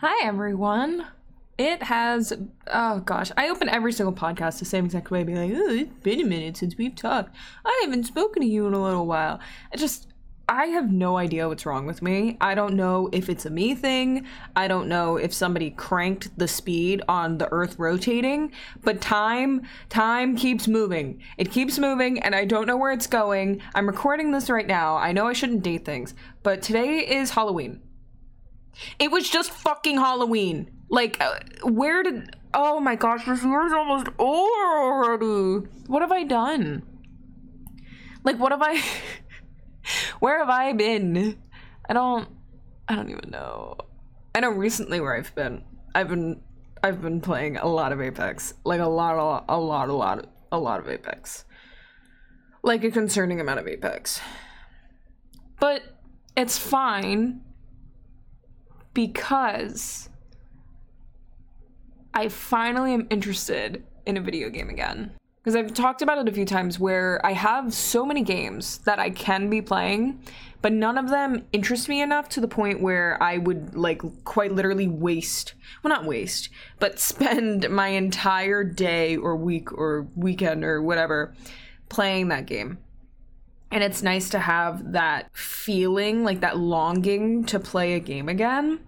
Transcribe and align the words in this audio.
Hi, 0.00 0.26
everyone. 0.26 1.06
It 1.56 1.84
has, 1.84 2.30
oh 2.66 3.00
gosh, 3.00 3.32
I 3.34 3.48
open 3.48 3.70
every 3.70 3.94
single 3.94 4.12
podcast 4.12 4.58
the 4.58 4.66
same 4.66 4.84
exact 4.84 5.10
way, 5.10 5.24
be 5.24 5.34
like, 5.34 5.52
oh, 5.56 5.70
it's 5.70 5.90
been 6.02 6.20
a 6.20 6.24
minute 6.26 6.58
since 6.58 6.76
we've 6.76 6.94
talked. 6.94 7.34
I 7.64 7.80
haven't 7.82 8.04
spoken 8.04 8.42
to 8.42 8.46
you 8.46 8.66
in 8.66 8.74
a 8.74 8.82
little 8.82 9.06
while. 9.06 9.40
I 9.72 9.78
just, 9.78 10.08
I 10.50 10.66
have 10.66 10.92
no 10.92 11.16
idea 11.16 11.48
what's 11.48 11.64
wrong 11.64 11.86
with 11.86 12.02
me. 12.02 12.36
I 12.42 12.54
don't 12.54 12.74
know 12.74 13.08
if 13.10 13.30
it's 13.30 13.46
a 13.46 13.50
me 13.50 13.74
thing. 13.74 14.26
I 14.54 14.68
don't 14.68 14.86
know 14.86 15.16
if 15.16 15.32
somebody 15.32 15.70
cranked 15.70 16.38
the 16.38 16.46
speed 16.46 17.00
on 17.08 17.38
the 17.38 17.50
earth 17.50 17.78
rotating, 17.78 18.52
but 18.84 19.00
time, 19.00 19.62
time 19.88 20.36
keeps 20.36 20.68
moving. 20.68 21.22
It 21.38 21.50
keeps 21.50 21.78
moving, 21.78 22.18
and 22.18 22.34
I 22.34 22.44
don't 22.44 22.66
know 22.66 22.76
where 22.76 22.92
it's 22.92 23.06
going. 23.06 23.62
I'm 23.74 23.86
recording 23.86 24.32
this 24.32 24.50
right 24.50 24.66
now. 24.66 24.98
I 24.98 25.12
know 25.12 25.26
I 25.26 25.32
shouldn't 25.32 25.62
date 25.62 25.86
things, 25.86 26.12
but 26.42 26.60
today 26.60 26.98
is 26.98 27.30
Halloween. 27.30 27.80
It 28.98 29.10
was 29.10 29.28
just 29.28 29.50
fucking 29.50 29.96
Halloween. 29.96 30.70
Like, 30.88 31.20
uh, 31.20 31.40
where 31.64 32.02
did. 32.02 32.36
Oh 32.54 32.80
my 32.80 32.94
gosh, 32.94 33.26
this 33.26 33.42
year's 33.42 33.72
almost 33.72 34.08
already. 34.18 35.66
What 35.86 36.02
have 36.02 36.12
I 36.12 36.22
done? 36.24 36.82
Like, 38.24 38.38
what 38.38 38.52
have 38.52 38.62
I. 38.62 38.82
where 40.20 40.38
have 40.38 40.48
I 40.48 40.72
been? 40.72 41.38
I 41.88 41.92
don't. 41.92 42.28
I 42.88 42.94
don't 42.94 43.10
even 43.10 43.30
know. 43.30 43.76
I 44.34 44.40
know 44.40 44.50
recently 44.50 45.00
where 45.00 45.16
I've 45.16 45.34
been. 45.34 45.62
I've 45.94 46.08
been. 46.08 46.40
I've 46.82 47.02
been 47.02 47.20
playing 47.20 47.56
a 47.56 47.66
lot 47.66 47.92
of 47.92 48.00
Apex. 48.00 48.54
Like, 48.64 48.80
a 48.80 48.86
lot, 48.86 49.16
a 49.16 49.24
lot, 49.24 49.44
a 49.48 49.58
lot, 49.58 49.88
a 49.88 49.92
lot, 49.92 50.26
a 50.52 50.58
lot 50.58 50.78
of 50.78 50.88
Apex. 50.88 51.44
Like, 52.62 52.84
a 52.84 52.90
concerning 52.90 53.40
amount 53.40 53.58
of 53.58 53.66
Apex. 53.66 54.20
But 55.58 55.82
it's 56.36 56.58
fine 56.58 57.40
because 58.96 60.08
I 62.14 62.30
finally 62.30 62.94
am 62.94 63.06
interested 63.10 63.84
in 64.06 64.16
a 64.16 64.22
video 64.22 64.48
game 64.48 64.70
again. 64.70 65.12
Because 65.36 65.54
I've 65.54 65.74
talked 65.74 66.00
about 66.00 66.16
it 66.16 66.26
a 66.26 66.32
few 66.32 66.46
times 66.46 66.80
where 66.80 67.20
I 67.24 67.34
have 67.34 67.74
so 67.74 68.06
many 68.06 68.22
games 68.22 68.78
that 68.78 68.98
I 68.98 69.10
can 69.10 69.50
be 69.50 69.60
playing, 69.60 70.22
but 70.62 70.72
none 70.72 70.96
of 70.96 71.10
them 71.10 71.44
interest 71.52 71.90
me 71.90 72.00
enough 72.00 72.30
to 72.30 72.40
the 72.40 72.48
point 72.48 72.80
where 72.80 73.22
I 73.22 73.36
would 73.36 73.76
like 73.76 74.00
quite 74.24 74.52
literally 74.52 74.88
waste, 74.88 75.52
well, 75.82 75.92
not 75.92 76.06
waste, 76.06 76.48
but 76.80 76.98
spend 77.12 77.68
my 77.68 77.88
entire 77.88 78.64
day 78.64 79.18
or 79.18 79.36
week 79.36 79.74
or 79.74 80.08
weekend 80.16 80.64
or 80.64 80.80
whatever 80.80 81.34
playing 81.90 82.28
that 82.28 82.46
game. 82.46 82.78
And 83.70 83.82
it's 83.82 84.02
nice 84.02 84.30
to 84.30 84.38
have 84.38 84.92
that 84.92 85.30
feeling, 85.36 86.24
like 86.24 86.40
that 86.40 86.56
longing 86.56 87.44
to 87.46 87.58
play 87.58 87.94
a 87.94 88.00
game 88.00 88.28
again. 88.28 88.80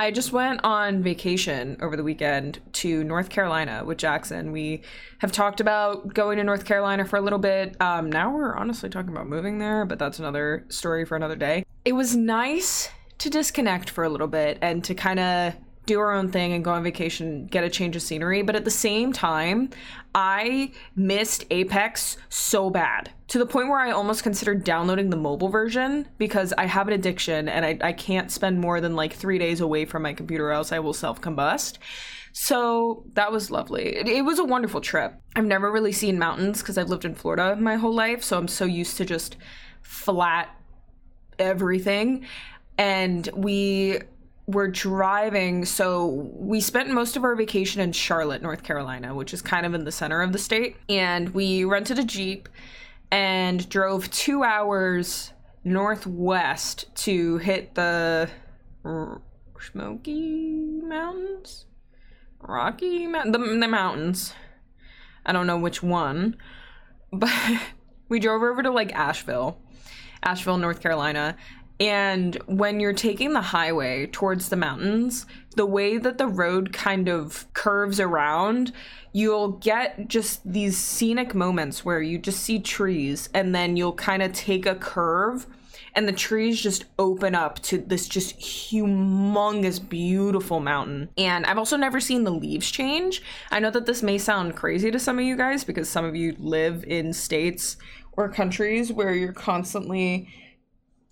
I 0.00 0.12
just 0.12 0.30
went 0.32 0.60
on 0.62 1.02
vacation 1.02 1.76
over 1.82 1.96
the 1.96 2.04
weekend 2.04 2.60
to 2.74 3.02
North 3.02 3.30
Carolina 3.30 3.82
with 3.84 3.98
Jackson. 3.98 4.52
We 4.52 4.82
have 5.18 5.32
talked 5.32 5.60
about 5.60 6.14
going 6.14 6.38
to 6.38 6.44
North 6.44 6.64
Carolina 6.64 7.04
for 7.04 7.16
a 7.16 7.20
little 7.20 7.40
bit. 7.40 7.74
Um, 7.80 8.10
now 8.10 8.32
we're 8.32 8.54
honestly 8.54 8.88
talking 8.88 9.10
about 9.10 9.26
moving 9.26 9.58
there, 9.58 9.84
but 9.84 9.98
that's 9.98 10.20
another 10.20 10.64
story 10.68 11.04
for 11.04 11.16
another 11.16 11.34
day. 11.34 11.64
It 11.84 11.94
was 11.94 12.14
nice 12.14 12.90
to 13.18 13.28
disconnect 13.28 13.90
for 13.90 14.04
a 14.04 14.08
little 14.08 14.28
bit 14.28 14.58
and 14.62 14.84
to 14.84 14.94
kind 14.94 15.18
of 15.18 15.54
do 15.88 15.98
our 15.98 16.12
own 16.12 16.30
thing 16.30 16.52
and 16.52 16.64
go 16.64 16.70
on 16.70 16.84
vacation, 16.84 17.46
get 17.46 17.64
a 17.64 17.70
change 17.70 17.96
of 17.96 18.02
scenery. 18.02 18.42
But 18.42 18.54
at 18.54 18.64
the 18.64 18.70
same 18.70 19.12
time, 19.12 19.70
I 20.14 20.72
missed 20.94 21.44
Apex 21.50 22.18
so 22.28 22.70
bad 22.70 23.10
to 23.28 23.38
the 23.38 23.46
point 23.46 23.68
where 23.68 23.80
I 23.80 23.90
almost 23.90 24.22
considered 24.22 24.64
downloading 24.64 25.10
the 25.10 25.16
mobile 25.16 25.48
version 25.48 26.06
because 26.18 26.52
I 26.56 26.66
have 26.66 26.86
an 26.86 26.94
addiction 26.94 27.48
and 27.48 27.64
I, 27.64 27.78
I 27.80 27.92
can't 27.92 28.30
spend 28.30 28.60
more 28.60 28.80
than 28.80 28.94
like 28.94 29.12
three 29.12 29.38
days 29.38 29.60
away 29.60 29.84
from 29.84 30.02
my 30.02 30.12
computer, 30.12 30.50
else 30.50 30.70
I 30.70 30.78
will 30.78 30.94
self 30.94 31.20
combust. 31.20 31.78
So 32.32 33.04
that 33.14 33.32
was 33.32 33.50
lovely. 33.50 33.96
It, 33.96 34.06
it, 34.06 34.22
was 34.22 34.38
a 34.38 34.44
wonderful 34.44 34.80
trip. 34.80 35.14
I've 35.34 35.44
never 35.44 35.72
really 35.72 35.92
seen 35.92 36.18
mountains 36.18 36.60
because 36.60 36.78
I've 36.78 36.88
lived 36.88 37.04
in 37.04 37.14
Florida 37.14 37.56
my 37.56 37.76
whole 37.76 37.94
life. 37.94 38.22
So 38.22 38.38
I'm 38.38 38.48
so 38.48 38.64
used 38.64 38.96
to 38.98 39.04
just 39.04 39.36
flat 39.82 40.54
everything. 41.38 42.26
And 42.76 43.28
we 43.34 43.98
were 44.48 44.66
driving. 44.66 45.64
So 45.66 46.06
we 46.34 46.60
spent 46.60 46.88
most 46.90 47.16
of 47.16 47.22
our 47.22 47.36
vacation 47.36 47.80
in 47.80 47.92
Charlotte, 47.92 48.42
North 48.42 48.62
Carolina, 48.62 49.14
which 49.14 49.34
is 49.34 49.42
kind 49.42 49.66
of 49.66 49.74
in 49.74 49.84
the 49.84 49.92
center 49.92 50.22
of 50.22 50.32
the 50.32 50.38
state. 50.38 50.76
And 50.88 51.28
we 51.30 51.64
rented 51.64 51.98
a 51.98 52.04
Jeep 52.04 52.48
and 53.10 53.68
drove 53.68 54.10
two 54.10 54.42
hours 54.42 55.32
northwest 55.64 56.86
to 56.96 57.36
hit 57.36 57.74
the 57.74 58.30
Smoky 59.60 60.80
Mountains? 60.82 61.66
Rocky? 62.40 63.06
The, 63.06 63.58
the 63.60 63.68
mountains. 63.68 64.32
I 65.26 65.32
don't 65.32 65.46
know 65.46 65.58
which 65.58 65.82
one. 65.82 66.36
But 67.12 67.60
we 68.08 68.18
drove 68.18 68.42
over 68.42 68.62
to 68.62 68.70
like 68.70 68.94
Asheville, 68.94 69.60
Asheville, 70.22 70.56
North 70.56 70.80
Carolina, 70.80 71.36
and 71.80 72.34
when 72.46 72.80
you're 72.80 72.92
taking 72.92 73.32
the 73.32 73.40
highway 73.40 74.06
towards 74.06 74.48
the 74.48 74.56
mountains, 74.56 75.26
the 75.54 75.66
way 75.66 75.98
that 75.98 76.18
the 76.18 76.26
road 76.26 76.72
kind 76.72 77.08
of 77.08 77.52
curves 77.54 78.00
around, 78.00 78.72
you'll 79.12 79.52
get 79.52 80.08
just 80.08 80.40
these 80.50 80.76
scenic 80.76 81.34
moments 81.34 81.84
where 81.84 82.02
you 82.02 82.18
just 82.18 82.40
see 82.40 82.58
trees 82.58 83.28
and 83.32 83.54
then 83.54 83.76
you'll 83.76 83.92
kind 83.92 84.22
of 84.22 84.32
take 84.32 84.66
a 84.66 84.74
curve 84.74 85.46
and 85.94 86.06
the 86.06 86.12
trees 86.12 86.60
just 86.60 86.84
open 86.98 87.34
up 87.34 87.60
to 87.60 87.78
this 87.78 88.08
just 88.08 88.38
humongous 88.38 89.86
beautiful 89.88 90.60
mountain. 90.60 91.08
And 91.16 91.46
i've 91.46 91.58
also 91.58 91.76
never 91.76 92.00
seen 92.00 92.24
the 92.24 92.30
leaves 92.30 92.70
change. 92.70 93.22
I 93.50 93.60
know 93.60 93.70
that 93.70 93.86
this 93.86 94.02
may 94.02 94.18
sound 94.18 94.56
crazy 94.56 94.90
to 94.90 94.98
some 94.98 95.18
of 95.18 95.24
you 95.24 95.36
guys 95.36 95.64
because 95.64 95.88
some 95.88 96.04
of 96.04 96.14
you 96.14 96.36
live 96.38 96.84
in 96.84 97.12
states 97.12 97.76
or 98.12 98.28
countries 98.28 98.92
where 98.92 99.14
you're 99.14 99.32
constantly 99.32 100.28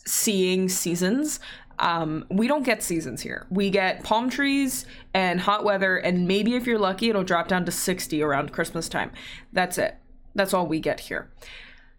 seeing 0.07 0.69
seasons. 0.69 1.41
Um, 1.79 2.25
we 2.31 2.49
don't 2.49 2.65
get 2.65 2.83
seasons 2.83 3.21
here. 3.21 3.47
We 3.51 3.71
get 3.71 4.03
palm 4.03 4.31
trees 4.31 4.87
and 5.13 5.41
hot 5.41 5.65
weather, 5.65 5.97
and 5.99 6.27
maybe 6.27 6.55
if 6.55 6.67
you're 6.67 6.79
lucky, 6.79 7.11
it'll 7.11 7.25
drop 7.25 7.49
down 7.49 7.65
to 7.67 7.73
60 7.73 8.23
around 8.23 8.53
Christmas 8.53 8.89
time. 8.89 9.13
That's 9.53 9.77
it. 9.77 9.97
That's 10.35 10.55
all 10.55 10.67
we 10.67 10.81
get 10.81 11.01
here. 11.01 11.31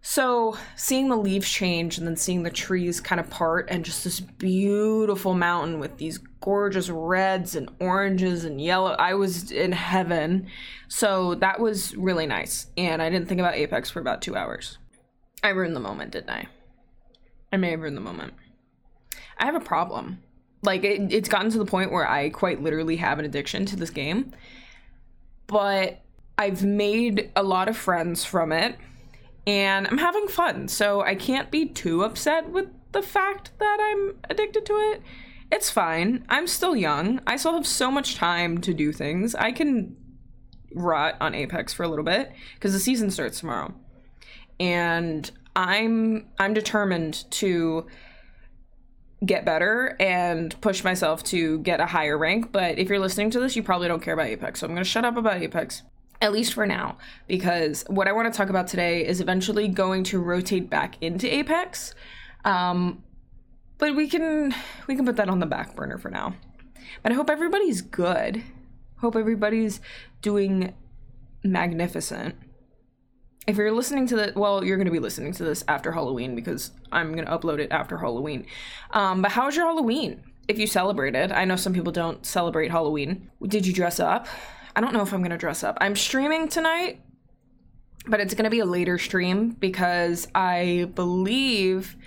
So, 0.02 0.56
seeing 0.76 1.10
the 1.10 1.18
leaves 1.18 1.50
change 1.50 1.98
and 1.98 2.08
then 2.08 2.16
seeing 2.16 2.44
the 2.44 2.50
trees 2.52 3.02
kind 3.02 3.20
of 3.20 3.30
part, 3.30 3.68
and 3.70 3.84
just 3.84 4.04
this 4.04 4.20
beautiful 4.20 5.34
mountain 5.34 5.80
with 5.80 5.98
these 5.98 6.20
gorgeous 6.40 6.90
reds 6.90 7.56
and 7.56 7.70
oranges 7.80 8.46
and 8.46 8.62
yellow, 8.62 8.92
I 8.92 9.16
was 9.16 9.52
in 9.52 9.74
heaven. 9.74 10.48
So, 10.88 11.36
that 11.36 11.60
was 11.60 11.96
really 11.96 12.26
nice. 12.26 12.68
And 12.78 13.02
I 13.02 13.10
didn't 13.10 13.28
think 13.28 13.42
about 13.42 13.56
Apex 13.56 13.90
for 13.90 14.00
about 14.00 14.22
two 14.22 14.36
hours. 14.36 14.78
I 15.44 15.50
ruined 15.50 15.76
the 15.76 15.82
moment, 15.82 16.12
didn't 16.12 16.30
I? 16.30 16.48
I 17.52 17.58
may 17.58 17.72
have 17.72 17.82
ruined 17.82 17.98
the 17.98 18.02
moment. 18.02 18.34
I 19.38 19.46
have 19.46 19.56
a 19.56 19.62
problem. 19.62 20.20
Like 20.64 20.84
it, 20.84 21.14
it's 21.14 21.30
gotten 21.30 21.52
to 21.52 21.58
the 21.58 21.66
point 21.66 21.92
where 21.92 22.08
I 22.08 22.30
quite 22.30 22.62
literally 22.62 22.98
have 22.98 23.20
an 23.20 23.26
addiction 23.26 23.66
to 23.68 23.76
this 23.76 23.90
game. 23.90 24.34
But 25.46 26.02
I've 26.38 26.64
made 26.64 27.32
a 27.36 27.44
lot 27.44 27.70
of 27.70 27.78
friends 27.78 28.26
from 28.26 28.52
it 28.52 28.76
and 29.46 29.88
I'm 29.88 29.98
having 29.98 30.28
fun. 30.28 30.68
So 30.68 31.02
I 31.02 31.16
can't 31.16 31.50
be 31.50 31.68
too 31.68 32.04
upset 32.04 32.50
with 32.50 32.68
the 32.92 33.02
fact 33.02 33.52
that 33.60 33.78
I'm 33.80 34.20
addicted 34.30 34.66
to 34.66 34.74
it. 34.74 35.02
It's 35.52 35.70
fine. 35.70 36.26
I'm 36.28 36.48
still 36.48 36.76
young. 36.76 37.22
I 37.26 37.38
still 37.38 37.54
have 37.54 37.66
so 37.66 37.90
much 37.90 38.16
time 38.16 38.60
to 38.62 38.74
do 38.74 38.92
things. 38.92 39.34
I 39.34 39.54
can 39.54 39.96
rot 40.74 41.16
on 41.22 41.34
Apex 41.34 41.74
for 41.74 41.84
a 41.84 41.88
little 41.88 42.04
bit 42.04 42.34
because 42.56 42.74
the 42.74 42.80
season 42.80 43.10
starts 43.10 43.40
tomorrow. 43.40 43.74
And 44.60 45.32
I'm 45.58 46.28
I'm 46.38 46.54
determined 46.54 47.30
to 47.32 47.88
get 49.26 49.44
better 49.44 49.96
and 50.00 50.60
push 50.62 50.84
myself 50.84 51.24
to 51.24 51.58
get 51.60 51.80
a 51.80 51.88
higher 51.88 52.16
rank. 52.16 52.52
But 52.52 52.78
if 52.78 52.88
you're 52.88 53.00
listening 53.00 53.32
to 53.32 53.40
this, 53.40 53.56
you 53.56 53.64
probably 53.64 53.88
don't 53.88 54.02
care 54.02 54.14
about 54.14 54.28
Apex. 54.28 54.60
So 54.60 54.68
I'm 54.68 54.74
going 54.74 54.84
to 54.84 54.90
shut 54.90 55.04
up 55.04 55.18
about 55.18 55.42
Apex, 55.42 55.82
at 56.22 56.32
least 56.32 56.54
for 56.54 56.68
now, 56.68 57.00
because 57.28 57.84
what 57.88 58.08
I 58.08 58.12
want 58.12 58.32
to 58.32 58.38
talk 58.38 58.50
about 58.50 58.68
today 58.68 59.04
is 59.04 59.20
eventually 59.20 59.68
going 59.68 60.04
to 60.06 60.20
rotate 60.20 60.70
back 60.70 61.02
into 61.02 61.34
Apex. 61.34 61.96
Um, 62.46 63.04
but 63.80 63.96
we 63.96 64.08
can 64.08 64.54
we 64.86 64.96
can 64.96 65.06
put 65.06 65.16
that 65.16 65.28
on 65.28 65.40
the 65.40 65.48
back 65.48 65.76
burner 65.76 65.98
for 65.98 66.12
now. 66.12 66.36
But 67.02 67.12
I 67.12 67.16
hope 67.16 67.32
everybody's 67.32 67.82
good. 67.82 68.44
Hope 68.98 69.16
everybody's 69.16 69.82
doing 70.22 70.76
magnificent 71.44 72.36
if 73.48 73.56
you're 73.56 73.72
listening 73.72 74.06
to 74.08 74.16
the 74.16 74.34
well 74.36 74.64
you're 74.64 74.78
going 74.78 74.86
to 74.86 74.92
be 74.92 75.00
listening 75.00 75.32
to 75.34 75.44
this 75.44 75.64
after 75.68 75.92
halloween 75.92 76.36
because 76.36 76.72
i'm 76.92 77.14
going 77.14 77.26
to 77.26 77.32
upload 77.32 77.60
it 77.60 77.72
after 77.72 77.98
halloween. 77.98 78.46
Um, 78.92 79.22
but 79.22 79.32
how 79.32 79.46
was 79.46 79.56
your 79.56 79.66
halloween? 79.66 80.22
If 80.48 80.60
you 80.60 80.68
celebrated 80.68 81.32
i 81.32 81.46
know 81.46 81.56
some 81.56 81.74
people 81.74 81.92
don't 81.92 82.26
celebrate 82.26 82.72
halloween. 82.72 83.30
Did 83.42 83.66
you 83.66 83.74
dress 83.74 84.00
up? 84.00 84.28
I 84.76 84.82
don't 84.82 84.94
know 84.94 85.02
if 85.02 85.14
i'm 85.14 85.22
going 85.22 85.32
to 85.32 85.38
dress 85.38 85.64
up. 85.64 85.78
I'm 85.82 85.96
streaming 85.96 86.48
tonight 86.48 87.02
but 88.10 88.22
it's 88.22 88.34
going 88.34 88.46
to 88.46 88.50
be 88.50 88.60
a 88.60 88.66
later 88.66 88.98
stream 88.98 89.50
because 89.52 90.28
i 90.34 90.90
believe 90.96 91.98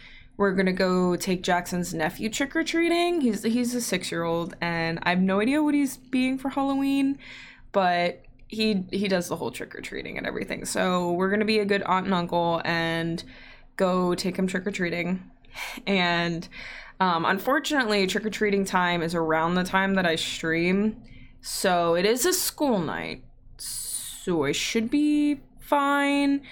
we're 0.40 0.52
gonna 0.52 0.72
go 0.72 1.16
take 1.16 1.42
Jackson's 1.42 1.92
nephew 1.92 2.30
trick 2.30 2.56
or 2.56 2.64
treating. 2.64 3.20
He's 3.20 3.42
he's 3.42 3.74
a 3.74 3.80
six 3.82 4.10
year 4.10 4.22
old, 4.22 4.56
and 4.62 4.98
I 5.02 5.10
have 5.10 5.20
no 5.20 5.38
idea 5.38 5.62
what 5.62 5.74
he's 5.74 5.98
being 5.98 6.38
for 6.38 6.48
Halloween, 6.48 7.18
but 7.72 8.24
he 8.50 8.84
he 8.90 9.06
does 9.06 9.28
the 9.28 9.36
whole 9.36 9.50
trick 9.50 9.74
or 9.74 9.80
treating 9.80 10.18
and 10.18 10.26
everything. 10.26 10.64
So 10.64 11.12
we're 11.12 11.30
gonna 11.30 11.44
be 11.44 11.60
a 11.60 11.64
good 11.64 11.82
aunt 11.84 12.06
and 12.06 12.14
uncle 12.14 12.60
and 12.64 13.22
go 13.76 14.14
take 14.14 14.36
him 14.36 14.46
trick 14.46 14.66
or 14.66 14.72
treating, 14.72 15.22
and 15.86 16.48
um, 16.98 17.24
unfortunately, 17.24 18.06
trick 18.06 18.26
or 18.26 18.30
treating 18.30 18.64
time 18.64 19.02
is 19.02 19.14
around 19.14 19.54
the 19.54 19.64
time 19.64 19.94
that 19.94 20.04
I 20.04 20.16
stream, 20.16 21.00
so 21.40 21.94
it 21.94 22.04
is 22.04 22.26
a 22.26 22.32
school 22.32 22.80
night, 22.80 23.22
so 23.56 24.44
I 24.44 24.52
should 24.52 24.90
be 24.90 25.40
fine. 25.60 26.42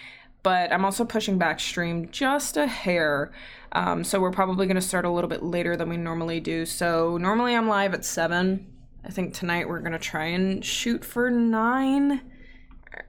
But 0.44 0.72
I'm 0.72 0.84
also 0.84 1.04
pushing 1.04 1.36
back 1.36 1.58
stream 1.58 2.08
just 2.10 2.56
a 2.56 2.68
hair. 2.68 3.32
Um, 3.72 4.04
so 4.04 4.20
we're 4.20 4.30
probably 4.30 4.66
to 4.76 4.80
start 4.80 5.04
a 5.04 5.10
little 5.10 5.28
bit 5.28 5.42
later 5.42 5.76
than 5.76 5.88
we 5.88 5.96
normally 5.96 6.40
do. 6.40 6.64
So 6.64 7.18
normally 7.18 7.54
I'm 7.54 7.68
live 7.68 7.92
at 7.92 8.04
7. 8.04 8.64
I 9.04 9.10
think 9.10 9.34
tonight 9.34 9.68
we're 9.68 9.80
to 9.92 9.98
try 9.98 10.26
and 10.26 10.64
shoot 10.64 11.04
for 11.04 11.30
9. 11.30 12.20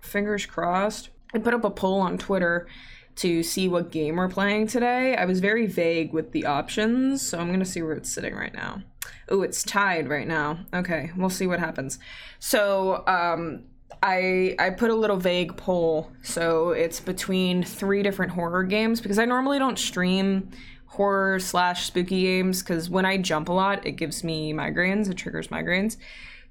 Fingers 0.01 0.45
crossed. 0.45 1.09
I 1.33 1.39
put 1.39 1.53
up 1.53 1.63
a 1.63 1.69
poll 1.69 2.01
on 2.01 2.17
Twitter 2.17 2.67
to 3.15 3.43
see 3.43 3.67
what 3.67 3.91
game 3.91 4.15
we're 4.15 4.29
playing 4.29 4.67
today. 4.67 5.15
I 5.15 5.25
was 5.25 5.39
very 5.39 5.65
vague 5.65 6.13
with 6.13 6.31
the 6.31 6.45
options, 6.45 7.21
so 7.21 7.37
I'm 7.37 7.47
to 7.59 7.65
see 7.65 7.81
where 7.81 7.93
it's 7.93 8.11
sitting 8.11 8.35
right 8.35 8.53
now. 8.53 8.81
Oh, 9.27 9.41
it's 9.41 9.63
tied 9.63 10.07
right 10.07 10.27
now. 10.27 10.59
Okay, 10.73 11.11
we'll 11.17 11.29
see 11.29 11.45
what 11.45 11.59
happens. 11.59 11.99
So, 12.39 13.03
um, 13.07 13.63
I 14.01 14.55
I 14.57 14.69
put 14.69 14.91
a 14.91 14.95
little 14.95 15.17
vague 15.17 15.57
poll, 15.57 16.11
so 16.21 16.69
it's 16.69 16.99
between 16.99 17.63
three 17.63 18.01
different 18.01 18.31
horror 18.31 18.63
games 18.63 19.01
because 19.01 19.19
I 19.19 19.25
normally 19.25 19.59
don't 19.59 19.77
stream 19.77 20.51
horror 20.89 21.39
slash 21.39 21.85
spooky 21.85 22.23
games 22.23 22.61
because 22.61 22.89
when 22.89 23.05
I 23.05 23.17
jump 23.17 23.47
a 23.47 23.53
lot, 23.53 23.85
it 23.85 23.93
gives 23.93 24.23
me 24.23 24.53
migraines. 24.53 25.09
It 25.09 25.15
triggers 25.15 25.49
migraines. 25.49 25.97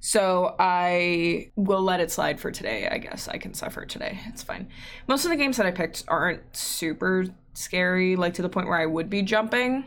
So 0.00 0.54
I 0.60 1.50
will 1.56 1.82
let 1.82 1.98
it 1.98 2.12
slide 2.12 2.38
for 2.38 2.52
today. 2.52 2.88
I 2.88 2.98
guess 2.98 3.26
I 3.26 3.36
can 3.36 3.52
suffer 3.52 3.84
today. 3.84 4.20
It's 4.26 4.44
fine. 4.44 4.68
Most 5.08 5.24
of 5.24 5.30
the 5.30 5.36
games 5.36 5.56
that 5.56 5.66
I 5.66 5.72
picked 5.72 6.04
aren't 6.06 6.56
super 6.56 7.26
scary, 7.54 8.14
like 8.14 8.34
to 8.34 8.42
the 8.42 8.48
point 8.48 8.68
where 8.68 8.78
I 8.78 8.86
would 8.86 9.10
be 9.10 9.22
jumping. 9.22 9.84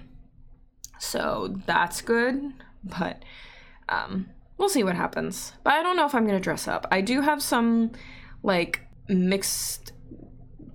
So 0.99 1.55
that's 1.65 2.01
good. 2.01 2.53
But 2.83 3.23
um, 3.87 4.29
we'll 4.57 4.69
see 4.69 4.83
what 4.83 4.95
happens. 4.95 5.53
But 5.63 5.75
I 5.75 5.83
don't 5.83 5.95
know 5.95 6.05
if 6.05 6.13
I'm 6.13 6.25
gonna 6.25 6.41
dress 6.41 6.67
up. 6.67 6.85
I 6.91 6.99
do 6.99 7.21
have 7.21 7.41
some 7.41 7.91
like 8.43 8.81
mixed, 9.07 9.93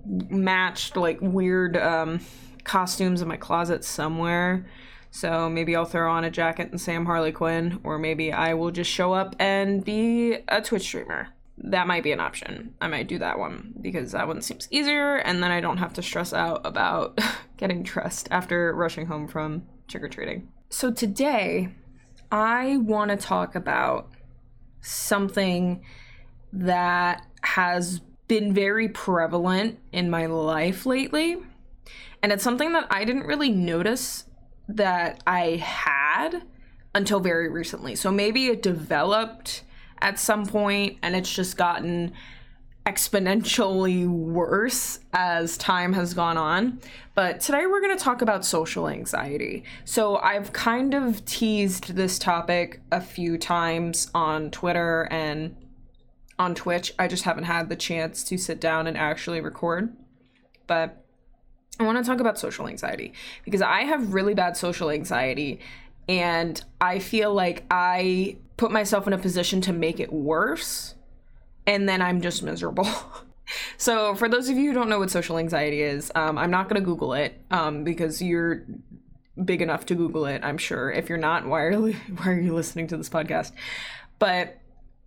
matched, 0.03 0.97
like 0.97 1.19
weird 1.21 1.77
um, 1.77 2.21
costumes 2.67 3.21
in 3.21 3.27
my 3.27 3.37
closet 3.37 3.83
somewhere. 3.83 4.67
So 5.09 5.49
maybe 5.49 5.75
I'll 5.75 5.85
throw 5.85 6.11
on 6.11 6.25
a 6.25 6.29
jacket 6.29 6.69
and 6.69 6.79
say 6.79 6.93
I'm 6.93 7.05
Harley 7.05 7.31
Quinn, 7.31 7.79
or 7.83 7.97
maybe 7.97 8.31
I 8.31 8.53
will 8.53 8.71
just 8.71 8.91
show 8.91 9.13
up 9.13 9.35
and 9.39 9.83
be 9.83 10.33
a 10.47 10.61
Twitch 10.61 10.83
streamer. 10.83 11.29
That 11.57 11.87
might 11.87 12.03
be 12.03 12.11
an 12.11 12.19
option. 12.19 12.75
I 12.79 12.87
might 12.87 13.07
do 13.07 13.17
that 13.17 13.39
one 13.39 13.73
because 13.81 14.11
that 14.11 14.27
one 14.27 14.41
seems 14.41 14.67
easier, 14.69 15.15
and 15.15 15.41
then 15.41 15.49
I 15.49 15.61
don't 15.61 15.77
have 15.77 15.93
to 15.93 16.03
stress 16.03 16.33
out 16.33 16.61
about 16.65 17.19
getting 17.57 17.81
dressed 17.81 18.27
after 18.29 18.75
rushing 18.75 19.07
home 19.07 19.27
from 19.27 19.63
trick 19.87 20.03
or 20.03 20.09
treating. 20.09 20.49
So 20.69 20.91
today, 20.91 21.69
I 22.31 22.77
want 22.77 23.09
to 23.09 23.17
talk 23.17 23.55
about 23.55 24.11
something 24.81 25.81
that 26.51 27.25
has 27.41 28.01
been 28.27 28.53
very 28.53 28.89
prevalent 28.89 29.79
in 29.93 30.09
my 30.09 30.25
life 30.25 30.85
lately. 30.85 31.37
And 32.21 32.31
it's 32.31 32.43
something 32.43 32.73
that 32.73 32.87
I 32.89 33.05
didn't 33.05 33.25
really 33.25 33.49
notice 33.49 34.25
that 34.67 35.21
I 35.25 35.57
had 35.57 36.43
until 36.93 37.19
very 37.19 37.49
recently. 37.49 37.95
So 37.95 38.11
maybe 38.11 38.47
it 38.47 38.61
developed 38.61 39.63
at 40.01 40.19
some 40.19 40.45
point 40.45 40.97
and 41.01 41.15
it's 41.15 41.33
just 41.33 41.57
gotten 41.57 42.13
exponentially 42.85 44.07
worse 44.07 44.99
as 45.11 45.57
time 45.57 45.91
has 45.91 46.13
gone 46.13 46.37
on. 46.37 46.79
But 47.15 47.41
today 47.41 47.65
we're 47.65 47.81
going 47.81 47.97
to 47.97 48.03
talk 48.03 48.21
about 48.21 48.45
social 48.45 48.87
anxiety. 48.87 49.65
So 49.83 50.17
I've 50.17 50.53
kind 50.53 50.93
of 50.93 51.25
teased 51.25 51.95
this 51.95 52.17
topic 52.17 52.81
a 52.91 53.01
few 53.01 53.37
times 53.37 54.09
on 54.15 54.51
Twitter 54.51 55.07
and 55.11 55.55
on 56.39 56.55
Twitch. 56.55 56.93
I 56.97 57.07
just 57.09 57.23
haven't 57.23 57.43
had 57.43 57.67
the 57.67 57.75
chance 57.75 58.23
to 58.25 58.37
sit 58.37 58.61
down 58.61 58.87
and 58.87 58.97
actually 58.97 59.41
record. 59.41 59.93
But 60.65 61.03
I 61.79 61.83
want 61.83 61.97
to 61.97 62.03
talk 62.03 62.19
about 62.19 62.39
social 62.39 62.67
anxiety 62.67 63.13
because 63.45 63.61
I 63.61 63.81
have 63.83 64.13
really 64.13 64.33
bad 64.33 64.57
social 64.57 64.89
anxiety 64.89 65.59
and 66.09 66.63
I 66.81 66.99
feel 66.99 67.33
like 67.33 67.65
I 67.69 68.37
put 68.57 68.71
myself 68.71 69.05
in 69.07 69.13
a 69.13 69.17
position 69.17 69.61
to 69.61 69.73
make 69.73 69.99
it 69.99 70.11
worse 70.11 70.95
and 71.67 71.87
then 71.87 72.01
I'm 72.01 72.21
just 72.21 72.41
miserable. 72.41 72.87
so, 73.77 74.15
for 74.15 74.29
those 74.29 74.49
of 74.49 74.57
you 74.57 74.69
who 74.69 74.73
don't 74.73 74.89
know 74.89 74.99
what 74.99 75.11
social 75.11 75.37
anxiety 75.37 75.81
is, 75.81 76.11
um, 76.15 76.37
I'm 76.37 76.49
not 76.49 76.69
going 76.69 76.81
to 76.81 76.85
Google 76.85 77.13
it 77.13 77.39
um, 77.51 77.83
because 77.83 78.21
you're 78.21 78.65
big 79.43 79.61
enough 79.61 79.85
to 79.87 79.95
Google 79.95 80.25
it, 80.25 80.43
I'm 80.43 80.57
sure. 80.57 80.89
If 80.89 81.09
you're 81.09 81.17
not, 81.17 81.45
why 81.45 81.61
are, 81.63 81.79
why 81.91 82.25
are 82.25 82.39
you 82.39 82.55
listening 82.55 82.87
to 82.87 82.97
this 82.97 83.09
podcast? 83.09 83.51
But 84.17 84.57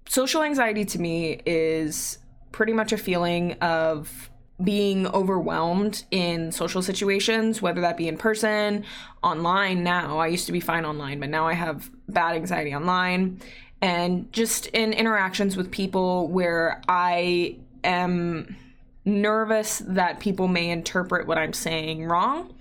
social 0.08 0.42
anxiety 0.42 0.84
to 0.84 1.00
me 1.00 1.40
is 1.46 2.18
pretty 2.52 2.72
much 2.72 2.92
a 2.92 2.98
feeling 2.98 3.54
of 3.54 4.29
being 4.62 5.06
overwhelmed 5.08 6.04
in 6.10 6.52
social 6.52 6.82
situations, 6.82 7.62
whether 7.62 7.80
that 7.80 7.96
be 7.96 8.08
in 8.08 8.16
person, 8.16 8.84
online 9.22 9.82
now. 9.82 10.18
I 10.18 10.28
used 10.28 10.46
to 10.46 10.52
be 10.52 10.60
fine 10.60 10.84
online, 10.84 11.20
but 11.20 11.28
now 11.28 11.46
I 11.46 11.54
have 11.54 11.90
bad 12.08 12.36
anxiety 12.36 12.74
online. 12.74 13.40
And 13.82 14.30
just 14.32 14.66
in 14.66 14.92
interactions 14.92 15.56
with 15.56 15.70
people 15.70 16.28
where 16.28 16.82
I 16.88 17.56
am 17.82 18.56
nervous 19.04 19.78
that 19.86 20.20
people 20.20 20.48
may 20.48 20.70
interpret 20.70 21.26
what 21.26 21.38
I'm 21.38 21.54
saying 21.54 22.04
wrong 22.04 22.54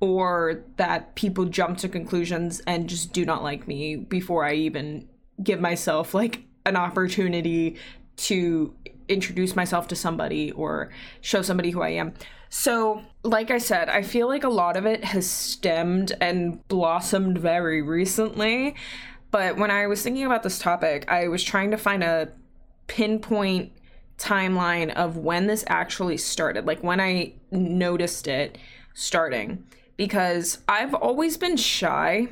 or 0.00 0.62
that 0.76 1.14
people 1.14 1.46
jump 1.46 1.78
to 1.78 1.88
conclusions 1.88 2.60
and 2.66 2.88
just 2.88 3.12
do 3.12 3.24
not 3.24 3.42
like 3.42 3.66
me 3.66 3.96
before 3.96 4.44
I 4.44 4.54
even 4.54 5.08
give 5.42 5.60
myself 5.60 6.14
like 6.14 6.42
an 6.66 6.76
opportunity 6.76 7.76
to 8.16 8.74
introduce 9.10 9.56
myself 9.56 9.88
to 9.88 9.96
somebody 9.96 10.52
or 10.52 10.90
show 11.20 11.42
somebody 11.42 11.70
who 11.70 11.82
I 11.82 11.90
am. 11.90 12.14
So, 12.48 13.02
like 13.22 13.50
I 13.50 13.58
said, 13.58 13.88
I 13.88 14.02
feel 14.02 14.26
like 14.28 14.44
a 14.44 14.48
lot 14.48 14.76
of 14.76 14.86
it 14.86 15.04
has 15.04 15.28
stemmed 15.28 16.12
and 16.20 16.66
blossomed 16.68 17.38
very 17.38 17.82
recently. 17.82 18.74
But 19.30 19.56
when 19.56 19.70
I 19.70 19.86
was 19.86 20.02
thinking 20.02 20.24
about 20.24 20.42
this 20.42 20.58
topic, 20.58 21.04
I 21.08 21.28
was 21.28 21.44
trying 21.44 21.70
to 21.70 21.76
find 21.76 22.02
a 22.02 22.32
pinpoint 22.88 23.72
timeline 24.18 24.92
of 24.94 25.16
when 25.16 25.46
this 25.46 25.64
actually 25.68 26.16
started, 26.16 26.66
like 26.66 26.82
when 26.82 27.00
I 27.00 27.34
noticed 27.52 28.26
it 28.26 28.58
starting. 28.94 29.64
Because 29.96 30.58
I've 30.68 30.94
always 30.94 31.36
been 31.36 31.56
shy, 31.56 32.28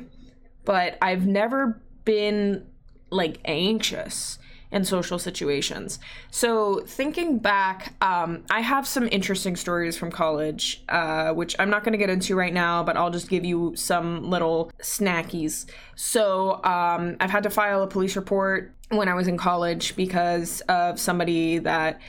but 0.65 0.97
I've 1.01 1.25
never 1.25 1.81
been 2.03 2.65
like 3.09 3.39
anxious 3.45 4.37
in 4.71 4.85
social 4.85 5.17
situations. 5.17 5.99
So, 6.29 6.81
thinking 6.85 7.39
back, 7.39 7.93
um, 8.01 8.43
I 8.49 8.61
have 8.61 8.87
some 8.87 9.07
interesting 9.11 9.55
stories 9.55 9.97
from 9.97 10.11
college, 10.11 10.83
uh, 10.89 11.33
which 11.33 11.55
I'm 11.57 11.69
not 11.69 11.83
going 11.83 11.93
to 11.93 11.97
get 11.97 12.09
into 12.09 12.35
right 12.35 12.53
now, 12.53 12.83
but 12.83 12.95
I'll 12.95 13.09
just 13.09 13.29
give 13.29 13.43
you 13.43 13.73
some 13.75 14.29
little 14.29 14.71
snackies. 14.81 15.65
So, 15.95 16.63
um, 16.63 17.17
I've 17.19 17.31
had 17.31 17.43
to 17.43 17.49
file 17.49 17.81
a 17.81 17.87
police 17.87 18.15
report 18.15 18.73
when 18.89 19.07
I 19.07 19.15
was 19.15 19.27
in 19.27 19.37
college 19.37 19.95
because 19.95 20.61
of 20.61 20.99
somebody 20.99 21.59
that. 21.59 21.99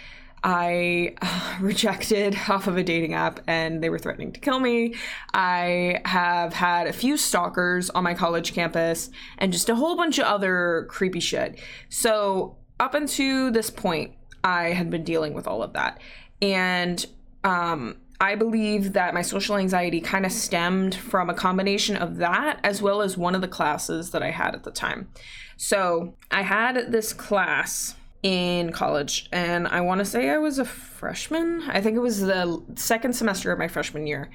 I 0.43 1.17
uh, 1.21 1.57
rejected 1.61 2.37
off 2.49 2.67
of 2.67 2.77
a 2.77 2.83
dating 2.83 3.15
app 3.15 3.41
and 3.47 3.83
they 3.83 3.91
were 3.91 3.99
threatening 3.99 4.33
to 4.33 4.41
kill 4.41 4.61
me. 4.61 4.95
I 5.35 6.01
have 6.05 6.55
had 6.55 6.87
a 6.87 6.93
few 6.93 7.17
stalkers 7.17 7.91
on 7.91 8.05
my 8.05 8.15
college 8.15 8.55
campus 8.55 9.11
and 9.39 9.53
just 9.53 9.69
a 9.69 9.75
whole 9.75 9.97
bunch 9.97 10.19
of 10.19 10.25
other 10.25 10.87
creepy 10.89 11.21
shit. 11.21 11.59
So, 11.89 12.57
up 12.79 12.95
until 12.95 13.53
this 13.53 13.69
point, 13.69 14.13
I 14.43 14.69
had 14.69 14.89
been 14.89 15.05
dealing 15.05 15.35
with 15.35 15.47
all 15.47 15.63
of 15.63 15.75
that. 15.75 16.01
And 16.41 17.05
um, 17.45 17.97
I 18.21 18.35
believe 18.35 18.95
that 18.95 19.15
my 19.15 19.23
social 19.23 19.57
anxiety 19.57 20.01
kind 20.01 20.25
of 20.25 20.33
stemmed 20.33 20.95
from 20.95 21.29
a 21.29 21.35
combination 21.35 21.97
of 21.97 22.17
that 22.17 22.61
as 22.63 22.81
well 22.81 23.03
as 23.03 23.17
one 23.17 23.35
of 23.35 23.43
the 23.43 23.49
classes 23.49 24.11
that 24.13 24.23
I 24.23 24.31
had 24.31 24.55
at 24.55 24.65
the 24.65 24.71
time. 24.71 25.09
So 25.57 26.15
I 26.31 26.43
had 26.43 26.91
this 26.91 27.13
class 27.13 27.95
in 28.23 28.71
college 28.71 29.29
and 29.33 29.67
i 29.69 29.81
want 29.81 29.99
to 29.99 30.05
say 30.05 30.29
i 30.29 30.37
was 30.37 30.59
a 30.59 30.65
freshman. 30.65 31.63
I 31.71 31.81
think 31.81 31.97
it 31.97 32.01
was 32.01 32.21
the 32.21 32.63
second 32.77 33.15
semester 33.15 33.51
of 33.51 33.59
my 33.59 33.69
freshman 33.69 34.07
year 34.07 34.31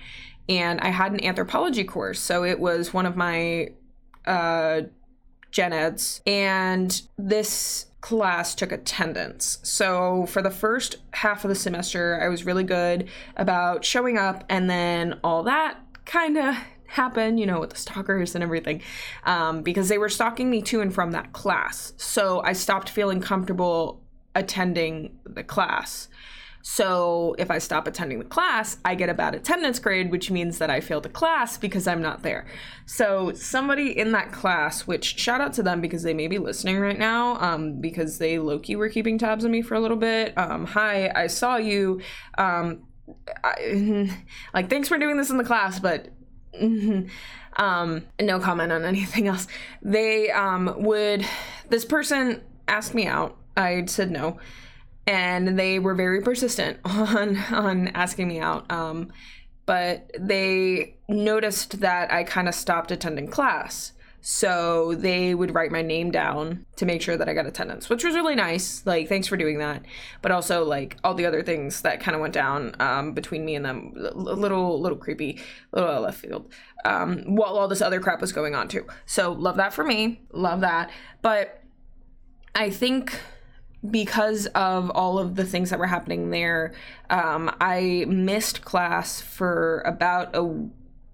and 0.49 0.79
i 0.81 0.89
had 0.89 1.11
an 1.11 1.23
anthropology 1.23 1.83
course 1.83 2.19
so 2.19 2.43
it 2.43 2.59
was 2.59 2.93
one 2.93 3.05
of 3.05 3.15
my 3.15 3.69
uh 4.25 4.81
gen 5.51 5.71
eds 5.71 6.21
and 6.25 7.01
this 7.17 7.85
class 8.01 8.53
took 8.53 8.71
attendance. 8.71 9.57
So 9.63 10.27
for 10.27 10.43
the 10.43 10.51
first 10.51 10.97
half 11.11 11.43
of 11.43 11.49
the 11.49 11.55
semester 11.55 12.19
i 12.21 12.27
was 12.27 12.45
really 12.45 12.63
good 12.63 13.07
about 13.35 13.85
showing 13.85 14.17
up 14.17 14.43
and 14.49 14.69
then 14.69 15.19
all 15.23 15.43
that 15.43 15.79
kind 16.05 16.37
of 16.37 16.55
happen, 16.87 17.37
you 17.37 17.45
know, 17.45 17.59
with 17.59 17.71
the 17.71 17.77
stalkers 17.77 18.35
and 18.35 18.43
everything, 18.43 18.81
um, 19.23 19.61
because 19.61 19.89
they 19.89 19.97
were 19.97 20.09
stalking 20.09 20.49
me 20.49 20.61
to 20.63 20.81
and 20.81 20.93
from 20.93 21.11
that 21.11 21.33
class. 21.33 21.93
So 21.97 22.41
I 22.43 22.53
stopped 22.53 22.89
feeling 22.89 23.21
comfortable 23.21 24.01
attending 24.35 25.17
the 25.25 25.43
class. 25.43 26.09
So 26.67 27.35
if 27.37 27.51
I 27.51 27.59
stop 27.59 27.85
attending 27.85 28.17
the 28.17 28.25
class, 28.25 28.77
I 28.83 28.95
get 28.95 29.07
a 29.07 29.13
bad 29.13 29.35
attendance 29.35 29.77
grade, 29.77 30.09
which 30.09 30.31
means 30.31 30.57
that 30.57 30.71
I 30.71 30.81
failed 30.81 31.03
the 31.03 31.09
class 31.09 31.59
because 31.59 31.87
I'm 31.87 32.01
not 32.01 32.23
there. 32.23 32.47
So 32.87 33.33
somebody 33.33 33.95
in 33.95 34.13
that 34.13 34.31
class, 34.31 34.87
which 34.87 35.19
shout 35.19 35.41
out 35.41 35.53
to 35.53 35.63
them 35.63 35.79
because 35.79 36.01
they 36.01 36.15
may 36.15 36.27
be 36.27 36.39
listening 36.39 36.79
right 36.79 36.97
now, 36.97 37.39
um, 37.39 37.79
because 37.79 38.17
they 38.17 38.39
Loki 38.39 38.75
were 38.75 38.89
keeping 38.89 39.19
tabs 39.19 39.45
on 39.45 39.51
me 39.51 39.61
for 39.61 39.75
a 39.75 39.79
little 39.79 39.95
bit. 39.95 40.35
Um, 40.39 40.65
hi, 40.65 41.11
I 41.13 41.27
saw 41.27 41.57
you. 41.57 42.01
Um, 42.39 42.87
I, 43.43 44.09
like 44.55 44.67
thanks 44.67 44.89
for 44.89 44.97
doing 44.97 45.17
this 45.17 45.29
in 45.29 45.37
the 45.37 45.43
class, 45.43 45.79
but 45.79 46.07
um, 47.57 48.05
no 48.19 48.39
comment 48.39 48.71
on 48.71 48.83
anything 48.85 49.27
else. 49.27 49.47
They 49.81 50.31
um, 50.31 50.73
would. 50.77 51.25
This 51.69 51.85
person 51.85 52.41
asked 52.67 52.93
me 52.93 53.07
out. 53.07 53.37
I 53.57 53.85
said 53.85 54.11
no 54.11 54.39
and 55.07 55.57
they 55.57 55.79
were 55.79 55.93
very 55.93 56.21
persistent 56.21 56.79
on 56.85 57.37
on 57.51 57.87
asking 57.89 58.27
me 58.27 58.39
out. 58.39 58.69
Um, 58.71 59.11
but 59.65 60.11
they 60.19 60.95
noticed 61.07 61.79
that 61.79 62.11
I 62.11 62.23
kind 62.23 62.47
of 62.47 62.53
stopped 62.53 62.91
attending 62.91 63.27
class. 63.27 63.93
So 64.27 64.95
they 64.95 65.35
would 65.35 65.53
write 65.53 65.71
my 65.71 65.83
name 65.83 66.09
down 66.09 66.65
to 66.77 66.85
make 66.87 67.03
sure 67.03 67.15
that 67.15 67.29
I 67.29 67.35
got 67.35 67.45
attendance, 67.45 67.89
which 67.89 68.03
was 68.03 68.15
really 68.15 68.33
nice. 68.33 68.83
Like, 68.83 69.07
thanks 69.07 69.27
for 69.27 69.37
doing 69.37 69.59
that. 69.59 69.85
But 70.23 70.31
also, 70.31 70.65
like, 70.65 70.97
all 71.03 71.13
the 71.13 71.27
other 71.27 71.43
things 71.43 71.83
that 71.83 71.99
kind 71.99 72.15
of 72.15 72.21
went 72.21 72.33
down 72.33 72.75
um, 72.79 73.13
between 73.13 73.45
me 73.45 73.53
and 73.53 73.63
them, 73.63 73.93
a 73.95 74.17
little, 74.17 74.81
little 74.81 74.97
creepy, 74.97 75.39
a 75.73 75.79
little 75.79 76.01
left 76.01 76.19
field. 76.19 76.51
Um, 76.85 77.35
while 77.35 77.55
all 77.55 77.67
this 77.67 77.83
other 77.83 77.99
crap 77.99 78.19
was 78.19 78.33
going 78.33 78.55
on 78.55 78.67
too. 78.67 78.87
So 79.05 79.31
love 79.31 79.57
that 79.57 79.73
for 79.73 79.83
me. 79.83 80.21
Love 80.31 80.61
that. 80.61 80.89
But 81.21 81.61
I 82.55 82.71
think 82.71 83.19
because 83.87 84.47
of 84.47 84.89
all 84.89 85.19
of 85.19 85.35
the 85.35 85.45
things 85.45 85.69
that 85.69 85.77
were 85.77 85.85
happening 85.85 86.31
there, 86.31 86.73
um, 87.11 87.55
I 87.61 88.05
missed 88.07 88.65
class 88.65 89.21
for 89.21 89.83
about 89.85 90.35
a, 90.35 90.67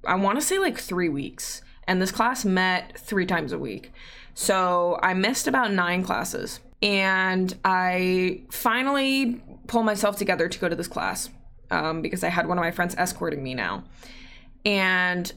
I 0.08 0.16
want 0.16 0.40
to 0.40 0.46
say 0.46 0.60
like 0.60 0.78
three 0.78 1.10
weeks. 1.10 1.62
And 1.92 2.02
this 2.02 2.10
class 2.10 2.46
met 2.46 2.98
three 2.98 3.26
times 3.26 3.52
a 3.52 3.60
week. 3.60 3.92
So 4.34 4.98
I 5.04 5.14
missed 5.14 5.46
about 5.46 5.74
nine 5.74 6.04
classes. 6.04 6.62
And 6.82 7.54
I 7.66 8.44
finally 8.50 9.44
pulled 9.68 9.86
myself 9.86 10.16
together 10.16 10.48
to 10.48 10.58
go 10.58 10.70
to 10.70 10.76
this 10.78 10.88
class 10.88 11.30
um, 11.70 12.02
because 12.02 12.24
I 12.24 12.30
had 12.30 12.48
one 12.48 12.58
of 12.58 12.62
my 12.62 12.72
friends 12.72 12.96
escorting 12.98 13.44
me 13.44 13.56
now. 13.56 13.84
And 14.64 15.34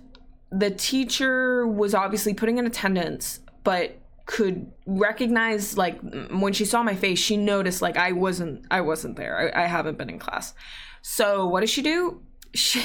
the 0.52 0.70
teacher 0.70 1.66
was 1.66 1.92
obviously 1.92 2.34
putting 2.34 2.58
in 2.58 2.66
attendance, 2.66 3.40
but 3.64 3.98
could 4.26 4.70
recognize 4.86 5.76
like 5.76 5.98
when 6.30 6.52
she 6.52 6.64
saw 6.64 6.82
my 6.82 6.94
face 6.94 7.18
she 7.18 7.36
noticed 7.36 7.82
like 7.82 7.98
i 7.98 8.10
wasn't 8.10 8.64
i 8.70 8.80
wasn't 8.80 9.16
there 9.16 9.52
I, 9.54 9.64
I, 9.64 9.66
haven't 9.66 9.98
been 9.98 10.08
in 10.08 10.18
class 10.18 10.54
so 11.02 11.46
what 11.46 11.60
does 11.60 11.68
she 11.68 11.82
do 11.82 12.22
she 12.54 12.82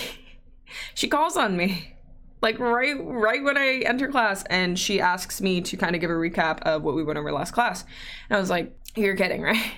she 0.94 1.08
calls 1.08 1.38
on 1.38 1.56
me 1.56 1.96
like 2.42 2.60
right 2.60 2.96
right 3.02 3.44
when 3.44 3.58
i 3.58 3.82
enter 3.86 4.08
class 4.08 4.44
and 4.50 4.78
she 4.78 5.02
asks 5.02 5.42
me 5.42 5.62
to 5.62 5.78
kind 5.78 5.96
of 5.96 6.02
give 6.02 6.10
a 6.10 6.14
recap 6.14 6.60
of 6.62 6.84
what 6.84 6.96
we 6.96 7.04
went 7.04 7.20
over 7.20 7.32
last 7.32 7.52
class. 7.52 7.84
And 8.30 8.38
i 8.38 8.40
was 8.40 8.50
like 8.50 8.76
you're 8.96 9.16
kidding 9.16 9.42
right? 9.44 9.72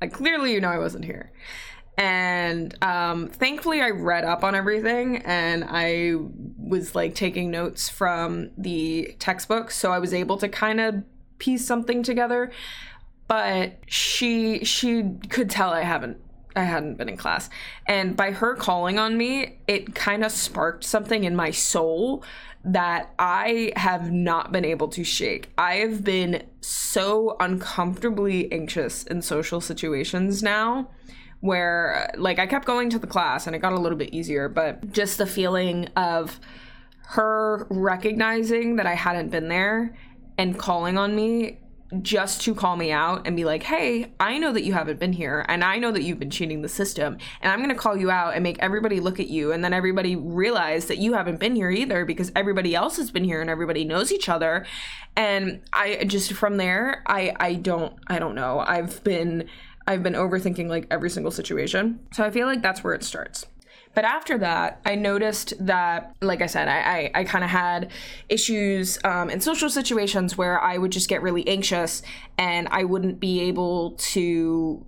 Like 0.00 0.12
clearly 0.12 0.52
you 0.52 0.60
know 0.60 0.70
i 0.70 0.78
wasn't 0.78 1.04
here. 1.04 1.32
And 1.96 2.76
um, 2.82 3.28
thankfully 3.28 3.80
i 3.80 3.90
read 3.90 4.24
up 4.24 4.44
on 4.44 4.54
everything 4.54 5.18
and 5.18 5.64
i 5.66 6.14
was 6.58 6.94
like 6.94 7.14
taking 7.14 7.50
notes 7.50 7.88
from 7.88 8.50
the 8.56 9.16
textbook 9.18 9.70
so 9.70 9.90
i 9.90 9.98
was 9.98 10.14
able 10.14 10.36
to 10.38 10.48
kind 10.48 10.80
of 10.80 11.02
piece 11.38 11.66
something 11.66 12.02
together. 12.02 12.50
But 13.26 13.78
she 13.86 14.64
she 14.64 15.04
could 15.28 15.50
tell 15.50 15.70
i 15.70 15.82
haven't 15.82 16.18
I 16.56 16.64
hadn't 16.64 16.96
been 16.96 17.08
in 17.08 17.16
class. 17.16 17.50
And 17.86 18.16
by 18.16 18.32
her 18.32 18.54
calling 18.54 18.98
on 18.98 19.16
me, 19.16 19.58
it 19.66 19.94
kind 19.94 20.24
of 20.24 20.32
sparked 20.32 20.84
something 20.84 21.24
in 21.24 21.36
my 21.36 21.50
soul 21.50 22.24
that 22.64 23.14
I 23.18 23.72
have 23.76 24.10
not 24.10 24.52
been 24.52 24.64
able 24.64 24.88
to 24.88 25.04
shake. 25.04 25.50
I 25.56 25.76
have 25.76 26.02
been 26.04 26.42
so 26.60 27.36
uncomfortably 27.38 28.50
anxious 28.52 29.04
in 29.04 29.22
social 29.22 29.60
situations 29.60 30.42
now 30.42 30.90
where 31.40 32.10
like 32.16 32.38
I 32.38 32.46
kept 32.46 32.66
going 32.66 32.90
to 32.90 32.98
the 32.98 33.06
class 33.06 33.46
and 33.46 33.54
it 33.54 33.60
got 33.60 33.72
a 33.72 33.78
little 33.78 33.98
bit 33.98 34.12
easier, 34.12 34.48
but 34.48 34.92
just 34.92 35.18
the 35.18 35.26
feeling 35.26 35.86
of 35.96 36.40
her 37.10 37.66
recognizing 37.70 38.76
that 38.76 38.86
I 38.86 38.94
hadn't 38.94 39.30
been 39.30 39.48
there 39.48 39.96
and 40.36 40.58
calling 40.58 40.98
on 40.98 41.14
me 41.14 41.58
just 42.02 42.42
to 42.42 42.54
call 42.54 42.76
me 42.76 42.92
out 42.92 43.26
and 43.26 43.34
be 43.34 43.44
like, 43.44 43.62
hey, 43.62 44.12
I 44.20 44.38
know 44.38 44.52
that 44.52 44.62
you 44.62 44.74
haven't 44.74 45.00
been 45.00 45.12
here 45.12 45.44
and 45.48 45.64
I 45.64 45.78
know 45.78 45.90
that 45.90 46.02
you've 46.02 46.18
been 46.18 46.30
cheating 46.30 46.60
the 46.60 46.68
system 46.68 47.16
and 47.40 47.50
I'm 47.50 47.60
going 47.60 47.70
to 47.70 47.74
call 47.74 47.96
you 47.96 48.10
out 48.10 48.34
and 48.34 48.42
make 48.42 48.58
everybody 48.58 49.00
look 49.00 49.18
at 49.18 49.28
you 49.28 49.52
and 49.52 49.64
then 49.64 49.72
everybody 49.72 50.14
realize 50.14 50.86
that 50.86 50.98
you 50.98 51.14
haven't 51.14 51.40
been 51.40 51.56
here 51.56 51.70
either 51.70 52.04
because 52.04 52.30
everybody 52.36 52.74
else 52.74 52.98
has 52.98 53.10
been 53.10 53.24
here 53.24 53.40
and 53.40 53.48
everybody 53.48 53.84
knows 53.84 54.12
each 54.12 54.28
other. 54.28 54.66
And 55.16 55.62
I 55.72 56.04
just 56.04 56.34
from 56.34 56.58
there, 56.58 57.02
I 57.06 57.34
I 57.40 57.54
don't 57.54 57.94
I 58.06 58.18
don't 58.18 58.34
know. 58.34 58.60
I've 58.60 59.02
been 59.02 59.48
I've 59.86 60.02
been 60.02 60.12
overthinking 60.12 60.68
like 60.68 60.86
every 60.90 61.08
single 61.08 61.32
situation. 61.32 62.00
So 62.12 62.22
I 62.22 62.30
feel 62.30 62.46
like 62.46 62.60
that's 62.60 62.84
where 62.84 62.92
it 62.92 63.02
starts. 63.02 63.46
But 63.98 64.04
after 64.04 64.38
that, 64.38 64.80
I 64.86 64.94
noticed 64.94 65.54
that, 65.58 66.14
like 66.22 66.40
I 66.40 66.46
said, 66.46 66.68
I, 66.68 66.78
I, 66.78 67.10
I 67.16 67.24
kind 67.24 67.42
of 67.42 67.50
had 67.50 67.90
issues 68.28 68.96
um, 69.02 69.28
in 69.28 69.40
social 69.40 69.68
situations 69.68 70.38
where 70.38 70.60
I 70.60 70.78
would 70.78 70.92
just 70.92 71.08
get 71.08 71.20
really 71.20 71.44
anxious 71.48 72.00
and 72.38 72.68
I 72.70 72.84
wouldn't 72.84 73.18
be 73.18 73.40
able 73.40 73.92
to 73.98 74.86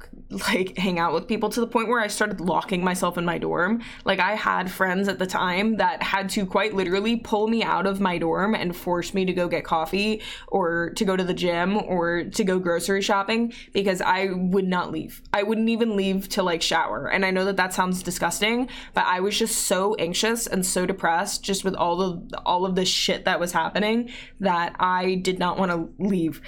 like 0.49 0.79
hang 0.79 1.01
out 1.01 1.13
with 1.13 1.27
people 1.27 1.49
to 1.51 1.61
the 1.61 1.67
point 1.67 1.89
where 1.89 2.01
I 2.01 2.07
started 2.07 2.41
locking 2.41 2.85
myself 2.85 3.19
in 3.19 3.25
my 3.25 3.39
dorm. 3.39 3.83
Like 4.05 4.21
I 4.21 4.37
had 4.37 4.71
friends 4.71 5.09
at 5.09 5.19
the 5.19 5.27
time 5.27 5.77
that 5.79 6.03
had 6.03 6.29
to 6.31 6.47
quite 6.47 6.73
literally 6.73 7.17
pull 7.17 7.49
me 7.49 7.65
out 7.65 7.87
of 7.87 8.01
my 8.01 8.19
dorm 8.19 8.55
and 8.55 8.75
force 8.75 9.13
me 9.13 9.25
to 9.25 9.33
go 9.33 9.49
get 9.49 9.65
coffee 9.65 10.23
or 10.47 10.91
to 10.91 11.05
go 11.05 11.17
to 11.17 11.25
the 11.25 11.35
gym 11.35 11.77
or 11.77 12.25
to 12.25 12.45
go 12.45 12.61
grocery 12.61 13.03
shopping 13.03 13.53
because 13.73 14.01
I 14.01 14.29
would 14.33 14.69
not 14.69 14.93
leave. 14.93 15.21
I 15.33 15.43
wouldn't 15.43 15.69
even 15.69 15.97
leave 15.97 16.29
to 16.31 16.45
like 16.45 16.63
shower. 16.63 17.09
And 17.09 17.25
I 17.25 17.33
know 17.33 17.45
that 17.47 17.57
that 17.57 17.75
sounds 17.75 18.03
disgusting, 18.05 18.69
but 18.95 19.07
I 19.07 19.19
was 19.19 19.37
just 19.37 19.67
so 19.67 19.97
anxious 19.97 20.47
and 20.47 20.65
so 20.65 20.87
depressed 20.87 21.43
just 21.43 21.65
with 21.65 21.75
all 21.75 22.01
of 22.01 22.23
all 22.47 22.65
of 22.65 22.77
the 22.77 22.85
shit 22.85 23.25
that 23.25 23.41
was 23.41 23.51
happening 23.51 24.11
that 24.39 24.77
I 24.79 25.17
did 25.17 25.41
not 25.41 25.59
want 25.59 25.73
to 25.73 26.05
leave. 26.05 26.41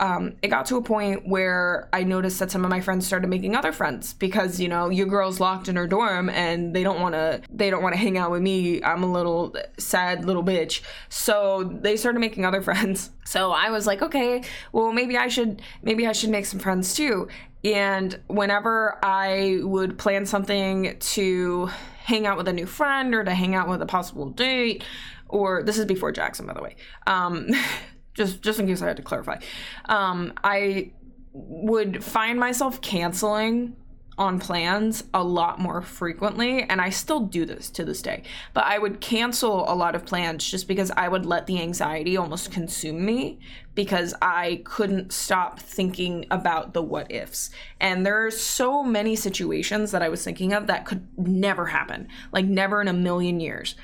Um, 0.00 0.34
it 0.42 0.48
got 0.48 0.66
to 0.66 0.76
a 0.76 0.82
point 0.82 1.26
where 1.26 1.88
I 1.92 2.02
noticed 2.04 2.38
that 2.40 2.50
some 2.50 2.64
of 2.64 2.70
my 2.70 2.80
friends 2.80 3.06
started 3.06 3.28
making 3.28 3.56
other 3.56 3.72
friends 3.72 4.12
because 4.14 4.60
you 4.60 4.68
know 4.68 4.88
your 4.88 5.06
girl's 5.06 5.40
locked 5.40 5.68
in 5.68 5.76
her 5.76 5.86
dorm 5.86 6.28
and 6.28 6.74
they 6.74 6.82
don't 6.82 7.00
want 7.00 7.14
to 7.14 7.42
they 7.50 7.70
don't 7.70 7.82
want 7.82 7.94
to 7.94 7.98
hang 7.98 8.18
out 8.18 8.30
with 8.30 8.42
me. 8.42 8.82
I'm 8.82 9.02
a 9.02 9.10
little 9.12 9.54
sad 9.78 10.24
little 10.24 10.44
bitch. 10.44 10.80
So 11.08 11.64
they 11.64 11.96
started 11.96 12.20
making 12.20 12.44
other 12.44 12.62
friends. 12.68 13.10
So 13.26 13.52
i 13.52 13.70
was 13.70 13.86
like 13.86 14.02
okay 14.02 14.42
well 14.72 14.92
maybe 14.92 15.16
i 15.16 15.28
should 15.28 15.62
maybe 15.82 16.06
i 16.06 16.12
should 16.12 16.30
make 16.30 16.46
some 16.46 16.60
friends 16.60 16.94
too. 16.94 17.28
And 17.64 18.20
whenever 18.26 18.98
i 19.02 19.60
would 19.62 19.98
plan 19.98 20.26
something 20.26 20.96
to 20.98 21.70
hang 22.04 22.26
out 22.26 22.36
with 22.36 22.48
a 22.48 22.52
new 22.52 22.66
friend 22.66 23.14
or 23.14 23.24
to 23.24 23.34
hang 23.34 23.54
out 23.54 23.68
with 23.68 23.80
a 23.80 23.86
possible 23.86 24.28
date 24.28 24.84
or 25.28 25.62
this 25.62 25.78
is 25.78 25.86
before 25.86 26.12
jackson 26.12 26.46
by 26.46 26.52
the 26.52 26.62
way 26.62 26.76
um 27.06 27.48
just 28.14 28.42
just 28.42 28.58
in 28.58 28.66
case 28.66 28.82
I 28.82 28.86
had 28.86 28.96
to 28.96 29.02
clarify. 29.02 29.38
Um, 29.86 30.32
I 30.42 30.92
would 31.32 32.02
find 32.02 32.38
myself 32.38 32.80
canceling 32.80 33.76
on 34.16 34.38
plans 34.38 35.04
a 35.12 35.22
lot 35.22 35.58
more 35.58 35.82
frequently 35.82 36.62
and 36.62 36.80
I 36.80 36.90
still 36.90 37.20
do 37.20 37.44
this 37.44 37.68
to 37.70 37.84
this 37.84 38.00
day. 38.00 38.22
But 38.52 38.64
I 38.64 38.78
would 38.78 39.00
cancel 39.00 39.70
a 39.70 39.74
lot 39.74 39.94
of 39.94 40.06
plans 40.06 40.48
just 40.48 40.68
because 40.68 40.90
I 40.92 41.08
would 41.08 41.26
let 41.26 41.46
the 41.46 41.60
anxiety 41.60 42.16
almost 42.16 42.52
consume 42.52 43.04
me 43.04 43.40
because 43.74 44.14
I 44.22 44.62
couldn't 44.64 45.12
stop 45.12 45.58
thinking 45.58 46.26
about 46.30 46.74
the 46.74 46.82
what 46.82 47.10
ifs. 47.10 47.50
And 47.80 48.06
there 48.06 48.24
are 48.24 48.30
so 48.30 48.84
many 48.84 49.16
situations 49.16 49.90
that 49.90 50.02
I 50.02 50.08
was 50.08 50.22
thinking 50.22 50.52
of 50.52 50.68
that 50.68 50.84
could 50.84 51.06
never 51.18 51.66
happen. 51.66 52.06
Like 52.30 52.46
never 52.46 52.80
in 52.80 52.88
a 52.88 52.92
million 52.92 53.40
years 53.40 53.74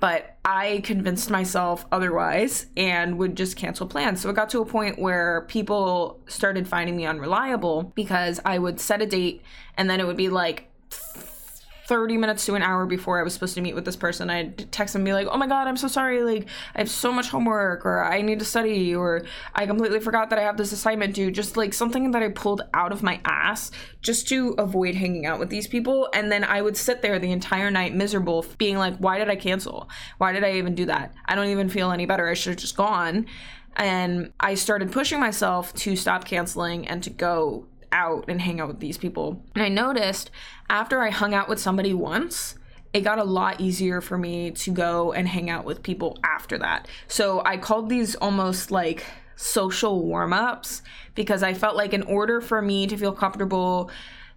but 0.00 0.38
I 0.44 0.80
convinced 0.82 1.30
myself 1.30 1.86
otherwise 1.92 2.66
and 2.76 3.18
would 3.18 3.36
just 3.36 3.56
cancel 3.56 3.86
plans. 3.86 4.20
So 4.20 4.30
it 4.30 4.36
got 4.36 4.50
to 4.50 4.60
a 4.60 4.66
point 4.66 4.98
where 4.98 5.42
people 5.42 6.20
started 6.26 6.66
finding 6.66 6.96
me 6.96 7.06
unreliable 7.06 7.92
because 7.94 8.40
I 8.44 8.58
would 8.58 8.80
set 8.80 9.02
a 9.02 9.06
date 9.06 9.42
and 9.76 9.88
then 9.88 10.00
it 10.00 10.06
would 10.06 10.16
be 10.16 10.30
like 10.30 10.68
30 11.90 12.18
minutes 12.18 12.46
to 12.46 12.54
an 12.54 12.62
hour 12.62 12.86
before 12.86 13.18
I 13.18 13.24
was 13.24 13.34
supposed 13.34 13.56
to 13.56 13.60
meet 13.60 13.74
with 13.74 13.84
this 13.84 13.96
person, 13.96 14.30
I'd 14.30 14.70
text 14.70 14.92
them 14.92 15.00
and 15.00 15.06
be 15.06 15.12
like, 15.12 15.26
oh 15.26 15.36
my 15.36 15.48
God, 15.48 15.66
I'm 15.66 15.76
so 15.76 15.88
sorry. 15.88 16.22
Like, 16.22 16.46
I 16.76 16.78
have 16.78 16.88
so 16.88 17.10
much 17.10 17.30
homework, 17.30 17.84
or 17.84 18.04
I 18.04 18.22
need 18.22 18.38
to 18.38 18.44
study, 18.44 18.94
or 18.94 19.24
I 19.56 19.66
completely 19.66 19.98
forgot 19.98 20.30
that 20.30 20.38
I 20.38 20.42
have 20.42 20.56
this 20.56 20.70
assignment 20.70 21.16
due. 21.16 21.32
Just 21.32 21.56
like 21.56 21.74
something 21.74 22.12
that 22.12 22.22
I 22.22 22.28
pulled 22.28 22.62
out 22.74 22.92
of 22.92 23.02
my 23.02 23.20
ass 23.24 23.72
just 24.02 24.28
to 24.28 24.54
avoid 24.56 24.94
hanging 24.94 25.26
out 25.26 25.40
with 25.40 25.50
these 25.50 25.66
people. 25.66 26.08
And 26.14 26.30
then 26.30 26.44
I 26.44 26.62
would 26.62 26.76
sit 26.76 27.02
there 27.02 27.18
the 27.18 27.32
entire 27.32 27.72
night 27.72 27.92
miserable, 27.92 28.46
being 28.56 28.78
like, 28.78 28.96
why 28.98 29.18
did 29.18 29.28
I 29.28 29.34
cancel? 29.34 29.88
Why 30.18 30.30
did 30.30 30.44
I 30.44 30.52
even 30.58 30.76
do 30.76 30.86
that? 30.86 31.12
I 31.26 31.34
don't 31.34 31.48
even 31.48 31.68
feel 31.68 31.90
any 31.90 32.06
better. 32.06 32.28
I 32.28 32.34
should 32.34 32.50
have 32.50 32.60
just 32.60 32.76
gone. 32.76 33.26
And 33.74 34.32
I 34.38 34.54
started 34.54 34.92
pushing 34.92 35.18
myself 35.18 35.74
to 35.74 35.96
stop 35.96 36.24
canceling 36.24 36.86
and 36.86 37.02
to 37.02 37.10
go 37.10 37.66
out 37.92 38.24
and 38.28 38.40
hang 38.40 38.60
out 38.60 38.68
with 38.68 38.80
these 38.80 38.98
people. 38.98 39.42
And 39.54 39.64
I 39.64 39.68
noticed 39.68 40.30
after 40.68 41.00
I 41.00 41.10
hung 41.10 41.34
out 41.34 41.48
with 41.48 41.58
somebody 41.58 41.94
once, 41.94 42.56
it 42.92 43.00
got 43.02 43.18
a 43.18 43.24
lot 43.24 43.60
easier 43.60 44.00
for 44.00 44.18
me 44.18 44.50
to 44.50 44.72
go 44.72 45.12
and 45.12 45.28
hang 45.28 45.48
out 45.48 45.64
with 45.64 45.82
people 45.82 46.18
after 46.24 46.58
that. 46.58 46.88
So 47.08 47.42
I 47.44 47.56
called 47.56 47.88
these 47.88 48.14
almost 48.16 48.70
like 48.70 49.04
social 49.36 50.04
warm 50.04 50.32
ups 50.32 50.82
because 51.14 51.42
I 51.42 51.54
felt 51.54 51.76
like 51.76 51.94
in 51.94 52.02
order 52.02 52.40
for 52.40 52.60
me 52.60 52.86
to 52.86 52.96
feel 52.96 53.12
comfortable 53.12 53.90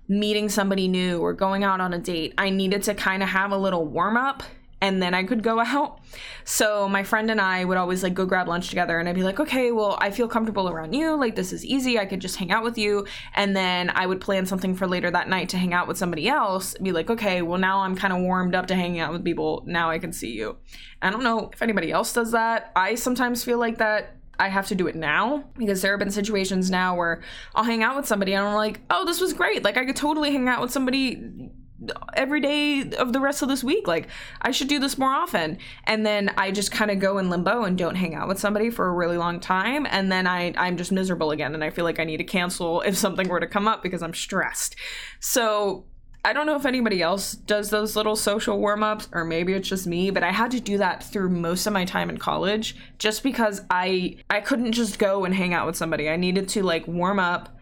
meeting 0.07 0.49
somebody 0.49 0.87
new 0.87 1.19
or 1.19 1.33
going 1.33 1.63
out 1.63 1.81
on 1.81 1.93
a 1.93 1.99
date, 1.99 2.33
I 2.37 2.49
needed 2.49 2.83
to 2.83 2.93
kind 2.93 3.23
of 3.23 3.29
have 3.29 3.51
a 3.51 3.57
little 3.57 3.85
warm 3.85 4.17
up 4.17 4.43
and 4.83 5.01
then 5.01 5.13
I 5.13 5.23
could 5.23 5.43
go 5.43 5.61
out. 5.61 6.01
So 6.43 6.89
my 6.89 7.03
friend 7.03 7.31
and 7.31 7.39
I 7.39 7.63
would 7.63 7.77
always 7.77 8.03
like 8.03 8.13
go 8.13 8.25
grab 8.25 8.49
lunch 8.49 8.67
together 8.67 8.99
and 8.99 9.07
I'd 9.07 9.15
be 9.15 9.23
like, 9.23 9.39
"Okay, 9.39 9.71
well, 9.71 9.97
I 10.01 10.11
feel 10.11 10.27
comfortable 10.27 10.67
around 10.67 10.91
you. 10.91 11.15
Like 11.15 11.37
this 11.37 11.53
is 11.53 11.63
easy. 11.63 11.97
I 11.97 12.05
could 12.05 12.19
just 12.19 12.35
hang 12.35 12.51
out 12.51 12.65
with 12.65 12.77
you." 12.77 13.07
And 13.33 13.55
then 13.55 13.89
I 13.91 14.05
would 14.05 14.19
plan 14.19 14.45
something 14.45 14.75
for 14.75 14.85
later 14.85 15.09
that 15.09 15.29
night 15.29 15.47
to 15.49 15.57
hang 15.57 15.73
out 15.73 15.87
with 15.87 15.97
somebody 15.97 16.27
else. 16.27 16.75
Be 16.83 16.91
like, 16.91 17.09
"Okay, 17.09 17.41
well, 17.41 17.57
now 17.57 17.79
I'm 17.79 17.95
kind 17.95 18.11
of 18.11 18.19
warmed 18.19 18.55
up 18.55 18.67
to 18.67 18.75
hanging 18.75 18.99
out 18.99 19.13
with 19.13 19.23
people. 19.23 19.63
Now 19.65 19.89
I 19.89 19.99
can 19.99 20.11
see 20.11 20.33
you." 20.33 20.57
I 21.01 21.09
don't 21.11 21.23
know 21.23 21.49
if 21.53 21.61
anybody 21.61 21.89
else 21.89 22.11
does 22.11 22.31
that. 22.33 22.73
I 22.75 22.95
sometimes 22.95 23.41
feel 23.41 23.59
like 23.59 23.77
that 23.77 24.17
I 24.37 24.49
have 24.49 24.67
to 24.67 24.75
do 24.75 24.87
it 24.87 24.95
now 24.95 25.45
because 25.57 25.81
there 25.81 25.93
have 25.93 25.99
been 25.99 26.11
situations 26.11 26.69
now 26.69 26.97
where 26.97 27.21
I'll 27.55 27.63
hang 27.63 27.83
out 27.83 27.95
with 27.95 28.05
somebody 28.05 28.33
and 28.33 28.45
I'm 28.45 28.55
like, 28.55 28.81
oh, 28.89 29.05
this 29.05 29.21
was 29.21 29.31
great. 29.31 29.63
Like, 29.63 29.77
I 29.77 29.85
could 29.85 29.95
totally 29.95 30.31
hang 30.31 30.47
out 30.47 30.59
with 30.59 30.71
somebody 30.71 31.51
every 32.15 32.39
day 32.39 32.89
of 32.97 33.13
the 33.13 33.19
rest 33.19 33.41
of 33.41 33.49
this 33.49 33.63
week. 33.63 33.87
Like, 33.87 34.07
I 34.41 34.51
should 34.51 34.67
do 34.67 34.79
this 34.79 34.97
more 34.97 35.11
often. 35.11 35.57
And 35.85 36.05
then 36.05 36.31
I 36.37 36.51
just 36.51 36.71
kind 36.71 36.91
of 36.91 36.99
go 36.99 37.17
in 37.17 37.29
limbo 37.29 37.63
and 37.63 37.77
don't 37.77 37.95
hang 37.95 38.15
out 38.15 38.27
with 38.27 38.39
somebody 38.39 38.69
for 38.69 38.87
a 38.87 38.93
really 38.93 39.17
long 39.17 39.39
time. 39.39 39.85
And 39.89 40.11
then 40.11 40.27
I, 40.27 40.53
I'm 40.57 40.77
just 40.77 40.91
miserable 40.91 41.31
again. 41.31 41.53
And 41.53 41.63
I 41.63 41.69
feel 41.69 41.85
like 41.85 41.99
I 41.99 42.03
need 42.03 42.17
to 42.17 42.23
cancel 42.23 42.81
if 42.85 42.97
something 42.97 43.27
were 43.27 43.39
to 43.39 43.47
come 43.47 43.67
up 43.67 43.83
because 43.83 44.01
I'm 44.01 44.13
stressed. 44.13 44.75
So 45.19 45.85
I 46.25 46.31
don't 46.31 46.45
know 46.45 46.55
if 46.55 46.65
anybody 46.65 47.01
else 47.01 47.33
does 47.33 47.69
those 47.69 47.97
little 47.97 48.15
social 48.15 48.57
warm 48.57 48.81
ups, 48.81 49.09
or 49.11 49.25
maybe 49.25 49.51
it's 49.51 49.67
just 49.67 49.85
me, 49.85 50.09
but 50.09 50.23
I 50.23 50.31
had 50.31 50.51
to 50.51 50.61
do 50.61 50.77
that 50.77 51.03
through 51.03 51.29
most 51.29 51.67
of 51.67 51.73
my 51.73 51.83
time 51.83 52.09
in 52.09 52.17
college 52.17 52.77
just 52.97 53.23
because 53.23 53.61
I 53.69 54.17
I 54.29 54.39
couldn't 54.39 54.71
just 54.71 54.99
go 54.99 55.25
and 55.25 55.35
hang 55.35 55.53
out 55.53 55.67
with 55.67 55.75
somebody. 55.75 56.09
I 56.09 56.15
needed 56.15 56.47
to 56.49 56.63
like 56.63 56.87
warm 56.87 57.19
up 57.19 57.57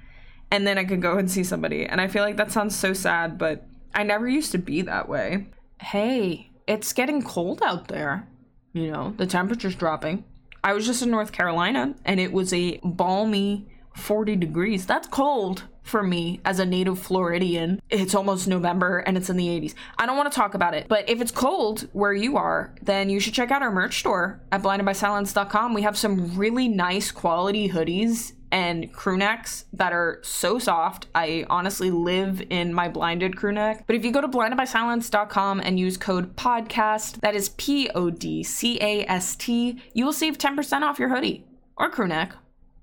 and 0.51 0.67
then 0.67 0.77
I 0.77 0.83
could 0.83 1.01
go 1.01 1.17
and 1.17 1.31
see 1.31 1.43
somebody. 1.43 1.85
And 1.85 1.99
I 1.99 2.07
feel 2.07 2.23
like 2.23 2.37
that 2.37 2.51
sounds 2.51 2.75
so 2.75 2.93
sad, 2.93 3.37
but 3.37 3.65
I 3.93 4.03
never 4.03 4.27
used 4.27 4.51
to 4.53 4.57
be 4.57 4.81
that 4.83 5.09
way. 5.09 5.47
Hey, 5.79 6.51
it's 6.67 6.93
getting 6.93 7.21
cold 7.21 7.61
out 7.63 7.87
there. 7.87 8.27
You 8.73 8.91
know, 8.91 9.13
the 9.17 9.27
temperature's 9.27 9.75
dropping. 9.75 10.23
I 10.63 10.73
was 10.73 10.85
just 10.85 11.01
in 11.01 11.09
North 11.09 11.31
Carolina 11.31 11.95
and 12.05 12.19
it 12.19 12.31
was 12.31 12.53
a 12.53 12.79
balmy 12.83 13.67
40 13.95 14.35
degrees. 14.35 14.85
That's 14.85 15.07
cold 15.07 15.63
for 15.83 16.03
me 16.03 16.39
as 16.45 16.59
a 16.59 16.65
native 16.65 16.99
Floridian. 16.99 17.81
It's 17.89 18.15
almost 18.15 18.47
November 18.47 18.99
and 18.99 19.17
it's 19.17 19.29
in 19.29 19.37
the 19.37 19.47
80s. 19.47 19.73
I 19.97 20.05
don't 20.05 20.15
want 20.15 20.31
to 20.31 20.35
talk 20.35 20.53
about 20.53 20.73
it, 20.73 20.87
but 20.87 21.09
if 21.09 21.19
it's 21.19 21.31
cold 21.31 21.89
where 21.93 22.13
you 22.13 22.37
are, 22.37 22.73
then 22.81 23.09
you 23.09 23.19
should 23.19 23.33
check 23.33 23.51
out 23.51 23.61
our 23.61 23.71
merch 23.71 23.99
store 23.99 24.39
at 24.51 24.61
blindedbysilence.com. 24.61 25.73
We 25.73 25.81
have 25.81 25.97
some 25.97 26.37
really 26.37 26.67
nice 26.67 27.11
quality 27.11 27.69
hoodies 27.69 28.33
and 28.51 28.91
crew 28.93 29.17
necks 29.17 29.65
that 29.73 29.93
are 29.93 30.19
so 30.23 30.59
soft. 30.59 31.07
I 31.15 31.45
honestly 31.49 31.89
live 31.89 32.41
in 32.49 32.73
my 32.73 32.89
blinded 32.89 33.37
crew 33.37 33.51
neck. 33.51 33.85
But 33.87 33.95
if 33.95 34.03
you 34.03 34.11
go 34.11 34.21
to 34.21 34.27
blindedbysilence.com 34.27 35.61
and 35.61 35.79
use 35.79 35.97
code 35.97 36.35
podcast, 36.35 37.21
that 37.21 37.35
is 37.35 37.49
P 37.49 37.89
O 37.95 38.09
D 38.09 38.43
C 38.43 38.77
A 38.81 39.05
S 39.05 39.35
T, 39.35 39.81
you 39.93 40.05
will 40.05 40.13
save 40.13 40.37
10% 40.37 40.81
off 40.81 40.99
your 40.99 41.09
hoodie 41.09 41.45
or 41.77 41.89
crew 41.89 42.07
neck 42.07 42.33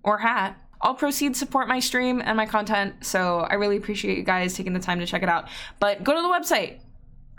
or 0.03 0.19
hat. 0.19 0.57
All 0.81 0.95
proceeds 0.95 1.39
support 1.39 1.67
my 1.69 1.81
stream 1.81 2.23
and 2.25 2.37
my 2.37 2.47
content, 2.47 3.05
so 3.05 3.41
I 3.41 3.55
really 3.55 3.77
appreciate 3.77 4.17
you 4.17 4.25
guys 4.25 4.55
taking 4.55 4.73
the 4.73 4.81
time 4.81 5.01
to 5.01 5.07
check 5.07 5.23
it 5.23 5.29
out. 5.29 5.49
But 5.81 6.05
go 6.05 6.15
to 6.15 6.23
the 6.23 6.29
website. 6.29 6.79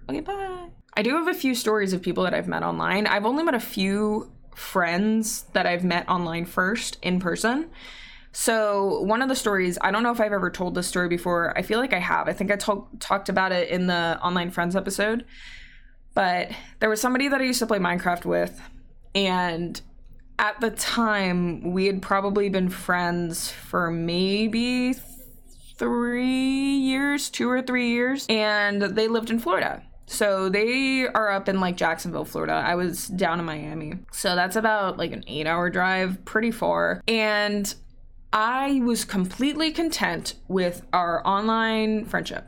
Okay, 0.09 0.19
bye. 0.19 0.67
I 0.97 1.01
do 1.01 1.11
have 1.11 1.29
a 1.29 1.33
few 1.33 1.55
stories 1.55 1.93
of 1.93 2.01
people 2.01 2.25
that 2.25 2.33
I've 2.33 2.47
met 2.47 2.63
online. 2.63 3.07
I've 3.07 3.25
only 3.25 3.43
met 3.43 3.53
a 3.53 3.59
few 3.59 4.31
friends 4.55 5.43
that 5.53 5.65
I've 5.65 5.85
met 5.85 6.09
online 6.09 6.45
first 6.45 6.97
in 7.01 7.19
person. 7.19 7.69
So, 8.31 9.01
one 9.01 9.21
of 9.21 9.29
the 9.29 9.35
stories, 9.35 9.77
I 9.81 9.91
don't 9.91 10.03
know 10.03 10.11
if 10.11 10.21
I've 10.21 10.33
ever 10.33 10.51
told 10.51 10.75
this 10.75 10.87
story 10.87 11.07
before. 11.07 11.57
I 11.57 11.61
feel 11.61 11.79
like 11.79 11.93
I 11.93 11.99
have. 11.99 12.27
I 12.27 12.33
think 12.33 12.51
I 12.51 12.55
talk, 12.55 12.87
talked 12.99 13.27
about 13.27 13.51
it 13.51 13.69
in 13.69 13.87
the 13.87 14.19
Online 14.21 14.51
Friends 14.51 14.75
episode. 14.75 15.25
But 16.13 16.51
there 16.79 16.89
was 16.89 17.01
somebody 17.01 17.27
that 17.27 17.41
I 17.41 17.43
used 17.43 17.59
to 17.59 17.67
play 17.67 17.79
Minecraft 17.79 18.25
with, 18.25 18.61
and 19.15 19.81
at 20.37 20.59
the 20.61 20.71
time, 20.71 21.71
we 21.71 21.85
had 21.85 22.01
probably 22.01 22.49
been 22.49 22.69
friends 22.69 23.51
for 23.51 23.91
maybe 23.91 24.93
three 25.75 26.25
years, 26.77 27.29
two 27.29 27.49
or 27.49 27.61
three 27.61 27.89
years, 27.89 28.25
and 28.29 28.81
they 28.81 29.07
lived 29.07 29.29
in 29.29 29.39
Florida. 29.39 29.83
So 30.05 30.49
they 30.49 31.07
are 31.07 31.29
up 31.29 31.47
in 31.47 31.59
like 31.59 31.77
Jacksonville, 31.77 32.25
Florida. 32.25 32.53
I 32.53 32.75
was 32.75 33.07
down 33.07 33.39
in 33.39 33.45
Miami. 33.45 33.93
So 34.11 34.35
that's 34.35 34.55
about 34.55 34.97
like 34.97 35.11
an 35.11 35.23
eight 35.27 35.45
hour 35.45 35.69
drive, 35.69 36.25
pretty 36.25 36.51
far. 36.51 37.01
And 37.07 37.73
I 38.31 38.81
was 38.83 39.05
completely 39.05 39.71
content 39.71 40.35
with 40.47 40.85
our 40.93 41.25
online 41.25 42.05
friendship, 42.05 42.47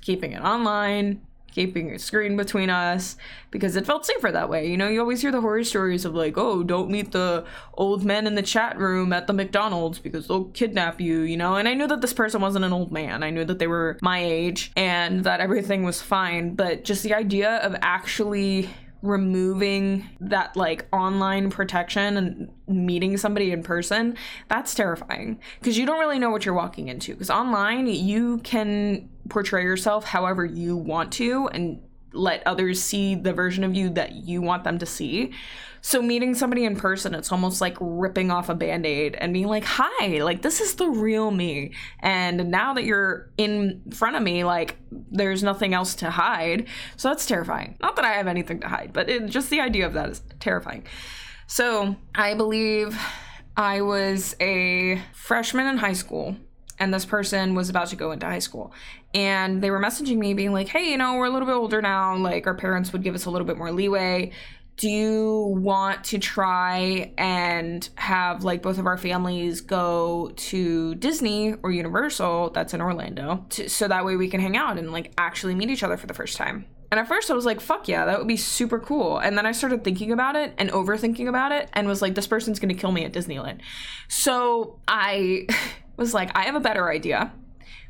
keeping 0.00 0.32
it 0.32 0.42
online, 0.42 1.22
keeping 1.50 1.90
a 1.90 1.98
screen 1.98 2.36
between 2.36 2.70
us 2.70 3.16
because 3.50 3.74
it 3.74 3.84
felt 3.84 4.06
safer 4.06 4.30
that 4.30 4.48
way. 4.48 4.68
You 4.70 4.76
know, 4.76 4.86
you 4.86 5.00
always 5.00 5.20
hear 5.20 5.32
the 5.32 5.40
horror 5.40 5.64
stories 5.64 6.04
of 6.04 6.14
like, 6.14 6.38
oh, 6.38 6.62
don't 6.62 6.88
meet 6.88 7.10
the 7.10 7.44
old 7.74 8.04
men 8.04 8.28
in 8.28 8.36
the 8.36 8.42
chat 8.42 8.78
room 8.78 9.12
at 9.12 9.26
the 9.26 9.32
McDonald's 9.32 9.98
because 9.98 10.28
they'll 10.28 10.44
kidnap 10.44 11.00
you, 11.00 11.22
you 11.22 11.36
know? 11.36 11.56
And 11.56 11.66
I 11.66 11.74
knew 11.74 11.88
that 11.88 12.00
this 12.00 12.12
person 12.12 12.40
wasn't 12.40 12.64
an 12.64 12.72
old 12.72 12.92
man. 12.92 13.24
I 13.24 13.30
knew 13.30 13.44
that 13.44 13.58
they 13.58 13.66
were 13.66 13.98
my 14.00 14.22
age 14.22 14.70
and 14.76 15.24
that 15.24 15.40
everything 15.40 15.82
was 15.82 16.00
fine. 16.00 16.54
But 16.54 16.84
just 16.84 17.02
the 17.02 17.14
idea 17.14 17.56
of 17.56 17.74
actually 17.82 18.70
removing 19.02 20.08
that 20.20 20.56
like 20.56 20.86
online 20.92 21.50
protection 21.50 22.16
and 22.16 22.48
meeting 22.66 23.16
somebody 23.16 23.52
in 23.52 23.62
person 23.62 24.16
that's 24.48 24.74
terrifying. 24.74 25.40
Because 25.60 25.78
you 25.78 25.86
don't 25.86 26.00
really 26.00 26.18
know 26.18 26.30
what 26.30 26.44
you're 26.44 26.54
walking 26.54 26.88
into. 26.88 27.12
Because 27.12 27.30
online 27.30 27.86
you 27.86 28.38
can 28.38 29.08
portray 29.28 29.62
yourself 29.62 30.04
however 30.04 30.44
you 30.44 30.76
want 30.76 31.12
to 31.12 31.48
and 31.48 31.80
let 32.12 32.46
others 32.46 32.82
see 32.82 33.14
the 33.14 33.32
version 33.32 33.64
of 33.64 33.74
you 33.74 33.90
that 33.90 34.12
you 34.12 34.40
want 34.42 34.64
them 34.64 34.78
to 34.78 34.86
see 34.86 35.32
so 35.80 36.02
meeting 36.02 36.34
somebody 36.34 36.64
in 36.64 36.76
person, 36.76 37.14
it's 37.14 37.30
almost 37.30 37.60
like 37.60 37.76
ripping 37.80 38.30
off 38.30 38.48
a 38.48 38.54
band-aid 38.54 39.16
and 39.16 39.32
being 39.32 39.46
like, 39.46 39.64
"Hi, 39.64 40.22
like 40.22 40.42
this 40.42 40.60
is 40.60 40.74
the 40.74 40.88
real 40.88 41.30
me." 41.30 41.72
And 42.00 42.50
now 42.50 42.74
that 42.74 42.84
you're 42.84 43.30
in 43.38 43.82
front 43.92 44.16
of 44.16 44.22
me, 44.22 44.44
like 44.44 44.76
there's 44.90 45.42
nothing 45.42 45.74
else 45.74 45.94
to 45.96 46.10
hide. 46.10 46.66
So 46.96 47.08
that's 47.08 47.26
terrifying. 47.26 47.76
Not 47.80 47.96
that 47.96 48.04
I 48.04 48.14
have 48.14 48.26
anything 48.26 48.60
to 48.60 48.68
hide, 48.68 48.92
but 48.92 49.08
it, 49.08 49.26
just 49.26 49.50
the 49.50 49.60
idea 49.60 49.86
of 49.86 49.92
that 49.94 50.08
is 50.10 50.22
terrifying. 50.40 50.84
So, 51.46 51.96
I 52.14 52.34
believe 52.34 53.00
I 53.56 53.80
was 53.80 54.36
a 54.38 55.00
freshman 55.14 55.66
in 55.66 55.78
high 55.78 55.94
school 55.94 56.36
and 56.78 56.92
this 56.92 57.04
person 57.04 57.54
was 57.54 57.68
about 57.68 57.88
to 57.88 57.96
go 57.96 58.12
into 58.12 58.26
high 58.26 58.38
school 58.38 58.72
and 59.14 59.62
they 59.62 59.70
were 59.70 59.80
messaging 59.80 60.18
me 60.18 60.34
being 60.34 60.52
like 60.52 60.68
hey 60.68 60.90
you 60.90 60.96
know 60.96 61.16
we're 61.16 61.26
a 61.26 61.30
little 61.30 61.46
bit 61.46 61.54
older 61.54 61.82
now 61.82 62.16
like 62.16 62.46
our 62.46 62.54
parents 62.54 62.92
would 62.92 63.02
give 63.02 63.14
us 63.14 63.24
a 63.24 63.30
little 63.30 63.46
bit 63.46 63.56
more 63.56 63.72
leeway 63.72 64.30
do 64.78 64.88
you 64.88 65.56
want 65.58 66.04
to 66.04 66.18
try 66.18 67.12
and 67.18 67.88
have 67.96 68.44
like 68.44 68.62
both 68.62 68.78
of 68.78 68.86
our 68.86 68.96
families 68.96 69.60
go 69.60 70.32
to 70.36 70.94
Disney 70.94 71.54
or 71.64 71.72
Universal 71.72 72.50
that's 72.50 72.72
in 72.74 72.80
Orlando 72.80 73.44
to, 73.50 73.68
so 73.68 73.88
that 73.88 74.04
way 74.04 74.14
we 74.14 74.28
can 74.28 74.40
hang 74.40 74.56
out 74.56 74.78
and 74.78 74.92
like 74.92 75.12
actually 75.18 75.56
meet 75.56 75.68
each 75.68 75.82
other 75.82 75.96
for 75.96 76.06
the 76.06 76.14
first 76.14 76.36
time? 76.36 76.64
And 76.92 77.00
at 77.00 77.08
first 77.08 77.28
I 77.28 77.34
was 77.34 77.44
like, 77.44 77.60
fuck 77.60 77.88
yeah, 77.88 78.04
that 78.04 78.18
would 78.18 78.28
be 78.28 78.36
super 78.36 78.78
cool. 78.78 79.18
And 79.18 79.36
then 79.36 79.46
I 79.46 79.52
started 79.52 79.82
thinking 79.82 80.12
about 80.12 80.36
it 80.36 80.54
and 80.58 80.70
overthinking 80.70 81.28
about 81.28 81.50
it 81.50 81.68
and 81.72 81.88
was 81.88 82.00
like, 82.00 82.14
this 82.14 82.28
person's 82.28 82.60
gonna 82.60 82.74
kill 82.74 82.92
me 82.92 83.04
at 83.04 83.12
Disneyland. 83.12 83.60
So 84.06 84.78
I 84.86 85.48
was 85.98 86.14
like, 86.14 86.34
I 86.34 86.44
have 86.44 86.54
a 86.54 86.60
better 86.60 86.90
idea 86.90 87.32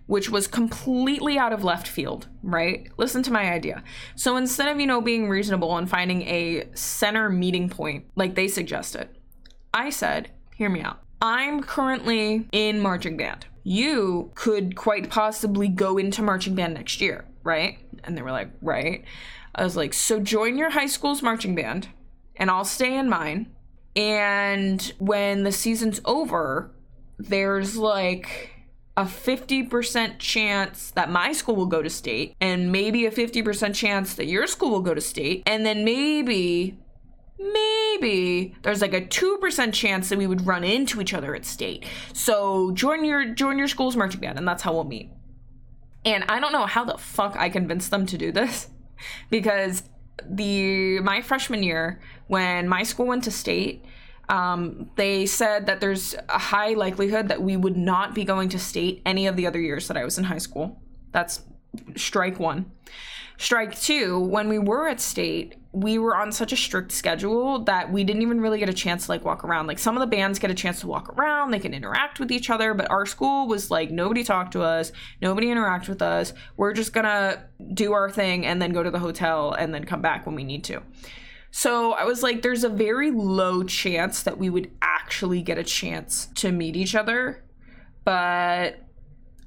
which 0.09 0.31
was 0.31 0.47
completely 0.47 1.37
out 1.37 1.53
of 1.53 1.62
left 1.62 1.87
field, 1.87 2.29
right? 2.42 2.88
Listen 2.97 3.23
to 3.23 3.31
my 3.31 3.53
idea. 3.53 3.85
So 4.16 4.38
instead 4.38 4.68
of, 4.68 4.81
you 4.81 4.87
know, 4.87 5.03
being 5.03 5.29
reasonable 5.29 5.77
and 5.77 5.88
finding 5.88 6.23
a 6.23 6.66
center 6.75 7.29
meeting 7.29 7.68
point 7.68 8.07
like 8.16 8.35
they 8.35 8.49
suggested, 8.49 9.11
I 9.75 9.90
said, 9.90 10.31
hear 10.57 10.71
me 10.71 10.81
out. 10.81 11.03
I'm 11.21 11.62
currently 11.62 12.49
in 12.53 12.81
marching 12.81 13.18
band. 13.18 13.47
You 13.64 14.31
could 14.35 14.77
quite 14.77 15.11
possibly 15.11 15.68
go 15.68 15.99
into 15.99 16.23
marching 16.23 16.55
band 16.55 16.73
next 16.73 17.03
year, 17.03 17.27
right? 17.42 17.79
And 18.05 18.16
they 18.16 18.23
were 18.23 18.33
like, 18.33 18.51
Right. 18.62 19.05
I 19.55 19.62
was 19.62 19.77
like, 19.77 19.92
So 19.92 20.21
join 20.21 20.57
your 20.57 20.71
high 20.71 20.87
school's 20.87 21.23
marching 21.23 21.55
band, 21.55 21.88
and 22.37 22.51
I'll 22.51 22.64
stay 22.64 22.97
in 22.97 23.11
mine. 23.11 23.51
And 23.94 24.81
when 24.99 25.42
the 25.42 25.53
season's 25.53 26.01
over, 26.07 26.71
there's 27.18 27.76
like 27.76 28.50
a 28.96 29.02
50% 29.04 30.18
chance 30.18 30.90
that 30.92 31.11
my 31.11 31.33
school 31.33 31.54
will 31.54 31.66
go 31.66 31.83
to 31.83 31.90
state, 31.90 32.35
and 32.40 32.72
maybe 32.72 33.07
a 33.07 33.11
50% 33.11 33.74
chance 33.74 34.14
that 34.14 34.26
your 34.26 34.46
school 34.46 34.70
will 34.70 34.81
go 34.81 34.94
to 34.94 35.00
state, 35.00 35.42
and 35.46 35.64
then 35.64 35.85
maybe 35.85 36.78
maybe 37.38 38.57
there's 38.62 38.81
like 38.81 38.92
a 38.92 39.00
2% 39.00 39.72
chance 39.72 40.09
that 40.09 40.18
we 40.18 40.26
would 40.26 40.46
run 40.46 40.64
into 40.64 41.00
each 41.00 41.14
other 41.14 41.35
at 41.35 41.44
state. 41.44 41.85
So 42.12 42.72
join 42.72 43.04
your 43.04 43.26
join 43.26 43.59
your 43.59 43.68
school's 43.68 43.96
marching 43.96 44.20
band 44.20 44.38
and 44.38 44.48
that's 44.48 44.62
how 44.62 44.72
we'll 44.72 44.85
meet. 44.85 45.11
And 46.04 46.24
I 46.28 46.40
don't 46.40 46.52
know 46.52 46.66
how 46.66 46.85
the 46.85 46.98
fuck 46.98 47.37
I 47.37 47.48
convinced 47.48 47.90
them 47.90 48.07
to 48.07 48.18
do 48.18 48.33
this 48.33 48.68
because 49.31 49.85
the 50.28 50.98
my 51.00 51.22
freshman 51.22 51.62
year 51.62 52.00
when 52.26 52.68
my 52.68 52.83
school 52.83 53.07
went 53.07 53.24
to 53.24 53.31
state 53.31 53.85
um, 54.29 54.91
they 54.97 55.27
said 55.27 55.67
that 55.67 55.81
there's 55.81 56.14
a 56.29 56.38
high 56.38 56.75
likelihood 56.75 57.29
that 57.29 57.43
we 57.43 57.57
would 57.57 57.77
not 57.77 58.14
be 58.14 58.25
going 58.25 58.49
to 58.51 58.59
state 58.59 59.03
any 59.07 59.27
of 59.27 59.37
the 59.37 59.47
other 59.47 59.61
years 59.61 59.88
that 59.88 59.97
I 59.97 60.05
was 60.05 60.19
in 60.19 60.25
high 60.25 60.38
school. 60.38 60.81
That's 61.12 61.43
strike 61.97 62.38
one. 62.38 62.71
Strike 63.41 63.81
two, 63.81 64.19
when 64.19 64.49
we 64.49 64.59
were 64.59 64.88
at 64.88 65.01
state, 65.01 65.55
we 65.73 65.97
were 65.97 66.17
on 66.17 66.33
such 66.33 66.53
a 66.53 66.57
strict 66.57 66.91
schedule 66.91 67.61
that 67.61 67.93
we 67.93 68.03
didn't 68.03 68.23
even 68.23 68.41
really 68.41 68.59
get 68.59 68.69
a 68.69 68.75
chance 68.75 69.07
to 69.07 69.12
like 69.12 69.25
walk 69.25 69.45
around. 69.45 69.69
Like 69.69 69.79
some 69.79 69.97
of 69.97 70.01
the 70.01 70.09
bands 70.09 70.41
get 70.41 70.51
a 70.51 70.55
chance 70.55 70.81
to 70.81 70.88
walk 70.88 71.09
around, 71.11 71.53
they 71.53 71.61
can 71.61 71.73
interact 71.73 72.19
with 72.19 72.33
each 72.33 72.51
other, 72.51 72.75
but 72.75 72.91
our 72.91 73.07
school 73.07 73.47
was 73.47 73.71
like 73.71 73.93
nobody 73.93 74.25
talked 74.25 74.53
to 74.55 74.62
us, 74.62 74.91
nobody 75.23 75.51
interact 75.51 75.88
with 75.88 76.03
us. 76.03 76.33
We're 76.57 76.73
just 76.73 76.93
gonna 76.93 77.45
do 77.75 77.93
our 77.93 78.11
thing 78.11 78.45
and 78.45 78.61
then 78.61 78.73
go 78.73 78.83
to 78.83 78.91
the 78.91 78.99
hotel 78.99 79.53
and 79.53 79.73
then 79.73 79.85
come 79.85 80.03
back 80.03 80.27
when 80.27 80.35
we 80.35 80.43
need 80.43 80.64
to. 80.64 80.83
So 81.51 81.93
I 81.93 82.05
was 82.05 82.23
like, 82.23 82.43
there's 82.43 82.65
a 82.65 82.69
very 82.69 83.11
low 83.11 83.63
chance 83.63 84.23
that 84.23 84.39
we 84.39 84.51
would 84.51 84.71
actually 84.83 85.43
get 85.43 85.59
a 85.59 85.65
chance 85.65 86.29
to 86.37 86.53
meet 86.53 86.77
each 86.77 86.95
other, 86.95 87.43
but 88.05 88.77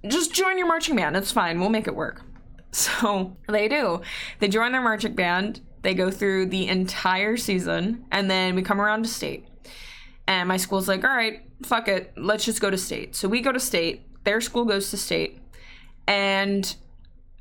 just 0.07 0.33
join 0.33 0.57
your 0.57 0.67
marching 0.67 0.95
band. 0.95 1.15
It's 1.15 1.31
fine. 1.31 1.59
We'll 1.59 1.69
make 1.69 1.87
it 1.87 1.95
work. 1.95 2.23
So 2.73 3.35
they 3.49 3.67
do. 3.67 4.01
They 4.39 4.47
join 4.47 4.71
their 4.71 4.81
marching 4.81 5.13
band. 5.13 5.59
They 5.81 5.93
go 5.93 6.09
through 6.09 6.45
the 6.45 6.69
entire 6.69 7.35
season, 7.35 8.05
and 8.11 8.31
then 8.31 8.55
we 8.55 8.61
come 8.61 8.79
around 8.79 9.03
to 9.03 9.09
state. 9.09 9.45
And 10.25 10.47
my 10.47 10.55
school's 10.55 10.87
like, 10.87 11.03
all 11.03 11.09
right, 11.09 11.41
fuck 11.63 11.89
it, 11.89 12.13
let's 12.15 12.45
just 12.45 12.61
go 12.61 12.69
to 12.69 12.77
state. 12.77 13.13
So 13.13 13.27
we 13.27 13.41
go 13.41 13.51
to 13.51 13.59
state. 13.59 14.07
Their 14.23 14.39
school 14.39 14.63
goes 14.63 14.89
to 14.91 14.97
state, 14.97 15.41
and 16.07 16.73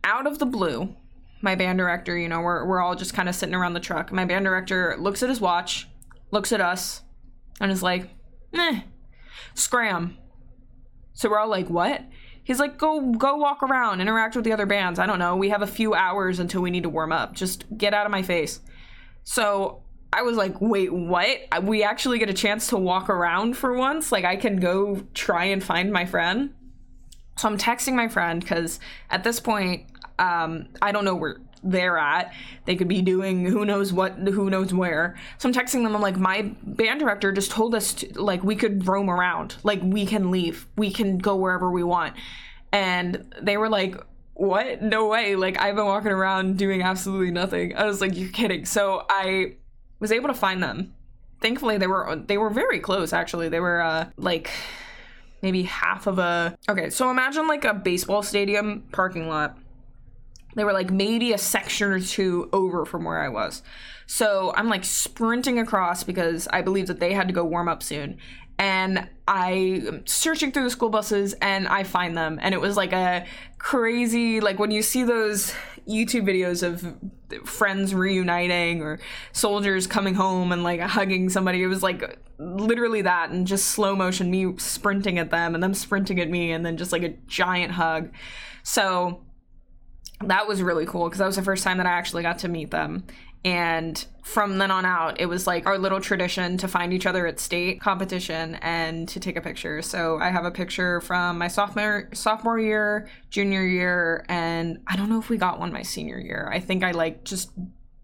out 0.02 0.26
of 0.26 0.40
the 0.40 0.46
blue, 0.46 0.96
my 1.42 1.54
band 1.54 1.78
director, 1.78 2.16
you 2.16 2.28
know, 2.28 2.40
we're 2.40 2.66
we're 2.66 2.80
all 2.80 2.94
just 2.94 3.14
kind 3.14 3.28
of 3.28 3.34
sitting 3.34 3.54
around 3.54 3.74
the 3.74 3.80
truck. 3.80 4.12
My 4.12 4.24
band 4.24 4.44
director 4.44 4.96
looks 4.98 5.22
at 5.22 5.28
his 5.28 5.40
watch, 5.40 5.88
looks 6.30 6.52
at 6.52 6.60
us, 6.60 7.02
and 7.60 7.70
is 7.70 7.82
like, 7.82 8.10
"Eh, 8.54 8.80
scram." 9.54 10.16
So 11.12 11.30
we're 11.30 11.38
all 11.38 11.48
like, 11.48 11.68
"What?" 11.68 12.02
He's 12.42 12.58
like, 12.58 12.78
go 12.78 13.12
go 13.12 13.36
walk 13.36 13.62
around, 13.62 14.00
interact 14.00 14.34
with 14.34 14.44
the 14.44 14.52
other 14.52 14.66
bands. 14.66 14.98
I 14.98 15.06
don't 15.06 15.18
know. 15.18 15.36
We 15.36 15.50
have 15.50 15.62
a 15.62 15.66
few 15.66 15.94
hours 15.94 16.38
until 16.38 16.62
we 16.62 16.70
need 16.70 16.82
to 16.82 16.88
warm 16.88 17.12
up. 17.12 17.34
Just 17.34 17.64
get 17.76 17.94
out 17.94 18.06
of 18.06 18.12
my 18.12 18.22
face. 18.22 18.60
So 19.24 19.82
I 20.12 20.22
was 20.22 20.36
like, 20.36 20.60
wait, 20.60 20.92
what? 20.92 21.38
We 21.62 21.84
actually 21.84 22.18
get 22.18 22.30
a 22.30 22.34
chance 22.34 22.66
to 22.68 22.76
walk 22.76 23.08
around 23.08 23.56
for 23.56 23.74
once? 23.74 24.10
Like 24.10 24.24
I 24.24 24.36
can 24.36 24.56
go 24.56 25.02
try 25.14 25.44
and 25.44 25.62
find 25.62 25.92
my 25.92 26.04
friend? 26.04 26.54
So 27.38 27.48
I'm 27.48 27.56
texting 27.56 27.94
my 27.94 28.08
friend 28.08 28.40
because 28.40 28.80
at 29.10 29.22
this 29.22 29.38
point, 29.38 29.86
um, 30.20 30.68
I 30.80 30.92
don't 30.92 31.04
know 31.04 31.16
where 31.16 31.38
they're 31.62 31.98
at. 31.98 32.32
They 32.64 32.76
could 32.76 32.88
be 32.88 33.02
doing 33.02 33.44
who 33.44 33.64
knows 33.64 33.92
what, 33.92 34.12
who 34.14 34.48
knows 34.48 34.72
where. 34.72 35.16
So 35.38 35.48
I'm 35.48 35.54
texting 35.54 35.82
them. 35.82 35.94
I'm 35.94 36.02
like, 36.02 36.16
my 36.16 36.52
band 36.62 37.00
director 37.00 37.32
just 37.32 37.50
told 37.50 37.74
us 37.74 37.94
to, 37.94 38.22
like 38.22 38.42
we 38.42 38.56
could 38.56 38.86
roam 38.86 39.10
around, 39.10 39.56
like 39.62 39.80
we 39.82 40.06
can 40.06 40.30
leave, 40.30 40.66
we 40.76 40.90
can 40.90 41.18
go 41.18 41.36
wherever 41.36 41.70
we 41.70 41.82
want. 41.82 42.14
And 42.72 43.34
they 43.40 43.56
were 43.56 43.68
like, 43.68 43.96
what? 44.34 44.80
No 44.80 45.08
way. 45.08 45.36
Like 45.36 45.60
I've 45.60 45.76
been 45.76 45.86
walking 45.86 46.12
around 46.12 46.56
doing 46.56 46.82
absolutely 46.82 47.30
nothing. 47.30 47.76
I 47.76 47.84
was 47.84 48.00
like, 48.00 48.16
you're 48.16 48.30
kidding. 48.30 48.64
So 48.64 49.04
I 49.10 49.56
was 49.98 50.12
able 50.12 50.28
to 50.28 50.34
find 50.34 50.62
them. 50.62 50.94
Thankfully, 51.42 51.78
they 51.78 51.86
were 51.86 52.22
they 52.26 52.36
were 52.36 52.50
very 52.50 52.80
close. 52.80 53.14
Actually, 53.14 53.48
they 53.48 53.60
were 53.60 53.80
uh, 53.80 54.10
like 54.18 54.50
maybe 55.42 55.62
half 55.62 56.06
of 56.06 56.18
a. 56.18 56.56
Okay, 56.68 56.90
so 56.90 57.10
imagine 57.10 57.46
like 57.48 57.64
a 57.64 57.72
baseball 57.72 58.22
stadium 58.22 58.84
parking 58.92 59.26
lot 59.28 59.56
they 60.54 60.64
were 60.64 60.72
like 60.72 60.90
maybe 60.90 61.32
a 61.32 61.38
section 61.38 61.90
or 61.90 62.00
two 62.00 62.48
over 62.52 62.84
from 62.84 63.04
where 63.04 63.20
I 63.20 63.28
was. 63.28 63.62
So 64.06 64.52
I'm 64.56 64.68
like 64.68 64.84
sprinting 64.84 65.58
across 65.58 66.02
because 66.02 66.48
I 66.52 66.62
believe 66.62 66.88
that 66.88 67.00
they 67.00 67.12
had 67.12 67.28
to 67.28 67.34
go 67.34 67.44
warm 67.44 67.68
up 67.68 67.82
soon. 67.82 68.18
And 68.58 69.08
I 69.26 69.52
am 69.86 70.06
searching 70.06 70.52
through 70.52 70.64
the 70.64 70.70
school 70.70 70.90
buses 70.90 71.32
and 71.34 71.66
I 71.66 71.84
find 71.84 72.16
them. 72.16 72.38
And 72.42 72.54
it 72.54 72.60
was 72.60 72.76
like 72.76 72.92
a 72.92 73.24
crazy, 73.58 74.40
like 74.40 74.58
when 74.58 74.70
you 74.70 74.82
see 74.82 75.02
those 75.02 75.54
YouTube 75.88 76.24
videos 76.24 76.62
of 76.62 77.48
friends 77.48 77.94
reuniting 77.94 78.82
or 78.82 78.98
soldiers 79.32 79.86
coming 79.86 80.14
home 80.14 80.52
and 80.52 80.62
like 80.62 80.80
hugging 80.80 81.30
somebody, 81.30 81.62
it 81.62 81.68
was 81.68 81.82
like 81.82 82.18
literally 82.38 83.02
that 83.02 83.30
and 83.30 83.46
just 83.46 83.68
slow 83.68 83.96
motion, 83.96 84.30
me 84.30 84.54
sprinting 84.58 85.18
at 85.18 85.30
them 85.30 85.54
and 85.54 85.62
them 85.62 85.72
sprinting 85.72 86.20
at 86.20 86.28
me, 86.28 86.52
and 86.52 86.66
then 86.66 86.76
just 86.76 86.92
like 86.92 87.02
a 87.02 87.14
giant 87.26 87.72
hug. 87.72 88.10
So 88.62 89.22
that 90.24 90.46
was 90.46 90.62
really 90.62 90.86
cool 90.86 91.04
because 91.04 91.18
that 91.18 91.26
was 91.26 91.36
the 91.36 91.42
first 91.42 91.64
time 91.64 91.78
that 91.78 91.86
I 91.86 91.90
actually 91.90 92.22
got 92.22 92.38
to 92.40 92.48
meet 92.48 92.70
them. 92.70 93.04
And 93.42 94.04
from 94.22 94.58
then 94.58 94.70
on 94.70 94.84
out, 94.84 95.18
it 95.18 95.26
was 95.26 95.46
like 95.46 95.66
our 95.66 95.78
little 95.78 96.00
tradition 96.00 96.58
to 96.58 96.68
find 96.68 96.92
each 96.92 97.06
other 97.06 97.26
at 97.26 97.40
state 97.40 97.80
competition 97.80 98.56
and 98.56 99.08
to 99.08 99.18
take 99.18 99.36
a 99.36 99.40
picture. 99.40 99.80
So 99.80 100.18
I 100.18 100.28
have 100.28 100.44
a 100.44 100.50
picture 100.50 101.00
from 101.00 101.38
my 101.38 101.48
sophomore 101.48 102.10
sophomore 102.12 102.60
year, 102.60 103.08
junior 103.30 103.64
year, 103.64 104.26
and 104.28 104.80
I 104.86 104.96
don't 104.96 105.08
know 105.08 105.18
if 105.18 105.30
we 105.30 105.38
got 105.38 105.58
one 105.58 105.72
my 105.72 105.82
senior 105.82 106.18
year. 106.18 106.50
I 106.52 106.60
think 106.60 106.84
I 106.84 106.90
like 106.90 107.24
just 107.24 107.50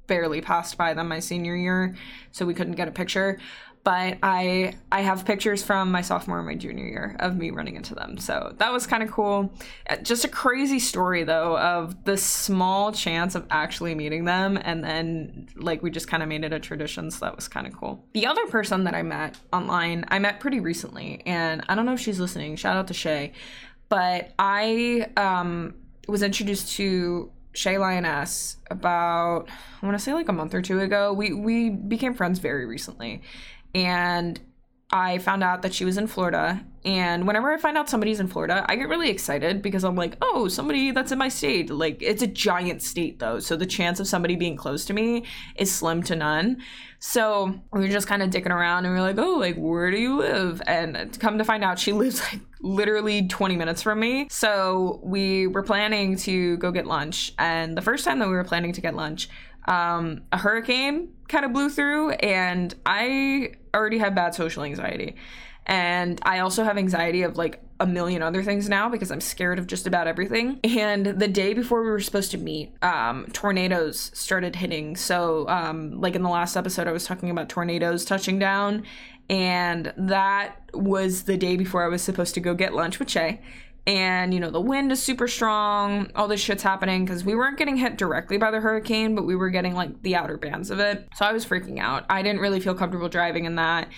barely 0.06 0.40
passed 0.40 0.78
by 0.78 0.94
them 0.94 1.08
my 1.08 1.18
senior 1.18 1.54
year, 1.54 1.94
so 2.32 2.46
we 2.46 2.54
couldn't 2.54 2.76
get 2.76 2.88
a 2.88 2.92
picture 2.92 3.38
but 3.86 4.18
I 4.20 4.74
I 4.90 5.02
have 5.02 5.24
pictures 5.24 5.62
from 5.62 5.92
my 5.92 6.00
sophomore 6.00 6.38
and 6.38 6.46
my 6.48 6.56
junior 6.56 6.84
year 6.84 7.14
of 7.20 7.36
me 7.36 7.52
running 7.52 7.76
into 7.76 7.94
them. 7.94 8.18
So 8.18 8.52
that 8.58 8.72
was 8.72 8.84
kind 8.84 9.00
of 9.00 9.12
cool. 9.12 9.52
Uh, 9.88 9.94
just 9.98 10.24
a 10.24 10.28
crazy 10.28 10.80
story 10.80 11.22
though 11.22 11.56
of 11.56 12.02
the 12.02 12.16
small 12.16 12.90
chance 12.90 13.36
of 13.36 13.46
actually 13.48 13.94
meeting 13.94 14.24
them 14.24 14.58
and 14.60 14.82
then 14.82 15.48
like 15.54 15.84
we 15.84 15.92
just 15.92 16.08
kind 16.08 16.20
of 16.20 16.28
made 16.28 16.42
it 16.42 16.52
a 16.52 16.58
tradition 16.58 17.12
so 17.12 17.24
that 17.26 17.36
was 17.36 17.46
kind 17.46 17.64
of 17.64 17.76
cool. 17.76 18.04
The 18.12 18.26
other 18.26 18.44
person 18.46 18.82
that 18.84 18.94
I 18.94 19.04
met 19.04 19.38
online, 19.52 20.04
I 20.08 20.18
met 20.18 20.40
pretty 20.40 20.58
recently 20.58 21.22
and 21.24 21.62
I 21.68 21.76
don't 21.76 21.86
know 21.86 21.94
if 21.94 22.00
she's 22.00 22.18
listening. 22.18 22.56
Shout 22.56 22.76
out 22.76 22.88
to 22.88 22.94
Shay. 22.94 23.34
But 23.88 24.32
I 24.36 25.12
um 25.16 25.74
was 26.08 26.24
introduced 26.24 26.72
to 26.78 27.30
Shay 27.52 27.78
Lioness 27.78 28.56
about 28.68 29.48
I 29.80 29.86
want 29.86 29.96
to 29.96 30.02
say 30.02 30.12
like 30.12 30.28
a 30.28 30.32
month 30.32 30.54
or 30.54 30.60
two 30.60 30.80
ago. 30.80 31.12
We 31.12 31.32
we 31.32 31.70
became 31.70 32.14
friends 32.14 32.40
very 32.40 32.66
recently 32.66 33.22
and 33.76 34.40
I 34.90 35.18
found 35.18 35.42
out 35.42 35.60
that 35.62 35.74
she 35.74 35.84
was 35.84 35.98
in 35.98 36.06
Florida. 36.06 36.64
And 36.84 37.26
whenever 37.26 37.52
I 37.52 37.58
find 37.58 37.76
out 37.76 37.90
somebody's 37.90 38.20
in 38.20 38.28
Florida, 38.28 38.64
I 38.68 38.76
get 38.76 38.88
really 38.88 39.10
excited 39.10 39.60
because 39.60 39.84
I'm 39.84 39.96
like, 39.96 40.16
oh, 40.22 40.48
somebody 40.48 40.92
that's 40.92 41.12
in 41.12 41.18
my 41.18 41.28
state. 41.28 41.68
Like, 41.68 42.00
it's 42.00 42.22
a 42.22 42.26
giant 42.26 42.82
state 42.82 43.18
though. 43.18 43.38
So 43.38 43.56
the 43.56 43.66
chance 43.66 44.00
of 44.00 44.06
somebody 44.06 44.34
being 44.34 44.56
close 44.56 44.86
to 44.86 44.94
me 44.94 45.24
is 45.56 45.70
slim 45.70 46.02
to 46.04 46.16
none. 46.16 46.62
So 47.00 47.54
we 47.72 47.80
were 47.80 47.88
just 47.88 48.06
kind 48.06 48.22
of 48.22 48.30
dicking 48.30 48.50
around 48.50 48.86
and 48.86 48.94
we 48.94 49.00
are 49.00 49.02
like, 49.02 49.18
oh, 49.18 49.36
like, 49.36 49.56
where 49.56 49.90
do 49.90 49.98
you 49.98 50.18
live? 50.18 50.62
And 50.66 51.18
come 51.20 51.36
to 51.36 51.44
find 51.44 51.62
out, 51.62 51.78
she 51.78 51.92
lives 51.92 52.22
like 52.22 52.40
literally 52.62 53.26
20 53.28 53.56
minutes 53.56 53.82
from 53.82 54.00
me. 54.00 54.28
So 54.30 55.00
we 55.02 55.48
were 55.48 55.62
planning 55.62 56.16
to 56.18 56.56
go 56.56 56.70
get 56.70 56.86
lunch. 56.86 57.34
And 57.38 57.76
the 57.76 57.82
first 57.82 58.04
time 58.04 58.20
that 58.20 58.28
we 58.28 58.34
were 58.34 58.44
planning 58.44 58.72
to 58.72 58.80
get 58.80 58.94
lunch, 58.94 59.28
um, 59.66 60.22
a 60.32 60.38
hurricane 60.38 61.08
kind 61.28 61.44
of 61.44 61.52
blew 61.52 61.70
through, 61.70 62.10
and 62.10 62.74
I 62.84 63.52
already 63.74 63.98
have 63.98 64.14
bad 64.14 64.34
social 64.34 64.62
anxiety. 64.62 65.16
And 65.66 66.20
I 66.22 66.38
also 66.38 66.62
have 66.62 66.78
anxiety 66.78 67.22
of 67.22 67.36
like 67.36 67.60
a 67.80 67.86
million 67.86 68.22
other 68.22 68.42
things 68.42 68.68
now 68.68 68.88
because 68.88 69.10
I'm 69.10 69.20
scared 69.20 69.58
of 69.58 69.66
just 69.66 69.86
about 69.86 70.06
everything. 70.06 70.60
And 70.62 71.06
the 71.06 71.28
day 71.28 71.54
before 71.54 71.82
we 71.82 71.90
were 71.90 72.00
supposed 72.00 72.30
to 72.30 72.38
meet, 72.38 72.72
um, 72.82 73.26
tornadoes 73.32 74.12
started 74.14 74.56
hitting. 74.56 74.96
So, 74.96 75.48
um, 75.48 76.00
like 76.00 76.14
in 76.14 76.22
the 76.22 76.28
last 76.28 76.56
episode, 76.56 76.86
I 76.86 76.92
was 76.92 77.04
talking 77.04 77.30
about 77.30 77.48
tornadoes 77.48 78.04
touching 78.04 78.38
down. 78.38 78.84
And 79.28 79.92
that 79.96 80.60
was 80.72 81.24
the 81.24 81.36
day 81.36 81.56
before 81.56 81.84
I 81.84 81.88
was 81.88 82.00
supposed 82.00 82.34
to 82.34 82.40
go 82.40 82.54
get 82.54 82.72
lunch 82.72 83.00
with 83.00 83.10
Shay 83.10 83.40
and 83.86 84.34
you 84.34 84.40
know 84.40 84.50
the 84.50 84.60
wind 84.60 84.90
is 84.90 85.02
super 85.02 85.28
strong 85.28 86.10
all 86.14 86.28
this 86.28 86.40
shit's 86.40 86.62
happening 86.62 87.04
because 87.04 87.24
we 87.24 87.34
weren't 87.34 87.58
getting 87.58 87.76
hit 87.76 87.96
directly 87.96 88.36
by 88.36 88.50
the 88.50 88.60
hurricane 88.60 89.14
but 89.14 89.24
we 89.24 89.36
were 89.36 89.50
getting 89.50 89.74
like 89.74 90.02
the 90.02 90.16
outer 90.16 90.36
bands 90.36 90.70
of 90.70 90.80
it 90.80 91.08
so 91.14 91.24
i 91.24 91.32
was 91.32 91.44
freaking 91.44 91.78
out 91.78 92.04
i 92.10 92.22
didn't 92.22 92.40
really 92.40 92.60
feel 92.60 92.74
comfortable 92.74 93.08
driving 93.08 93.44
in 93.44 93.56
that 93.56 93.88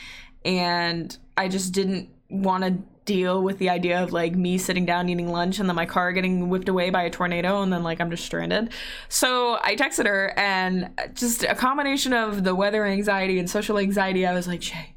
and 0.45 1.19
i 1.37 1.49
just 1.49 1.73
didn't 1.73 2.09
want 2.31 2.63
to 2.65 2.79
deal 3.09 3.43
with 3.43 3.57
the 3.57 3.71
idea 3.71 4.03
of 4.03 4.13
like 4.13 4.35
me 4.35 4.59
sitting 4.59 4.85
down 4.85 5.09
eating 5.09 5.33
lunch 5.33 5.59
and 5.59 5.67
then 5.67 5.75
my 5.75 5.87
car 5.87 6.13
getting 6.13 6.51
whipped 6.51 6.69
away 6.69 6.91
by 6.91 7.03
a 7.05 7.11
tornado 7.11 7.63
and 7.63 7.73
then 7.73 7.83
like 7.83 8.03
I'm 8.03 8.11
just 8.11 8.27
stranded. 8.27 8.71
So 9.09 9.59
I 9.63 9.77
texted 9.77 10.05
her 10.05 10.35
and 10.37 10.91
just 11.15 11.43
a 11.43 11.55
combination 11.55 12.13
of 12.13 12.45
the 12.45 12.55
weather 12.55 12.85
anxiety 12.85 13.39
and 13.39 13.49
social 13.49 13.79
anxiety, 13.79 14.27
I 14.27 14.35
was 14.35 14.47
like, 14.47 14.63
Shay, 14.63 14.93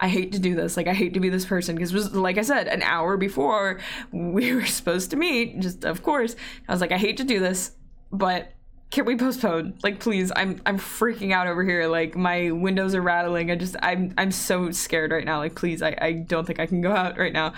I 0.00 0.08
hate 0.08 0.32
to 0.32 0.38
do 0.38 0.54
this. 0.54 0.76
Like, 0.76 0.86
I 0.86 0.94
hate 0.94 1.14
to 1.14 1.20
be 1.20 1.28
this 1.28 1.44
person 1.44 1.74
because, 1.74 1.92
was 1.92 2.14
like 2.14 2.38
I 2.38 2.42
said, 2.42 2.68
an 2.68 2.82
hour 2.82 3.16
before 3.16 3.80
we 4.12 4.54
were 4.54 4.66
supposed 4.66 5.10
to 5.10 5.16
meet. 5.16 5.60
Just 5.60 5.84
of 5.84 6.02
course, 6.02 6.36
I 6.68 6.72
was 6.72 6.80
like, 6.80 6.92
I 6.92 6.98
hate 6.98 7.16
to 7.18 7.24
do 7.24 7.40
this, 7.40 7.72
but 8.12 8.52
can 8.90 9.04
we 9.04 9.16
postpone? 9.16 9.78
Like, 9.82 10.00
please, 10.00 10.32
I'm 10.34 10.62
I'm 10.64 10.78
freaking 10.78 11.32
out 11.32 11.46
over 11.46 11.62
here. 11.62 11.86
Like, 11.88 12.16
my 12.16 12.50
windows 12.50 12.94
are 12.94 13.02
rattling. 13.02 13.50
I 13.50 13.56
just 13.56 13.76
I'm 13.82 14.14
I'm 14.16 14.30
so 14.30 14.70
scared 14.70 15.10
right 15.12 15.24
now. 15.24 15.38
Like, 15.38 15.54
please, 15.54 15.82
I 15.82 15.96
I 16.00 16.12
don't 16.12 16.46
think 16.46 16.60
I 16.60 16.66
can 16.66 16.80
go 16.80 16.92
out 16.92 17.18
right 17.18 17.32
now. 17.32 17.54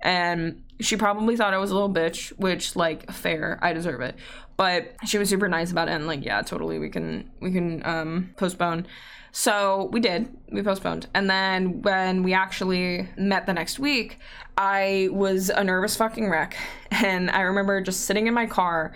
And 0.00 0.64
she 0.80 0.96
probably 0.96 1.36
thought 1.36 1.54
I 1.54 1.58
was 1.58 1.70
a 1.70 1.74
little 1.74 1.92
bitch, 1.92 2.30
which 2.30 2.74
like 2.74 3.10
fair, 3.12 3.58
I 3.62 3.72
deserve 3.72 4.00
it. 4.00 4.16
But 4.56 4.94
she 5.06 5.18
was 5.18 5.28
super 5.28 5.48
nice 5.48 5.70
about 5.70 5.88
it 5.88 5.92
and 5.92 6.06
like, 6.06 6.24
yeah, 6.24 6.42
totally, 6.42 6.78
we 6.78 6.88
can 6.88 7.30
we 7.40 7.52
can 7.52 7.84
um 7.84 8.34
postpone. 8.36 8.86
So 9.32 9.88
we 9.92 10.00
did. 10.00 10.28
We 10.50 10.62
postponed. 10.62 11.08
And 11.14 11.28
then 11.28 11.80
when 11.80 12.22
we 12.22 12.34
actually 12.34 13.08
met 13.16 13.46
the 13.46 13.54
next 13.54 13.78
week, 13.78 14.18
I 14.58 15.08
was 15.10 15.48
a 15.48 15.64
nervous 15.64 15.96
fucking 15.96 16.28
wreck. 16.28 16.56
And 16.92 17.30
I 17.30 17.40
remember 17.40 17.80
just 17.80 18.02
sitting 18.02 18.26
in 18.26 18.34
my 18.34 18.44
car 18.44 18.92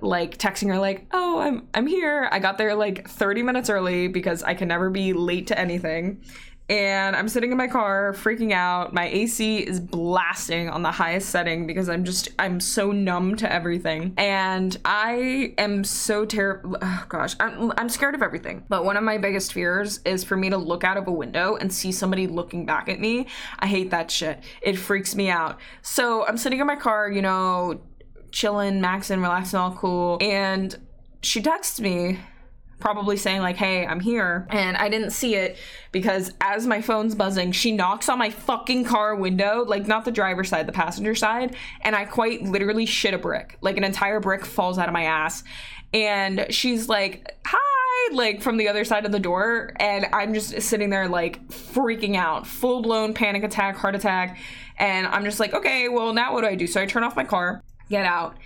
like 0.00 0.38
texting 0.38 0.68
her 0.68 0.78
like, 0.78 1.06
"Oh, 1.12 1.40
I'm 1.40 1.66
I'm 1.74 1.88
here." 1.88 2.28
I 2.30 2.38
got 2.38 2.56
there 2.56 2.74
like 2.76 3.08
30 3.08 3.42
minutes 3.42 3.68
early 3.68 4.06
because 4.06 4.44
I 4.44 4.54
can 4.54 4.68
never 4.68 4.90
be 4.90 5.12
late 5.12 5.48
to 5.48 5.58
anything 5.58 6.22
and 6.68 7.16
I'm 7.16 7.28
sitting 7.28 7.50
in 7.50 7.58
my 7.58 7.66
car 7.66 8.12
freaking 8.14 8.52
out. 8.52 8.94
My 8.94 9.06
AC 9.06 9.58
is 9.58 9.80
blasting 9.80 10.70
on 10.70 10.82
the 10.82 10.90
highest 10.90 11.28
setting 11.28 11.66
because 11.66 11.88
I'm 11.88 12.04
just 12.04 12.28
I'm 12.38 12.60
so 12.60 12.92
numb 12.92 13.36
to 13.36 13.52
everything. 13.52 14.14
And 14.16 14.76
I 14.84 15.54
am 15.58 15.84
so 15.84 16.24
terrible 16.24 16.78
oh 16.80 17.04
gosh, 17.08 17.34
I'm 17.40 17.72
I'm 17.76 17.88
scared 17.88 18.14
of 18.14 18.22
everything. 18.22 18.64
But 18.68 18.84
one 18.84 18.96
of 18.96 19.02
my 19.02 19.18
biggest 19.18 19.52
fears 19.52 20.00
is 20.04 20.24
for 20.24 20.36
me 20.36 20.50
to 20.50 20.56
look 20.56 20.84
out 20.84 20.96
of 20.96 21.08
a 21.08 21.12
window 21.12 21.56
and 21.56 21.72
see 21.72 21.92
somebody 21.92 22.26
looking 22.26 22.64
back 22.64 22.88
at 22.88 23.00
me. 23.00 23.26
I 23.58 23.66
hate 23.66 23.90
that 23.90 24.10
shit. 24.10 24.42
It 24.62 24.78
freaks 24.78 25.14
me 25.14 25.28
out. 25.28 25.58
So 25.82 26.26
I'm 26.26 26.36
sitting 26.36 26.60
in 26.60 26.66
my 26.66 26.76
car, 26.76 27.10
you 27.10 27.22
know, 27.22 27.80
chilling, 28.30 28.80
maxing, 28.80 29.20
relaxing, 29.20 29.58
all 29.58 29.72
cool. 29.72 30.18
And 30.20 30.74
she 31.22 31.42
texts 31.42 31.80
me 31.80 32.18
probably 32.82 33.16
saying 33.16 33.40
like 33.40 33.56
hey 33.56 33.86
i'm 33.86 34.00
here. 34.00 34.46
And 34.50 34.76
i 34.76 34.88
didn't 34.88 35.12
see 35.12 35.36
it 35.36 35.56
because 35.92 36.32
as 36.40 36.66
my 36.66 36.82
phone's 36.82 37.14
buzzing 37.14 37.52
she 37.52 37.70
knocks 37.70 38.08
on 38.08 38.18
my 38.18 38.28
fucking 38.28 38.84
car 38.84 39.14
window 39.14 39.64
like 39.64 39.86
not 39.86 40.04
the 40.04 40.10
driver's 40.10 40.48
side 40.48 40.66
the 40.66 40.72
passenger 40.72 41.14
side 41.14 41.54
and 41.82 41.94
i 41.94 42.04
quite 42.04 42.42
literally 42.42 42.84
shit 42.84 43.14
a 43.14 43.18
brick. 43.18 43.56
Like 43.60 43.76
an 43.76 43.84
entire 43.84 44.18
brick 44.18 44.44
falls 44.44 44.78
out 44.78 44.88
of 44.88 44.92
my 44.92 45.04
ass. 45.04 45.44
And 45.94 46.46
she's 46.50 46.88
like 46.88 47.36
hi 47.46 48.14
like 48.14 48.42
from 48.42 48.56
the 48.56 48.68
other 48.68 48.84
side 48.84 49.06
of 49.06 49.12
the 49.12 49.20
door. 49.20 49.72
And 49.76 50.06
i'm 50.12 50.34
just 50.34 50.60
sitting 50.62 50.90
there 50.90 51.08
like 51.08 51.46
freaking 51.48 52.16
out. 52.16 52.48
Full 52.48 52.82
blown 52.82 53.14
panic 53.14 53.44
attack 53.44 53.76
heart 53.76 53.94
attack. 53.94 54.38
And 54.76 55.06
i'm 55.06 55.24
just 55.24 55.38
like 55.38 55.54
okay 55.54 55.88
well 55.88 56.12
now 56.12 56.34
what 56.34 56.40
do 56.40 56.48
i 56.48 56.56
do? 56.56 56.66
So 56.66 56.80
i 56.80 56.86
turn 56.86 57.04
off 57.04 57.14
my 57.14 57.24
car 57.24 57.62
get 57.88 58.06
out 58.06 58.36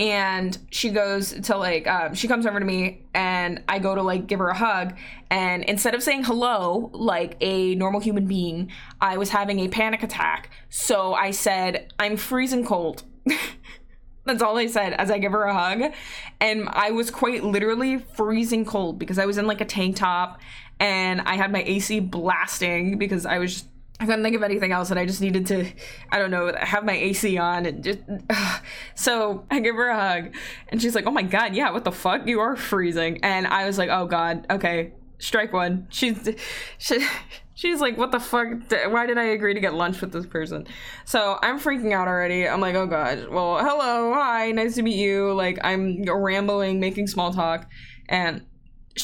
and 0.00 0.56
she 0.70 0.88
goes 0.88 1.32
to 1.42 1.56
like 1.58 1.86
um, 1.86 2.14
she 2.14 2.26
comes 2.26 2.46
over 2.46 2.58
to 2.58 2.64
me 2.64 3.02
and 3.12 3.62
i 3.68 3.78
go 3.78 3.94
to 3.94 4.02
like 4.02 4.26
give 4.26 4.38
her 4.38 4.48
a 4.48 4.56
hug. 4.56 4.96
And 5.30 5.62
instead 5.64 5.94
of 5.94 6.02
saying 6.02 6.24
hello 6.24 6.90
like 6.94 7.36
a 7.40 7.74
normal 7.76 8.00
human 8.00 8.26
being 8.26 8.72
i 9.00 9.18
was 9.18 9.28
having 9.28 9.60
a 9.60 9.68
panic 9.68 10.02
attack. 10.02 10.50
So 10.70 11.12
i 11.12 11.30
said 11.30 11.92
i'm 12.00 12.16
freezing 12.16 12.64
cold. 12.64 13.04
That's 14.24 14.42
all 14.42 14.56
i 14.56 14.66
said 14.66 14.94
as 14.94 15.10
i 15.10 15.18
give 15.18 15.32
her 15.32 15.44
a 15.44 15.54
hug. 15.54 15.92
And 16.40 16.68
i 16.70 16.90
was 16.90 17.10
quite 17.10 17.44
literally 17.44 17.98
freezing 17.98 18.64
cold 18.64 18.98
because 18.98 19.18
i 19.18 19.26
was 19.26 19.36
in 19.36 19.46
like 19.46 19.60
a 19.60 19.66
tank 19.66 19.96
top 19.96 20.40
and 20.78 21.20
i 21.20 21.36
had 21.36 21.52
my 21.52 21.62
ac 21.64 22.00
blasting 22.00 22.96
because 22.96 23.26
i 23.26 23.38
was 23.38 23.52
just 23.52 23.66
I 24.00 24.06
couldn't 24.06 24.22
think 24.22 24.34
of 24.34 24.42
anything 24.42 24.72
else, 24.72 24.90
and 24.90 24.98
I 24.98 25.04
just 25.04 25.20
needed 25.20 25.46
to, 25.48 25.70
I 26.10 26.18
don't 26.18 26.30
know, 26.30 26.50
have 26.58 26.84
my 26.84 26.94
AC 26.94 27.36
on 27.36 27.66
and 27.66 27.84
just. 27.84 27.98
Uh. 28.28 28.58
So 28.94 29.46
I 29.50 29.60
give 29.60 29.76
her 29.76 29.88
a 29.88 29.98
hug, 29.98 30.34
and 30.68 30.80
she's 30.82 30.94
like, 30.94 31.06
"Oh 31.06 31.10
my 31.10 31.22
god, 31.22 31.54
yeah, 31.54 31.70
what 31.70 31.84
the 31.84 31.92
fuck? 31.92 32.26
You 32.26 32.40
are 32.40 32.54
freezing." 32.54 33.18
And 33.22 33.46
I 33.46 33.64
was 33.66 33.78
like, 33.78 33.88
"Oh 33.88 34.04
god, 34.06 34.46
okay, 34.50 34.92
strike 35.18 35.54
one." 35.54 35.86
She's, 35.88 36.28
she, 36.78 37.06
she's 37.54 37.80
like, 37.80 37.96
"What 37.96 38.12
the 38.12 38.20
fuck? 38.20 38.48
Why 38.88 39.06
did 39.06 39.16
I 39.16 39.24
agree 39.24 39.54
to 39.54 39.60
get 39.60 39.72
lunch 39.72 40.02
with 40.02 40.12
this 40.12 40.26
person?" 40.26 40.66
So 41.06 41.38
I'm 41.42 41.58
freaking 41.58 41.92
out 41.92 42.08
already. 42.08 42.46
I'm 42.46 42.60
like, 42.60 42.74
"Oh 42.74 42.86
god, 42.86 43.28
well, 43.30 43.58
hello, 43.58 44.12
hi, 44.12 44.52
nice 44.52 44.74
to 44.74 44.82
meet 44.82 44.96
you." 44.96 45.32
Like 45.32 45.58
I'm 45.64 46.02
rambling, 46.02 46.78
making 46.78 47.06
small 47.06 47.32
talk, 47.32 47.70
and 48.08 48.42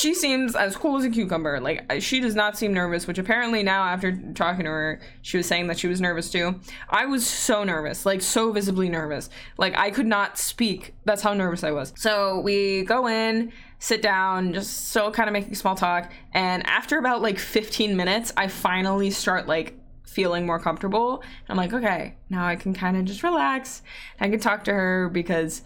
she 0.00 0.14
seems 0.14 0.54
as 0.54 0.76
cool 0.76 0.96
as 0.96 1.04
a 1.04 1.10
cucumber. 1.10 1.60
Like 1.60 2.00
she 2.00 2.20
does 2.20 2.34
not 2.34 2.56
seem 2.56 2.72
nervous, 2.72 3.06
which 3.06 3.18
apparently 3.18 3.62
now 3.62 3.84
after 3.84 4.12
talking 4.34 4.64
to 4.64 4.70
her, 4.70 5.00
she 5.22 5.36
was 5.36 5.46
saying 5.46 5.66
that 5.68 5.78
she 5.78 5.88
was 5.88 6.00
nervous 6.00 6.30
too. 6.30 6.60
I 6.88 7.06
was 7.06 7.26
so 7.26 7.64
nervous, 7.64 8.06
like 8.06 8.22
so 8.22 8.52
visibly 8.52 8.88
nervous. 8.88 9.28
Like 9.58 9.76
I 9.76 9.90
could 9.90 10.06
not 10.06 10.38
speak. 10.38 10.94
That's 11.04 11.22
how 11.22 11.34
nervous 11.34 11.64
I 11.64 11.72
was. 11.72 11.92
So 11.96 12.40
we 12.40 12.84
go 12.84 13.06
in, 13.08 13.52
sit 13.78 14.02
down, 14.02 14.52
just 14.52 14.88
still 14.88 15.10
kind 15.10 15.28
of 15.28 15.32
making 15.32 15.54
small 15.54 15.74
talk, 15.74 16.12
and 16.32 16.66
after 16.66 16.98
about 16.98 17.22
like 17.22 17.38
15 17.38 17.96
minutes, 17.96 18.32
I 18.36 18.48
finally 18.48 19.10
start 19.10 19.46
like 19.46 19.78
feeling 20.06 20.46
more 20.46 20.58
comfortable. 20.58 21.22
I'm 21.48 21.56
like, 21.56 21.72
okay, 21.72 22.16
now 22.30 22.46
I 22.46 22.56
can 22.56 22.72
kind 22.72 22.96
of 22.96 23.04
just 23.04 23.22
relax. 23.22 23.82
I 24.20 24.28
can 24.28 24.40
talk 24.40 24.64
to 24.64 24.72
her 24.72 25.10
because 25.10 25.62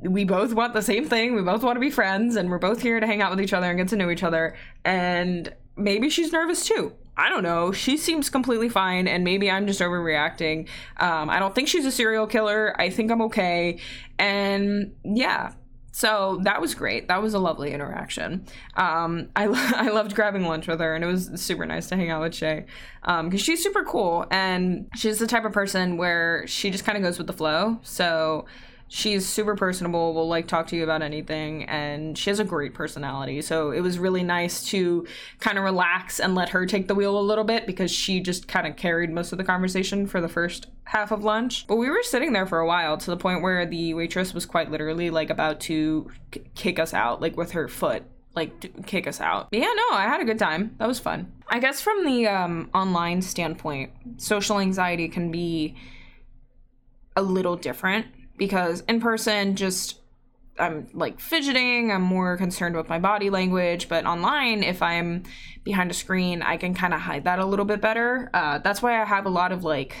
we 0.00 0.24
both 0.24 0.52
want 0.52 0.74
the 0.74 0.82
same 0.82 1.06
thing. 1.06 1.34
We 1.34 1.42
both 1.42 1.62
want 1.62 1.76
to 1.76 1.80
be 1.80 1.90
friends 1.90 2.36
and 2.36 2.50
we're 2.50 2.58
both 2.58 2.82
here 2.82 3.00
to 3.00 3.06
hang 3.06 3.22
out 3.22 3.30
with 3.30 3.40
each 3.40 3.52
other 3.52 3.70
and 3.70 3.78
get 3.78 3.88
to 3.88 3.96
know 3.96 4.10
each 4.10 4.22
other. 4.22 4.56
And 4.84 5.54
maybe 5.76 6.10
she's 6.10 6.32
nervous 6.32 6.66
too. 6.66 6.92
I 7.16 7.28
don't 7.28 7.42
know. 7.42 7.70
She 7.70 7.98
seems 7.98 8.30
completely 8.30 8.70
fine, 8.70 9.06
and 9.06 9.24
maybe 9.24 9.50
I'm 9.50 9.66
just 9.66 9.80
overreacting. 9.80 10.68
Um, 10.96 11.28
I 11.28 11.38
don't 11.38 11.54
think 11.54 11.68
she's 11.68 11.84
a 11.84 11.92
serial 11.92 12.26
killer. 12.26 12.74
I 12.80 12.88
think 12.88 13.10
I'm 13.10 13.20
okay. 13.22 13.78
And 14.18 14.94
yeah, 15.04 15.52
so 16.00 16.40
that 16.44 16.62
was 16.62 16.74
great. 16.74 17.08
That 17.08 17.20
was 17.20 17.34
a 17.34 17.38
lovely 17.38 17.74
interaction. 17.74 18.46
Um, 18.74 19.28
I, 19.36 19.44
I 19.76 19.88
loved 19.88 20.14
grabbing 20.14 20.46
lunch 20.46 20.66
with 20.66 20.80
her, 20.80 20.94
and 20.94 21.04
it 21.04 21.06
was 21.06 21.30
super 21.34 21.66
nice 21.66 21.88
to 21.88 21.96
hang 21.96 22.08
out 22.08 22.22
with 22.22 22.34
Shay 22.34 22.64
because 23.02 23.20
um, 23.20 23.36
she's 23.36 23.62
super 23.62 23.84
cool 23.84 24.26
and 24.30 24.88
she's 24.96 25.18
the 25.18 25.26
type 25.26 25.44
of 25.44 25.52
person 25.52 25.98
where 25.98 26.46
she 26.46 26.70
just 26.70 26.84
kind 26.86 26.96
of 26.96 27.04
goes 27.04 27.18
with 27.18 27.26
the 27.26 27.34
flow. 27.34 27.78
So 27.82 28.46
she's 28.92 29.24
super 29.24 29.54
personable 29.54 30.12
will 30.12 30.26
like 30.26 30.48
talk 30.48 30.66
to 30.66 30.74
you 30.74 30.82
about 30.82 31.00
anything 31.00 31.62
and 31.66 32.18
she 32.18 32.28
has 32.28 32.40
a 32.40 32.44
great 32.44 32.74
personality 32.74 33.40
so 33.40 33.70
it 33.70 33.80
was 33.80 34.00
really 34.00 34.24
nice 34.24 34.64
to 34.64 35.06
kind 35.38 35.56
of 35.56 35.62
relax 35.62 36.18
and 36.18 36.34
let 36.34 36.48
her 36.48 36.66
take 36.66 36.88
the 36.88 36.94
wheel 36.94 37.16
a 37.16 37.22
little 37.22 37.44
bit 37.44 37.66
because 37.66 37.90
she 37.90 38.18
just 38.18 38.48
kind 38.48 38.66
of 38.66 38.74
carried 38.74 39.08
most 39.08 39.30
of 39.30 39.38
the 39.38 39.44
conversation 39.44 40.08
for 40.08 40.20
the 40.20 40.28
first 40.28 40.66
half 40.84 41.12
of 41.12 41.22
lunch 41.22 41.68
but 41.68 41.76
we 41.76 41.88
were 41.88 42.02
sitting 42.02 42.32
there 42.32 42.46
for 42.46 42.58
a 42.58 42.66
while 42.66 42.98
to 42.98 43.10
the 43.10 43.16
point 43.16 43.42
where 43.42 43.64
the 43.64 43.94
waitress 43.94 44.34
was 44.34 44.44
quite 44.44 44.72
literally 44.72 45.08
like 45.08 45.30
about 45.30 45.60
to 45.60 46.10
k- 46.32 46.42
kick 46.56 46.80
us 46.80 46.92
out 46.92 47.20
like 47.20 47.36
with 47.36 47.52
her 47.52 47.68
foot 47.68 48.02
like 48.36 48.86
kick 48.86 49.08
us 49.08 49.20
out. 49.20 49.50
But 49.50 49.58
yeah, 49.58 49.72
no, 49.74 49.96
I 49.96 50.02
had 50.02 50.20
a 50.20 50.24
good 50.24 50.38
time. 50.38 50.76
That 50.78 50.86
was 50.86 51.00
fun. 51.00 51.32
I 51.48 51.58
guess 51.58 51.80
from 51.80 52.04
the 52.04 52.28
um, 52.28 52.70
online 52.72 53.22
standpoint, 53.22 53.90
social 54.18 54.60
anxiety 54.60 55.08
can 55.08 55.32
be 55.32 55.74
a 57.16 57.22
little 57.22 57.56
different 57.56 58.06
because 58.40 58.80
in 58.88 59.00
person 59.00 59.54
just 59.54 60.00
I'm 60.58 60.88
like 60.94 61.20
fidgeting, 61.20 61.92
I'm 61.92 62.02
more 62.02 62.36
concerned 62.38 62.74
with 62.74 62.88
my 62.88 62.98
body 62.98 63.30
language, 63.30 63.88
but 63.88 64.06
online 64.06 64.62
if 64.62 64.82
I'm 64.82 65.24
behind 65.62 65.90
a 65.90 65.94
screen, 65.94 66.40
I 66.42 66.56
can 66.56 66.74
kind 66.74 66.94
of 66.94 67.00
hide 67.00 67.24
that 67.24 67.38
a 67.38 67.44
little 67.44 67.66
bit 67.66 67.82
better. 67.82 68.30
Uh, 68.32 68.58
that's 68.58 68.80
why 68.80 69.00
I 69.00 69.04
have 69.04 69.26
a 69.26 69.30
lot 69.30 69.52
of 69.52 69.62
like 69.62 69.94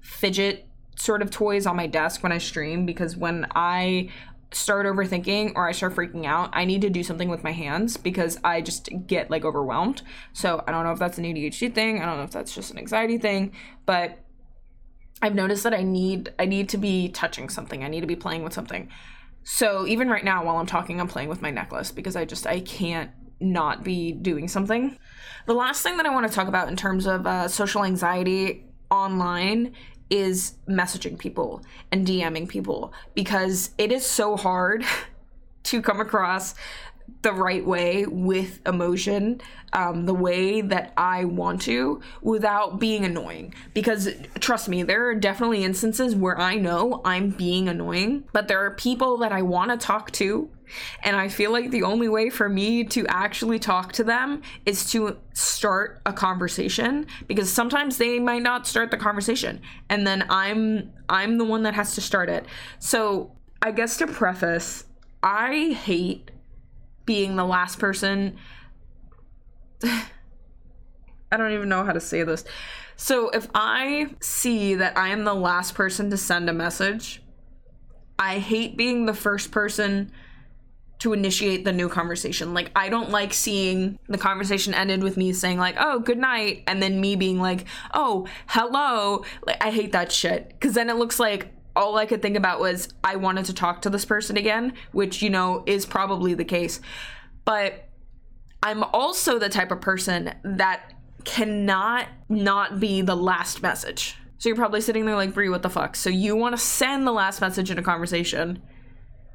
fidget 0.00 0.66
sort 0.96 1.20
of 1.20 1.30
toys 1.30 1.66
on 1.66 1.76
my 1.76 1.86
desk 1.86 2.22
when 2.22 2.32
I 2.32 2.38
stream 2.38 2.86
because 2.86 3.14
when 3.14 3.46
I 3.54 4.08
start 4.52 4.86
overthinking 4.86 5.52
or 5.54 5.68
I 5.68 5.72
start 5.72 5.94
freaking 5.94 6.24
out, 6.24 6.48
I 6.54 6.64
need 6.64 6.80
to 6.82 6.90
do 6.90 7.02
something 7.02 7.28
with 7.28 7.44
my 7.44 7.52
hands 7.52 7.98
because 7.98 8.38
I 8.42 8.62
just 8.62 8.88
get 9.06 9.30
like 9.30 9.44
overwhelmed. 9.44 10.00
So 10.32 10.64
I 10.66 10.72
don't 10.72 10.84
know 10.84 10.92
if 10.92 10.98
that's 10.98 11.18
an 11.18 11.24
ADHD 11.24 11.74
thing, 11.74 12.00
I 12.00 12.06
don't 12.06 12.16
know 12.16 12.24
if 12.24 12.30
that's 12.30 12.54
just 12.54 12.70
an 12.70 12.78
anxiety 12.78 13.18
thing, 13.18 13.52
but 13.84 14.18
I've 15.22 15.36
noticed 15.36 15.62
that 15.62 15.72
I 15.72 15.82
need 15.84 16.34
I 16.38 16.44
need 16.44 16.68
to 16.70 16.76
be 16.76 17.08
touching 17.08 17.48
something. 17.48 17.84
I 17.84 17.88
need 17.88 18.00
to 18.00 18.06
be 18.06 18.16
playing 18.16 18.42
with 18.42 18.52
something. 18.52 18.88
So 19.44 19.86
even 19.86 20.08
right 20.08 20.24
now 20.24 20.44
while 20.44 20.58
I'm 20.58 20.66
talking, 20.66 21.00
I'm 21.00 21.08
playing 21.08 21.28
with 21.28 21.40
my 21.40 21.50
necklace 21.50 21.92
because 21.92 22.16
I 22.16 22.24
just 22.24 22.46
I 22.46 22.60
can't 22.60 23.10
not 23.40 23.84
be 23.84 24.12
doing 24.12 24.48
something. 24.48 24.98
The 25.46 25.54
last 25.54 25.82
thing 25.82 25.96
that 25.96 26.06
I 26.06 26.10
want 26.10 26.28
to 26.28 26.32
talk 26.32 26.48
about 26.48 26.68
in 26.68 26.76
terms 26.76 27.06
of 27.06 27.26
uh, 27.26 27.48
social 27.48 27.84
anxiety 27.84 28.64
online 28.90 29.72
is 30.10 30.54
messaging 30.68 31.18
people 31.18 31.62
and 31.90 32.06
DMing 32.06 32.48
people 32.48 32.92
because 33.14 33.70
it 33.78 33.90
is 33.90 34.04
so 34.04 34.36
hard 34.36 34.84
to 35.64 35.80
come 35.80 36.00
across 36.00 36.54
the 37.22 37.32
right 37.32 37.64
way 37.64 38.04
with 38.06 38.60
emotion, 38.66 39.40
um, 39.72 40.06
the 40.06 40.14
way 40.14 40.60
that 40.60 40.92
I 40.96 41.24
want 41.24 41.62
to, 41.62 42.00
without 42.20 42.80
being 42.80 43.04
annoying. 43.04 43.54
Because 43.74 44.08
trust 44.40 44.68
me, 44.68 44.82
there 44.82 45.08
are 45.08 45.14
definitely 45.14 45.64
instances 45.64 46.14
where 46.16 46.38
I 46.38 46.56
know 46.56 47.00
I'm 47.04 47.30
being 47.30 47.68
annoying, 47.68 48.24
but 48.32 48.48
there 48.48 48.64
are 48.64 48.72
people 48.72 49.18
that 49.18 49.32
I 49.32 49.42
want 49.42 49.70
to 49.70 49.76
talk 49.76 50.10
to. 50.12 50.50
And 51.02 51.14
I 51.14 51.28
feel 51.28 51.52
like 51.52 51.70
the 51.70 51.82
only 51.82 52.08
way 52.08 52.30
for 52.30 52.48
me 52.48 52.82
to 52.84 53.06
actually 53.06 53.58
talk 53.58 53.92
to 53.92 54.04
them 54.04 54.40
is 54.64 54.90
to 54.92 55.18
start 55.34 56.00
a 56.06 56.14
conversation 56.14 57.06
because 57.28 57.52
sometimes 57.52 57.98
they 57.98 58.18
might 58.18 58.42
not 58.42 58.66
start 58.66 58.90
the 58.90 58.96
conversation 58.96 59.60
and 59.90 60.06
then 60.06 60.24
I'm 60.30 60.90
I'm 61.10 61.36
the 61.36 61.44
one 61.44 61.64
that 61.64 61.74
has 61.74 61.94
to 61.96 62.00
start 62.00 62.30
it. 62.30 62.46
So, 62.78 63.32
I 63.60 63.70
guess 63.70 63.98
to 63.98 64.06
preface, 64.06 64.84
I 65.22 65.76
hate 65.84 66.30
being 67.06 67.36
the 67.36 67.44
last 67.44 67.78
person. 67.78 68.36
I 69.84 71.36
don't 71.36 71.52
even 71.52 71.68
know 71.68 71.84
how 71.84 71.92
to 71.92 72.00
say 72.00 72.22
this. 72.22 72.44
So 72.96 73.30
if 73.30 73.48
I 73.54 74.14
see 74.20 74.74
that 74.74 74.96
I 74.96 75.08
am 75.08 75.24
the 75.24 75.34
last 75.34 75.74
person 75.74 76.10
to 76.10 76.16
send 76.16 76.48
a 76.50 76.52
message, 76.52 77.22
I 78.18 78.38
hate 78.38 78.76
being 78.76 79.06
the 79.06 79.14
first 79.14 79.50
person 79.50 80.12
to 81.02 81.12
initiate 81.12 81.64
the 81.64 81.72
new 81.72 81.88
conversation. 81.88 82.54
Like 82.54 82.70
I 82.76 82.88
don't 82.88 83.10
like 83.10 83.32
seeing 83.32 83.98
the 84.08 84.18
conversation 84.18 84.72
ended 84.72 85.02
with 85.02 85.16
me 85.16 85.32
saying 85.32 85.58
like, 85.58 85.74
"Oh, 85.76 85.98
good 85.98 86.18
night," 86.18 86.62
and 86.68 86.80
then 86.80 87.00
me 87.00 87.16
being 87.16 87.40
like, 87.40 87.64
"Oh, 87.92 88.28
hello." 88.46 89.24
Like 89.44 89.60
I 89.60 89.72
hate 89.72 89.90
that 89.92 90.12
shit 90.12 90.54
cuz 90.60 90.74
then 90.74 90.88
it 90.88 90.94
looks 90.94 91.18
like 91.18 91.52
all 91.74 91.96
I 91.96 92.06
could 92.06 92.22
think 92.22 92.36
about 92.36 92.60
was 92.60 92.88
I 93.02 93.16
wanted 93.16 93.46
to 93.46 93.54
talk 93.54 93.82
to 93.82 93.90
this 93.90 94.04
person 94.04 94.36
again, 94.36 94.74
which, 94.92 95.22
you 95.22 95.30
know, 95.30 95.62
is 95.66 95.86
probably 95.86 96.34
the 96.34 96.44
case. 96.44 96.80
But 97.44 97.88
I'm 98.62 98.82
also 98.84 99.38
the 99.38 99.48
type 99.48 99.70
of 99.70 99.80
person 99.80 100.34
that 100.44 100.94
cannot 101.24 102.08
not 102.28 102.80
be 102.80 103.00
the 103.00 103.16
last 103.16 103.62
message. 103.62 104.16
So 104.38 104.48
you're 104.48 104.56
probably 104.56 104.80
sitting 104.80 105.06
there 105.06 105.14
like, 105.14 105.34
Brie, 105.34 105.48
what 105.48 105.62
the 105.62 105.70
fuck? 105.70 105.94
So 105.94 106.10
you 106.10 106.34
want 106.34 106.54
to 106.54 106.60
send 106.60 107.06
the 107.06 107.12
last 107.12 107.40
message 107.40 107.70
in 107.70 107.78
a 107.78 107.82
conversation, 107.82 108.60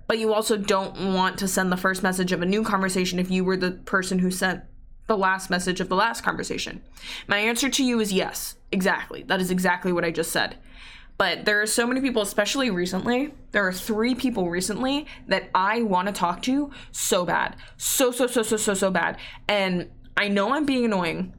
but 0.06 0.19
you 0.19 0.34
also 0.34 0.58
don't 0.58 1.13
want 1.13 1.38
to 1.39 1.47
send 1.47 1.71
the 1.71 1.78
first 1.78 2.04
message 2.04 2.32
of 2.32 2.41
a 2.41 2.45
new 2.45 2.63
conversation 2.63 3.17
if 3.17 3.32
you 3.32 3.43
were 3.43 3.58
the 3.58 3.71
person 3.71 4.19
who 4.19 4.32
sent 4.32 4.63
the 5.08 5.17
last 5.17 5.50
message 5.50 5.80
of 5.80 5.88
the 5.88 5.95
last 5.95 6.23
conversation. 6.23 6.82
My 7.28 7.38
answer 7.38 7.69
to 7.69 7.84
you 7.84 8.00
is 8.00 8.12
yes, 8.12 8.56
exactly. 8.71 9.23
That 9.23 9.39
is 9.39 9.50
exactly 9.50 9.93
what 9.93 10.04
I 10.04 10.12
just 10.12 10.32
said. 10.32 10.58
But 11.17 11.45
there 11.45 11.62
are 11.62 11.65
so 11.65 11.88
many 11.88 12.01
people, 12.01 12.21
especially 12.21 12.69
recently. 12.69 13.34
There 13.51 13.67
are 13.67 13.73
three 13.73 14.13
people 14.13 14.49
recently 14.49 15.08
that 15.27 15.49
I 15.56 15.82
want 15.82 16.08
to 16.08 16.13
talk 16.13 16.43
to 16.43 16.71
so 16.91 17.25
bad. 17.25 17.56
So, 17.77 18.12
so, 18.12 18.27
so, 18.27 18.43
so, 18.43 18.58
so, 18.58 18.73
so 18.73 18.91
bad. 18.91 19.17
And 19.47 19.89
I 20.15 20.27
know 20.27 20.53
I'm 20.53 20.65
being 20.65 20.86
annoying 20.86 21.34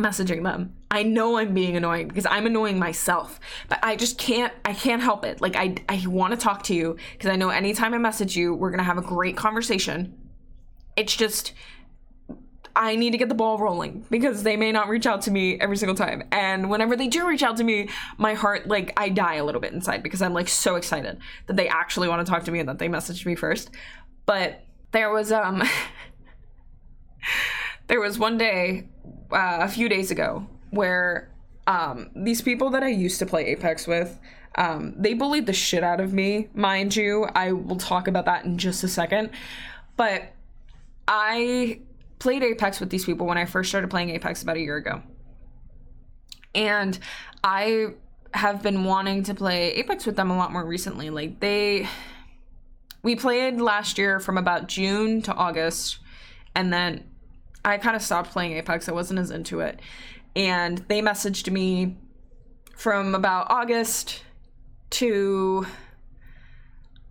messaging 0.00 0.42
them. 0.42 0.74
I 0.90 1.02
know 1.02 1.36
I'm 1.36 1.54
being 1.54 1.76
annoying 1.76 2.08
because 2.08 2.26
I'm 2.26 2.46
annoying 2.46 2.78
myself, 2.78 3.38
but 3.68 3.78
I 3.82 3.96
just 3.96 4.18
can't 4.18 4.52
I 4.64 4.72
can't 4.72 5.02
help 5.02 5.24
it. 5.24 5.40
Like 5.40 5.56
I 5.56 5.76
I 5.88 6.04
want 6.06 6.32
to 6.32 6.36
talk 6.36 6.64
to 6.64 6.74
you 6.74 6.96
because 7.12 7.30
I 7.30 7.36
know 7.36 7.50
anytime 7.50 7.94
I 7.94 7.98
message 7.98 8.36
you, 8.36 8.54
we're 8.54 8.70
going 8.70 8.78
to 8.78 8.84
have 8.84 8.98
a 8.98 9.02
great 9.02 9.36
conversation. 9.36 10.18
It's 10.96 11.14
just 11.14 11.52
I 12.76 12.96
need 12.96 13.10
to 13.10 13.18
get 13.18 13.28
the 13.28 13.34
ball 13.34 13.58
rolling 13.58 14.04
because 14.10 14.42
they 14.42 14.56
may 14.56 14.72
not 14.72 14.88
reach 14.88 15.06
out 15.06 15.22
to 15.22 15.30
me 15.30 15.60
every 15.60 15.76
single 15.76 15.94
time. 15.94 16.22
And 16.30 16.70
whenever 16.70 16.96
they 16.96 17.08
do 17.08 17.26
reach 17.26 17.42
out 17.42 17.56
to 17.58 17.64
me, 17.64 17.88
my 18.18 18.34
heart, 18.34 18.68
like, 18.68 18.92
I 18.96 19.08
die 19.08 19.34
a 19.34 19.44
little 19.44 19.60
bit 19.60 19.72
inside 19.72 20.02
because 20.02 20.22
I'm, 20.22 20.32
like, 20.32 20.48
so 20.48 20.76
excited 20.76 21.18
that 21.46 21.56
they 21.56 21.68
actually 21.68 22.08
want 22.08 22.24
to 22.24 22.30
talk 22.30 22.44
to 22.44 22.52
me 22.52 22.60
and 22.60 22.68
that 22.68 22.78
they 22.78 22.88
messaged 22.88 23.26
me 23.26 23.34
first. 23.34 23.70
But 24.26 24.62
there 24.92 25.10
was, 25.10 25.32
um, 25.32 25.62
there 27.88 28.00
was 28.00 28.18
one 28.18 28.38
day, 28.38 28.88
uh, 29.32 29.58
a 29.60 29.68
few 29.68 29.88
days 29.88 30.10
ago, 30.10 30.46
where, 30.70 31.30
um, 31.66 32.10
these 32.14 32.40
people 32.40 32.70
that 32.70 32.82
I 32.82 32.88
used 32.88 33.18
to 33.18 33.26
play 33.26 33.46
Apex 33.46 33.86
with, 33.86 34.18
um, 34.56 34.94
they 34.96 35.14
bullied 35.14 35.46
the 35.46 35.52
shit 35.52 35.84
out 35.84 36.00
of 36.00 36.12
me, 36.12 36.48
mind 36.54 36.96
you. 36.96 37.24
I 37.34 37.52
will 37.52 37.76
talk 37.76 38.08
about 38.08 38.24
that 38.24 38.44
in 38.44 38.58
just 38.58 38.82
a 38.82 38.88
second. 38.88 39.30
But 39.96 40.32
I 41.06 41.80
played 42.20 42.44
Apex 42.44 42.78
with 42.78 42.90
these 42.90 43.04
people 43.04 43.26
when 43.26 43.36
I 43.36 43.46
first 43.46 43.70
started 43.70 43.90
playing 43.90 44.10
Apex 44.10 44.42
about 44.42 44.56
a 44.56 44.60
year 44.60 44.76
ago. 44.76 45.02
And 46.54 46.96
I 47.42 47.94
have 48.32 48.62
been 48.62 48.84
wanting 48.84 49.24
to 49.24 49.34
play 49.34 49.72
Apex 49.72 50.06
with 50.06 50.14
them 50.14 50.30
a 50.30 50.36
lot 50.36 50.52
more 50.52 50.64
recently. 50.64 51.10
Like 51.10 51.40
they 51.40 51.88
we 53.02 53.16
played 53.16 53.60
last 53.60 53.98
year 53.98 54.20
from 54.20 54.38
about 54.38 54.68
June 54.68 55.22
to 55.22 55.34
August 55.34 55.98
and 56.54 56.72
then 56.72 57.04
I 57.64 57.78
kind 57.78 57.96
of 57.96 58.02
stopped 58.02 58.30
playing 58.30 58.52
Apex. 58.52 58.88
I 58.88 58.92
wasn't 58.92 59.18
as 59.18 59.30
into 59.30 59.60
it. 59.60 59.80
And 60.36 60.78
they 60.88 61.02
messaged 61.02 61.50
me 61.50 61.96
from 62.76 63.14
about 63.14 63.50
August 63.50 64.22
to 64.90 65.66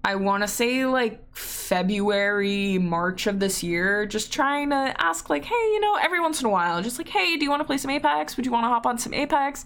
I 0.03 0.15
want 0.15 0.43
to 0.43 0.47
say 0.47 0.85
like 0.85 1.35
February, 1.35 2.77
March 2.77 3.27
of 3.27 3.39
this 3.39 3.61
year, 3.61 4.05
just 4.05 4.31
trying 4.31 4.69
to 4.69 4.95
ask, 4.97 5.29
like, 5.29 5.45
hey, 5.45 5.53
you 5.53 5.79
know, 5.79 5.95
every 6.01 6.19
once 6.19 6.39
in 6.39 6.47
a 6.47 6.49
while, 6.49 6.81
just 6.81 6.97
like, 6.97 7.09
hey, 7.09 7.37
do 7.37 7.43
you 7.43 7.49
want 7.49 7.59
to 7.59 7.65
play 7.65 7.77
some 7.77 7.91
Apex? 7.91 8.37
Would 8.37 8.45
you 8.45 8.51
want 8.51 8.63
to 8.63 8.69
hop 8.69 8.85
on 8.85 8.97
some 8.97 9.13
Apex? 9.13 9.65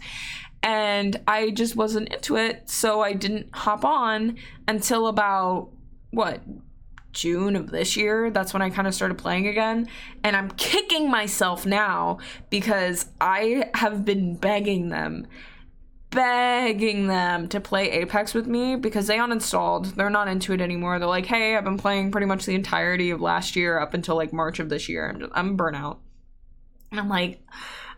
And 0.64 1.20
I 1.28 1.52
just 1.52 1.76
wasn't 1.76 2.10
into 2.10 2.38
it, 2.38 2.70
so 2.70 3.02
I 3.02 3.14
didn't 3.14 3.50
hop 3.54 3.86
on 3.86 4.38
until 4.68 5.08
about 5.08 5.70
what 6.12 6.42
June 7.12 7.56
of 7.56 7.70
this 7.70 7.96
year. 7.96 8.32
That's 8.32 8.54
when 8.54 8.62
I 8.62 8.70
kind 8.70 8.88
of 8.88 8.96
started 8.96 9.18
playing 9.18 9.48
again. 9.48 9.88
And 10.24 10.36
I'm 10.36 10.50
kicking 10.52 11.12
myself 11.12 11.66
now 11.66 12.20
because 12.50 13.08
I 13.22 13.70
have 13.76 14.04
been 14.04 14.36
begging 14.36 14.90
them 14.90 15.28
begging 16.14 17.08
them 17.08 17.48
to 17.50 17.60
play 17.60 17.90
Apex 17.92 18.34
with 18.34 18.48
me 18.48 18.76
because 18.76 19.08
they 19.08 19.18
uninstalled. 19.18 19.96
They're 19.96 20.10
not 20.10 20.28
into 20.28 20.54
it 20.54 20.62
anymore. 20.62 21.00
They're 21.00 21.08
like, 21.08 21.26
"Hey, 21.26 21.56
I've 21.56 21.64
been 21.64 21.78
playing 21.78 22.12
pretty 22.12 22.28
much 22.28 22.46
the 22.46 22.56
entirety 22.56 23.10
of 23.10 23.22
last 23.22 23.56
year 23.56 23.80
up 23.80 23.94
until 23.94 24.16
like 24.16 24.34
March 24.34 24.60
of 24.60 24.70
this 24.70 24.88
year. 24.88 25.10
I'm 25.10 25.20
just, 25.20 25.32
I'm 25.36 25.58
burnout." 25.58 25.98
And 26.92 27.00
I'm 27.00 27.10
like, 27.10 27.42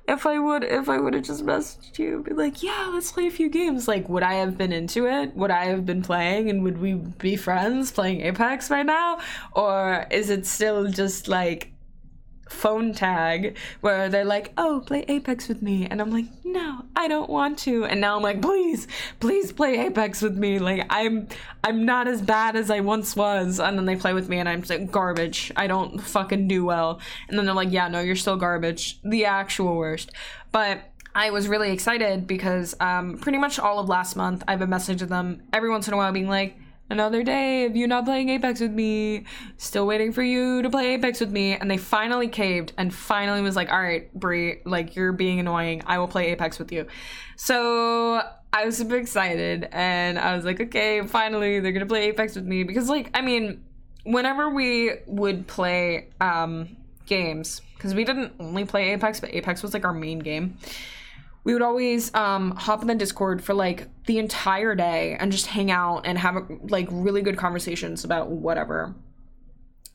if 0.08 0.26
I 0.26 0.40
would 0.40 0.64
if 0.64 0.88
I 0.88 1.00
would 1.00 1.14
have 1.14 1.24
just 1.24 1.46
messaged 1.46 1.98
you, 2.00 2.24
be 2.24 2.34
like, 2.34 2.62
"Yeah, 2.62 2.92
let's 2.94 3.12
play 3.12 3.28
a 3.28 3.32
few 3.32 3.50
games." 3.50 3.88
Like, 3.88 4.08
would 4.08 4.24
I 4.24 4.36
have 4.36 4.58
been 4.58 4.72
into 4.72 5.08
it? 5.08 5.36
Would 5.36 5.52
I 5.52 5.66
have 5.66 5.86
been 5.86 6.02
playing 6.02 6.50
and 6.50 6.64
would 6.64 6.78
we 6.80 6.94
be 6.94 7.36
friends 7.36 7.92
playing 7.92 8.22
Apex 8.22 8.70
right 8.70 8.86
now? 8.86 9.20
Or 9.54 10.06
is 10.12 10.30
it 10.30 10.46
still 10.46 10.88
just 10.88 11.28
like 11.28 11.72
phone 12.50 12.94
tag 12.94 13.58
where 13.82 14.10
they're 14.10 14.26
like, 14.26 14.54
"Oh, 14.58 14.84
play 14.86 15.04
Apex 15.08 15.48
with 15.48 15.62
me," 15.62 15.86
and 15.86 16.02
I'm 16.02 16.12
like, 16.12 16.26
"No, 16.44 16.86
I 16.96 17.08
don't 17.08 17.30
want 17.30 17.58
to." 17.60 17.86
And 17.86 18.02
now 18.02 18.16
I'm 18.16 18.24
like, 18.24 18.42
"Please, 18.42 18.88
please 19.20 19.52
play 19.52 19.80
Apex 19.86 20.22
with 20.22 20.38
me." 20.38 20.60
Like 20.60 20.86
I'm, 20.90 21.28
I'm 21.64 21.86
not 21.86 22.08
as 22.08 22.22
bad 22.22 22.56
as 22.56 22.70
I 22.70 22.80
once 22.82 23.16
was. 23.16 23.60
And 23.60 23.78
then 23.78 23.86
they 23.86 23.96
play 23.96 24.14
with 24.14 24.30
me, 24.30 24.40
and 24.40 24.48
I'm 24.48 24.64
like 24.70 24.92
garbage. 24.92 25.52
I 25.56 25.68
don't 25.68 26.00
fucking 26.00 26.48
do 26.48 26.66
well. 26.66 27.00
And 27.28 27.38
then 27.38 27.46
they're 27.46 27.56
like, 27.56 27.72
"Yeah, 27.72 27.88
no, 27.88 28.00
you're 28.00 28.16
still 28.16 28.38
garbage. 28.38 29.00
The 29.04 29.26
actual 29.26 29.76
worst." 29.76 30.12
But 30.52 30.92
I 31.16 31.30
was 31.32 31.48
really 31.48 31.72
excited 31.72 32.28
because 32.28 32.76
um, 32.82 33.18
pretty 33.18 33.38
much 33.38 33.58
all 33.58 33.80
of 33.80 33.88
last 33.88 34.18
month 34.18 34.44
I've 34.48 34.60
been 34.60 34.70
messaging 34.70 35.08
them 35.08 35.44
every 35.54 35.70
once 35.70 35.88
in 35.88 35.94
a 35.94 35.98
while, 35.98 36.12
being 36.12 36.28
like 36.28 36.58
another 36.90 37.24
day 37.24 37.66
of 37.66 37.76
you 37.76 37.88
not 37.88 38.06
playing 38.06 38.30
Apex 38.30 38.60
with 38.60 38.72
me. 38.72 39.26
Still 39.58 39.88
waiting 39.88 40.12
for 40.12 40.24
you 40.24 40.62
to 40.62 40.70
play 40.70 40.94
Apex 40.94 41.20
with 41.20 41.32
me. 41.32 41.56
And 41.56 41.70
they 41.70 41.78
finally 41.78 42.28
caved 42.28 42.74
and 42.78 42.94
finally 42.94 43.42
was 43.42 43.56
like, 43.56 43.72
all 43.72 43.82
right, 43.82 44.14
Brie, 44.14 44.62
like 44.66 44.96
you're 44.96 45.12
being 45.12 45.40
annoying. 45.40 45.84
I 45.86 45.98
will 45.98 46.08
play 46.08 46.28
Apex 46.28 46.60
with 46.60 46.72
you. 46.72 46.88
So 47.36 48.22
I 48.54 48.66
was 48.66 48.78
super 48.78 48.96
excited 48.96 49.68
and 49.72 50.18
I 50.20 50.36
was 50.36 50.46
like, 50.46 50.62
okay, 50.62 51.06
finally 51.06 51.60
they're 51.60 51.72
gonna 51.72 51.86
play 51.86 52.10
Apex 52.10 52.36
with 52.36 52.46
me. 52.46 52.64
Because 52.64 52.90
like, 52.90 53.10
I 53.14 53.22
mean, 53.22 53.64
whenever 54.04 54.50
we 54.50 54.92
would 55.08 55.48
play 55.48 56.08
um 56.22 56.76
games, 57.06 57.62
because 57.76 57.94
we 57.94 58.04
didn't 58.04 58.34
only 58.40 58.66
play 58.66 58.94
Apex, 58.94 59.20
but 59.20 59.34
Apex 59.34 59.62
was 59.62 59.74
like 59.74 59.86
our 59.86 59.94
main 59.94 60.20
game 60.20 60.58
we 61.46 61.54
would 61.54 61.62
always 61.62 62.14
um, 62.16 62.52
hop 62.52 62.82
in 62.82 62.88
the 62.88 62.96
Discord 62.96 63.42
for 63.42 63.54
like 63.54 63.88
the 64.08 64.18
entire 64.18 64.76
day 64.76 65.16
and 65.18 65.32
just 65.32 65.46
hang 65.46 65.72
out 65.72 66.02
and 66.04 66.18
have 66.18 66.36
like 66.70 66.88
really 66.92 67.22
good 67.22 67.38
conversations 67.38 68.04
about 68.04 68.30
whatever. 68.30 68.86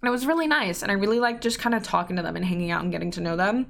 And 0.01 0.09
it 0.09 0.11
was 0.11 0.27
really 0.27 0.47
nice. 0.47 0.83
And 0.83 0.91
I 0.91 0.95
really 0.95 1.19
like 1.19 1.41
just 1.41 1.59
kind 1.59 1.75
of 1.75 1.83
talking 1.83 2.17
to 2.17 2.23
them 2.23 2.37
and 2.37 2.45
hanging 2.45 2.71
out 2.71 2.83
and 2.83 2.93
getting 2.93 3.11
to 3.11 3.21
know 3.21 3.37
them. 3.37 3.67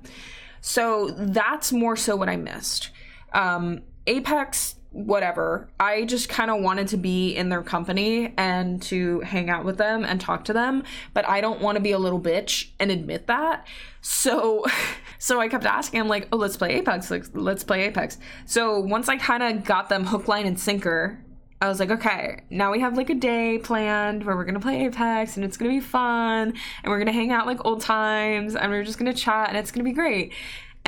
So 0.60 1.08
that's 1.16 1.72
more 1.72 1.96
so 1.96 2.16
what 2.16 2.28
I 2.28 2.36
missed. 2.36 2.90
Um, 3.32 3.80
Apex 4.06 4.76
whatever. 4.92 5.68
I 5.78 6.04
just 6.04 6.28
kind 6.28 6.50
of 6.50 6.60
wanted 6.60 6.88
to 6.88 6.96
be 6.96 7.36
in 7.36 7.48
their 7.48 7.62
company 7.62 8.34
and 8.36 8.82
to 8.82 9.20
hang 9.20 9.48
out 9.48 9.64
with 9.64 9.78
them 9.78 10.04
and 10.04 10.20
talk 10.20 10.44
to 10.46 10.52
them, 10.52 10.82
but 11.14 11.28
I 11.28 11.40
don't 11.40 11.60
want 11.60 11.76
to 11.76 11.80
be 11.80 11.92
a 11.92 11.98
little 11.98 12.20
bitch 12.20 12.70
and 12.78 12.90
admit 12.90 13.26
that. 13.28 13.66
So 14.00 14.64
so 15.18 15.40
I 15.40 15.48
kept 15.48 15.64
asking 15.64 16.00
I'm 16.00 16.08
like, 16.08 16.28
"Oh, 16.32 16.36
let's 16.36 16.56
play 16.56 16.74
Apex. 16.74 17.10
Like, 17.10 17.26
let's 17.34 17.64
play 17.64 17.84
Apex." 17.84 18.18
So 18.46 18.80
once 18.80 19.08
I 19.08 19.16
kind 19.16 19.42
of 19.42 19.64
got 19.64 19.88
them 19.88 20.06
hook 20.06 20.28
line 20.28 20.46
and 20.46 20.58
sinker 20.58 21.24
I 21.62 21.68
was 21.68 21.78
like, 21.78 21.90
okay, 21.90 22.40
now 22.48 22.72
we 22.72 22.80
have 22.80 22.96
like 22.96 23.10
a 23.10 23.14
day 23.14 23.58
planned 23.58 24.24
where 24.24 24.34
we're 24.34 24.46
gonna 24.46 24.60
play 24.60 24.86
Apex 24.86 25.36
and 25.36 25.44
it's 25.44 25.58
gonna 25.58 25.70
be 25.70 25.80
fun 25.80 26.54
and 26.82 26.90
we're 26.90 26.98
gonna 26.98 27.12
hang 27.12 27.32
out 27.32 27.46
like 27.46 27.62
old 27.66 27.82
times 27.82 28.56
and 28.56 28.72
we're 28.72 28.82
just 28.82 28.98
gonna 28.98 29.12
chat 29.12 29.50
and 29.50 29.58
it's 29.58 29.70
gonna 29.70 29.84
be 29.84 29.92
great. 29.92 30.32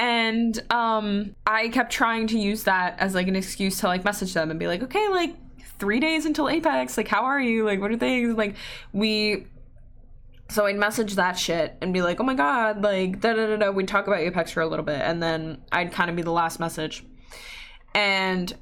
And 0.02 0.60
um, 0.72 1.36
I 1.46 1.68
kept 1.68 1.92
trying 1.92 2.26
to 2.26 2.36
use 2.36 2.64
that 2.64 2.98
as 2.98 3.14
like 3.14 3.28
an 3.28 3.36
excuse 3.36 3.78
to 3.78 3.86
like 3.86 4.04
message 4.04 4.34
them 4.34 4.50
and 4.50 4.58
be 4.58 4.66
like, 4.66 4.82
okay, 4.82 5.08
like 5.10 5.36
three 5.78 6.00
days 6.00 6.26
until 6.26 6.48
Apex, 6.48 6.96
like 6.96 7.06
how 7.06 7.22
are 7.22 7.40
you? 7.40 7.64
Like 7.64 7.80
what 7.80 7.92
are 7.92 7.96
things? 7.96 8.36
Like 8.36 8.56
we 8.92 9.46
so 10.50 10.66
I'd 10.66 10.74
message 10.74 11.14
that 11.14 11.38
shit 11.38 11.76
and 11.80 11.92
be 11.92 12.02
like, 12.02 12.18
oh 12.18 12.24
my 12.24 12.34
god, 12.34 12.82
like 12.82 13.20
da 13.20 13.32
da 13.34 13.46
da 13.46 13.56
da. 13.56 13.70
We'd 13.70 13.86
talk 13.86 14.08
about 14.08 14.18
Apex 14.18 14.50
for 14.50 14.60
a 14.60 14.66
little 14.66 14.84
bit, 14.84 15.00
and 15.00 15.22
then 15.22 15.62
I'd 15.70 15.92
kind 15.92 16.10
of 16.10 16.16
be 16.16 16.22
the 16.22 16.32
last 16.32 16.58
message. 16.58 17.04
And 17.94 18.52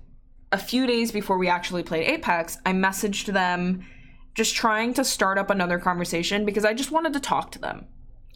a 0.52 0.58
few 0.58 0.86
days 0.86 1.10
before 1.10 1.38
we 1.38 1.48
actually 1.48 1.84
played 1.84 2.06
Apex, 2.06 2.58
I 2.66 2.74
messaged 2.74 3.32
them 3.32 3.86
just 4.34 4.54
trying 4.54 4.92
to 4.92 5.04
start 5.04 5.38
up 5.38 5.48
another 5.48 5.78
conversation 5.78 6.44
because 6.44 6.66
I 6.66 6.74
just 6.74 6.90
wanted 6.90 7.14
to 7.14 7.20
talk 7.20 7.50
to 7.52 7.58
them. 7.58 7.86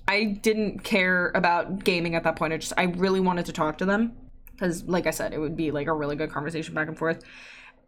I 0.06 0.24
didn't 0.24 0.84
care 0.84 1.32
about 1.34 1.84
gaming 1.84 2.14
at 2.14 2.24
that 2.24 2.36
point. 2.36 2.52
I 2.52 2.58
just 2.58 2.72
I 2.76 2.84
really 2.84 3.20
wanted 3.20 3.46
to 3.46 3.52
talk 3.52 3.78
to 3.78 3.84
them 3.84 4.12
because 4.52 4.84
like 4.84 5.06
I 5.06 5.10
said, 5.10 5.32
it 5.32 5.38
would 5.38 5.56
be 5.56 5.70
like 5.70 5.86
a 5.86 5.92
really 5.92 6.16
good 6.16 6.30
conversation 6.30 6.74
back 6.74 6.88
and 6.88 6.96
forth. 6.96 7.22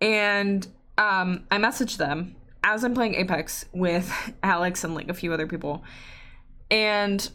And 0.00 0.66
um 0.98 1.44
I 1.50 1.58
messaged 1.58 1.98
them 1.98 2.36
as 2.64 2.84
I'm 2.84 2.94
playing 2.94 3.14
Apex 3.14 3.66
with 3.72 4.12
Alex 4.42 4.84
and 4.84 4.94
like 4.94 5.08
a 5.08 5.14
few 5.14 5.32
other 5.32 5.46
people. 5.46 5.84
And 6.70 7.28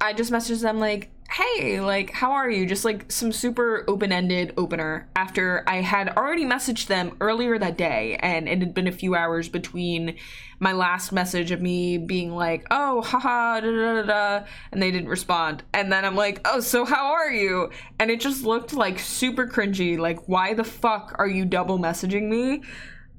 I 0.00 0.12
just 0.12 0.30
messaged 0.30 0.62
them 0.62 0.78
like, 0.78 1.10
hey, 1.30 1.80
like, 1.80 2.12
how 2.12 2.32
are 2.32 2.48
you? 2.50 2.66
Just 2.66 2.84
like 2.84 3.10
some 3.10 3.32
super 3.32 3.84
open 3.88 4.12
ended 4.12 4.54
opener 4.56 5.08
after 5.16 5.64
I 5.66 5.76
had 5.80 6.16
already 6.16 6.44
messaged 6.44 6.86
them 6.86 7.16
earlier 7.20 7.58
that 7.58 7.76
day. 7.76 8.16
And 8.20 8.48
it 8.48 8.60
had 8.60 8.74
been 8.74 8.86
a 8.86 8.92
few 8.92 9.14
hours 9.14 9.48
between 9.48 10.16
my 10.60 10.72
last 10.72 11.12
message 11.12 11.50
of 11.50 11.60
me 11.60 11.98
being 11.98 12.30
like, 12.30 12.66
oh, 12.70 13.02
haha, 13.02 13.60
da 13.60 13.70
da 13.70 13.94
da 13.94 14.02
da. 14.02 14.46
And 14.72 14.80
they 14.80 14.90
didn't 14.90 15.08
respond. 15.08 15.62
And 15.72 15.92
then 15.92 16.04
I'm 16.04 16.16
like, 16.16 16.40
oh, 16.44 16.60
so 16.60 16.84
how 16.84 17.12
are 17.12 17.30
you? 17.30 17.70
And 17.98 18.10
it 18.10 18.20
just 18.20 18.44
looked 18.44 18.72
like 18.72 18.98
super 18.98 19.46
cringy. 19.46 19.98
Like, 19.98 20.28
why 20.28 20.54
the 20.54 20.64
fuck 20.64 21.14
are 21.18 21.28
you 21.28 21.44
double 21.44 21.78
messaging 21.78 22.28
me? 22.28 22.62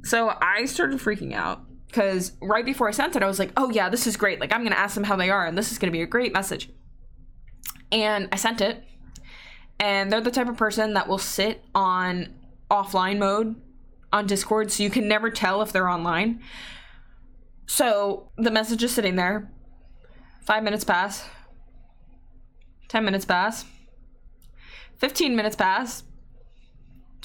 So 0.03 0.33
I 0.41 0.65
started 0.65 0.99
freaking 0.99 1.33
out 1.33 1.63
because 1.87 2.33
right 2.41 2.65
before 2.65 2.87
I 2.87 2.91
sent 2.91 3.15
it, 3.15 3.23
I 3.23 3.27
was 3.27 3.39
like, 3.39 3.51
oh 3.57 3.69
yeah, 3.69 3.89
this 3.89 4.07
is 4.07 4.17
great. 4.17 4.39
Like, 4.39 4.53
I'm 4.53 4.61
going 4.61 4.71
to 4.71 4.79
ask 4.79 4.95
them 4.95 5.03
how 5.03 5.15
they 5.15 5.29
are, 5.29 5.45
and 5.45 5.57
this 5.57 5.71
is 5.71 5.77
going 5.77 5.91
to 5.91 5.97
be 5.97 6.01
a 6.01 6.07
great 6.07 6.33
message. 6.33 6.69
And 7.91 8.27
I 8.31 8.35
sent 8.35 8.61
it, 8.61 8.83
and 9.79 10.11
they're 10.11 10.21
the 10.21 10.31
type 10.31 10.49
of 10.49 10.57
person 10.57 10.93
that 10.93 11.07
will 11.07 11.17
sit 11.17 11.63
on 11.73 12.33
offline 12.69 13.17
mode 13.17 13.55
on 14.11 14.25
Discord, 14.27 14.71
so 14.71 14.83
you 14.83 14.89
can 14.89 15.07
never 15.07 15.29
tell 15.29 15.61
if 15.61 15.71
they're 15.71 15.89
online. 15.89 16.41
So 17.65 18.29
the 18.37 18.51
message 18.51 18.83
is 18.83 18.91
sitting 18.93 19.15
there. 19.15 19.51
Five 20.41 20.63
minutes 20.63 20.83
pass. 20.83 21.25
Ten 22.87 23.03
minutes 23.05 23.25
pass. 23.25 23.65
15 24.99 25.35
minutes 25.35 25.55
pass. 25.55 26.03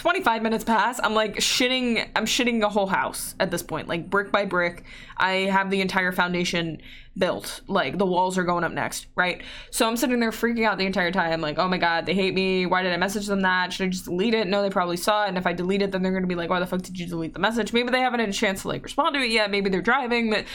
25 0.03 0.42
minutes 0.42 0.64
pass 0.64 0.98
i'm 1.05 1.14
like 1.14 1.36
shitting 1.36 2.05
i'm 2.16 2.26
shitting 2.26 2.61
a 2.64 2.68
whole 2.68 2.88
house 2.88 3.36
at 3.38 3.53
this 3.53 3.62
point 3.62 3.86
like 3.86 4.11
brick 4.11 4.32
by 4.32 4.44
brick. 4.44 4.82
I 5.16 5.46
have 5.53 5.70
the 5.70 5.80
entire 5.80 6.11
foundation 6.11 6.82
built 7.16 7.61
like 7.68 7.98
the 7.98 8.07
walls 8.07 8.36
are 8.36 8.42
going 8.42 8.64
up 8.64 8.72
next 8.72 9.07
right? 9.14 9.44
So 9.70 9.86
i'm 9.86 9.96
sitting 9.96 10.18
there 10.18 10.32
freaking 10.32 10.66
out 10.66 10.76
the 10.76 10.86
entire 10.86 11.12
time 11.12 11.40
like 11.40 11.57
oh 11.57 11.68
my 11.68 11.78
god 11.78 12.07
they 12.07 12.14
hate 12.14 12.34
me 12.34 12.66
why 12.66 12.82
did 12.82 12.92
i 12.92 12.96
message 12.96 13.28
them 13.28 13.42
that? 13.42 13.72
Should 13.72 13.86
i 13.86 13.90
just 13.90 14.07
delete 14.07 14.34
it? 14.34 14.48
No 14.48 14.61
they 14.61 14.70
probably 14.70 14.96
saw 14.96 15.24
it 15.24 15.28
and 15.28 15.38
if 15.38 15.46
i 15.46 15.53
delete 15.53 15.82
it 15.82 15.92
then 15.92 16.03
they're 16.03 16.12
gonna 16.12 16.26
be 16.26 16.34
like 16.34 16.50
why 16.50 16.59
the 16.59 16.66
fuck 16.66 16.82
did 16.82 16.98
you 16.98 17.07
delete 17.07 17.34
the 17.34 17.38
message? 17.38 17.72
Maybe 17.72 17.92
they 17.92 18.00
haven't 18.00 18.18
had 18.18 18.28
a 18.28 18.32
chance 18.32 18.62
to 18.62 18.68
like 18.68 18.82
respond 18.82 19.14
to 19.14 19.20
it 19.20 19.30
yet 19.30 19.53
maybe 19.53 19.70
they're 19.70 19.82
driving 19.82 20.30
but 20.30 20.46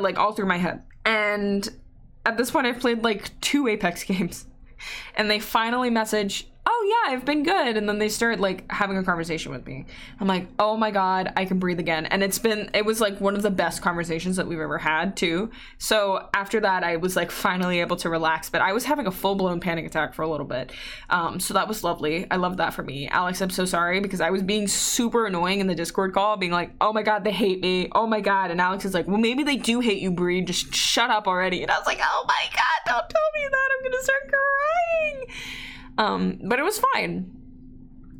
like 0.00 0.18
all 0.20 0.34
through 0.34 0.46
my 0.46 0.58
head. 0.58 0.84
And 1.04 1.68
at 2.24 2.36
this 2.36 2.52
point 2.52 2.68
i've 2.68 2.78
played 2.78 3.02
like 3.02 3.40
two 3.40 3.66
apex 3.66 4.04
games 4.04 4.46
and 5.16 5.28
they 5.28 5.40
finally 5.40 5.90
message 5.90 6.46
oh 6.64 7.04
yeah 7.06 7.12
i've 7.12 7.24
been 7.24 7.42
good. 7.42 7.76
And 7.76 7.88
then 7.88 7.98
they 7.98 8.08
start 8.08 8.38
like 8.38 8.70
having 8.70 8.96
a 8.96 9.04
conversation 9.04 9.50
with 9.52 9.66
me. 9.66 9.86
I'm 10.20 10.28
like 10.28 10.46
oh 10.58 10.76
my 10.76 10.90
god 10.90 11.32
i 11.36 11.44
can 11.44 11.58
breathe 11.58 11.80
again. 11.80 12.06
And 12.06 12.22
it's 12.22 12.38
been 12.38 12.70
it 12.74 12.84
was 12.84 13.00
like 13.00 13.20
one 13.20 13.34
of 13.34 13.42
the 13.42 13.50
best 13.50 13.82
conversations 13.82 14.36
that 14.36 14.46
we've 14.46 14.60
ever 14.60 14.78
had 14.78 15.16
too. 15.16 15.50
So 15.78 16.28
after 16.34 16.60
that 16.60 16.84
i 16.84 16.96
was 16.96 17.16
like 17.16 17.30
finally 17.30 17.80
able 17.80 17.96
to 17.96 18.08
relax. 18.08 18.48
But 18.48 18.62
i 18.62 18.72
was 18.72 18.84
having 18.84 19.06
a 19.06 19.10
full-blown 19.10 19.60
panic 19.60 19.86
attack 19.86 20.14
for 20.14 20.22
a 20.22 20.28
little 20.28 20.46
bit. 20.46 20.72
Um, 21.10 21.40
so 21.40 21.54
that 21.54 21.66
was 21.66 21.82
lovely. 21.82 22.30
I 22.30 22.36
love 22.36 22.58
that 22.58 22.74
for 22.74 22.82
me. 22.82 23.08
Alex 23.08 23.40
i'm 23.40 23.50
so 23.50 23.64
sorry 23.64 24.00
because 24.00 24.20
i 24.20 24.30
was 24.30 24.42
being 24.42 24.68
super 24.68 25.26
annoying 25.26 25.60
in 25.60 25.66
the 25.66 25.74
discord 25.74 26.14
call 26.14 26.36
being 26.36 26.52
like 26.52 26.70
oh 26.80 26.92
my 26.92 27.02
god 27.02 27.24
they 27.24 27.32
hate 27.32 27.60
me. 27.60 27.88
Oh 27.92 28.06
my 28.06 28.20
god. 28.20 28.50
And 28.50 28.60
alex 28.60 28.84
is 28.84 28.94
like 28.94 29.08
well 29.08 29.18
maybe 29.18 29.42
they 29.42 29.56
do 29.56 29.80
hate 29.80 30.00
you 30.00 30.12
Brie 30.12 30.42
just 30.42 30.72
shut 30.74 31.10
up 31.10 31.26
already. 31.26 31.62
And 31.62 31.70
i 31.70 31.78
was 31.78 31.86
like 31.86 32.00
oh 32.00 32.24
my 32.28 32.44
god 32.52 32.78
don't 32.86 33.08
tell 33.08 33.30
me 33.34 33.48
that. 33.50 33.68
I'm 33.72 33.82
gonna 33.82 34.02
start 34.02 34.22
crying 34.28 35.26
um, 35.98 36.40
but 36.44 36.58
it 36.58 36.62
was 36.62 36.80
fine. 36.92 37.30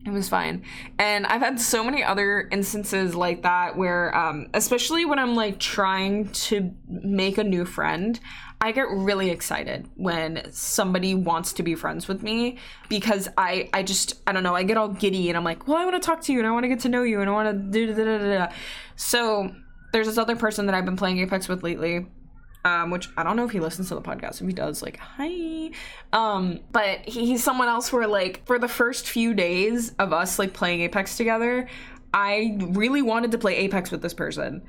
It 0.04 0.10
was 0.10 0.28
fine. 0.28 0.64
And 0.98 1.26
I've 1.26 1.40
had 1.40 1.60
so 1.60 1.84
many 1.84 2.02
other 2.02 2.48
instances 2.50 3.14
like 3.14 3.42
that 3.42 3.76
where, 3.76 4.14
um, 4.16 4.48
especially 4.52 5.04
when 5.04 5.20
I'm 5.20 5.36
like 5.36 5.60
trying 5.60 6.28
to 6.28 6.74
make 6.88 7.38
a 7.38 7.44
new 7.44 7.64
friend, 7.64 8.18
I 8.60 8.72
get 8.72 8.88
really 8.90 9.30
excited 9.30 9.88
when 9.94 10.50
somebody 10.50 11.14
wants 11.14 11.52
to 11.54 11.62
be 11.62 11.76
friends 11.76 12.08
with 12.08 12.22
me 12.22 12.58
because 12.88 13.28
I, 13.38 13.68
I 13.72 13.84
just, 13.84 14.20
I 14.26 14.32
don't 14.32 14.42
know, 14.42 14.56
I 14.56 14.64
get 14.64 14.76
all 14.76 14.88
giddy 14.88 15.28
and 15.28 15.36
I'm 15.36 15.44
like, 15.44 15.68
well, 15.68 15.76
I 15.76 15.84
want 15.84 16.00
to 16.00 16.04
talk 16.04 16.20
to 16.22 16.32
you 16.32 16.38
and 16.38 16.48
I 16.48 16.50
want 16.50 16.64
to 16.64 16.68
get 16.68 16.80
to 16.80 16.88
know 16.88 17.04
you 17.04 17.20
and 17.20 17.30
I 17.30 17.32
want 17.32 17.50
to 17.50 17.70
do 17.70 17.86
da 17.86 18.04
da 18.04 18.18
da 18.18 18.46
da. 18.46 18.52
So 18.96 19.52
there's 19.92 20.06
this 20.06 20.18
other 20.18 20.36
person 20.36 20.66
that 20.66 20.74
I've 20.74 20.84
been 20.84 20.96
playing 20.96 21.18
Apex 21.18 21.48
with 21.48 21.62
lately 21.62 22.06
um, 22.64 22.90
which 22.90 23.08
I 23.16 23.22
don't 23.22 23.36
know 23.36 23.44
if 23.44 23.50
he 23.50 23.60
listens 23.60 23.88
to 23.88 23.94
the 23.94 24.02
podcast. 24.02 24.40
If 24.40 24.46
he 24.46 24.52
does, 24.52 24.82
like, 24.82 24.98
hi. 24.98 25.70
Um, 26.12 26.60
but 26.70 27.00
he's 27.08 27.42
someone 27.42 27.68
else 27.68 27.92
where, 27.92 28.06
like, 28.06 28.46
for 28.46 28.58
the 28.58 28.68
first 28.68 29.08
few 29.08 29.34
days 29.34 29.92
of 29.98 30.12
us, 30.12 30.38
like, 30.38 30.52
playing 30.52 30.80
Apex 30.82 31.16
together, 31.16 31.68
I 32.14 32.58
really 32.60 33.02
wanted 33.02 33.32
to 33.32 33.38
play 33.38 33.56
Apex 33.56 33.90
with 33.90 34.02
this 34.02 34.14
person. 34.14 34.62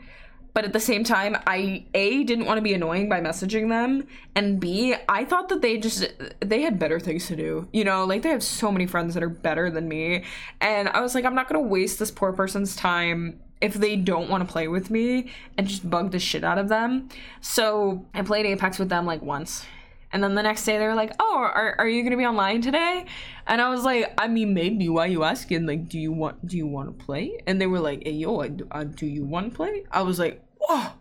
But 0.53 0.65
at 0.65 0.73
the 0.73 0.79
same 0.79 1.03
time, 1.03 1.35
I 1.47 1.85
A 1.95 2.23
didn't 2.23 2.45
want 2.45 2.59
to 2.59 2.61
be 2.61 2.75
annoying 2.75 3.09
by 3.09 3.19
messaging 3.21 3.69
them, 3.69 4.07
and 4.35 4.59
B, 4.59 4.93
I 5.09 5.25
thought 5.25 5.49
that 5.49 5.63
they 5.63 5.79
just 5.79 6.05
they 6.41 6.61
had 6.61 6.77
better 6.77 6.99
things 6.99 7.25
to 7.27 7.35
do. 7.35 7.67
You 7.73 7.83
know, 7.83 8.05
like 8.05 8.21
they 8.21 8.29
have 8.29 8.43
so 8.43 8.71
many 8.71 8.85
friends 8.85 9.15
that 9.15 9.23
are 9.23 9.29
better 9.29 9.71
than 9.71 9.87
me. 9.87 10.25
And 10.61 10.89
I 10.89 11.01
was 11.01 11.15
like, 11.15 11.25
I'm 11.25 11.33
not 11.33 11.49
gonna 11.49 11.67
waste 11.67 11.97
this 11.97 12.11
poor 12.11 12.33
person's 12.33 12.75
time 12.75 13.41
if 13.63 13.75
they 13.75 13.95
don't 13.95 14.29
want 14.29 14.45
to 14.45 14.51
play 14.51 14.67
with 14.67 14.91
me 14.91 15.31
and 15.57 15.65
just 15.65 15.89
bug 15.89 16.11
the 16.11 16.19
shit 16.19 16.43
out 16.43 16.57
of 16.57 16.67
them. 16.67 17.07
So 17.39 18.05
I 18.13 18.21
played 18.21 18.45
Apex 18.45 18.77
with 18.77 18.89
them 18.89 19.05
like 19.05 19.21
once. 19.21 19.65
And 20.11 20.21
then 20.21 20.35
the 20.35 20.43
next 20.43 20.65
day 20.65 20.77
they 20.77 20.85
were 20.85 20.93
like, 20.93 21.13
"Oh, 21.17 21.37
are, 21.37 21.75
are 21.79 21.87
you 21.87 22.03
gonna 22.03 22.17
be 22.17 22.25
online 22.25 22.61
today?" 22.61 23.05
And 23.47 23.61
I 23.61 23.69
was 23.69 23.83
like, 23.83 24.13
"I 24.17 24.27
mean, 24.27 24.53
maybe. 24.53 24.87
Why 24.89 25.07
you 25.07 25.23
asking? 25.23 25.65
Like, 25.65 25.87
do 25.87 25.97
you 25.97 26.11
want 26.11 26.45
do 26.45 26.55
you 26.55 26.67
want 26.67 26.99
to 26.99 27.05
play?" 27.05 27.39
And 27.47 27.59
they 27.59 27.65
were 27.65 27.79
like, 27.79 28.03
"Hey, 28.03 28.11
yo, 28.11 28.41
I, 28.41 28.51
I, 28.69 28.81
uh, 28.81 28.83
do 28.83 29.07
you 29.07 29.25
want 29.25 29.51
to 29.51 29.55
play?" 29.55 29.85
I 29.89 30.03
was 30.03 30.19
like, 30.19 30.43
"Oh, 30.69 30.93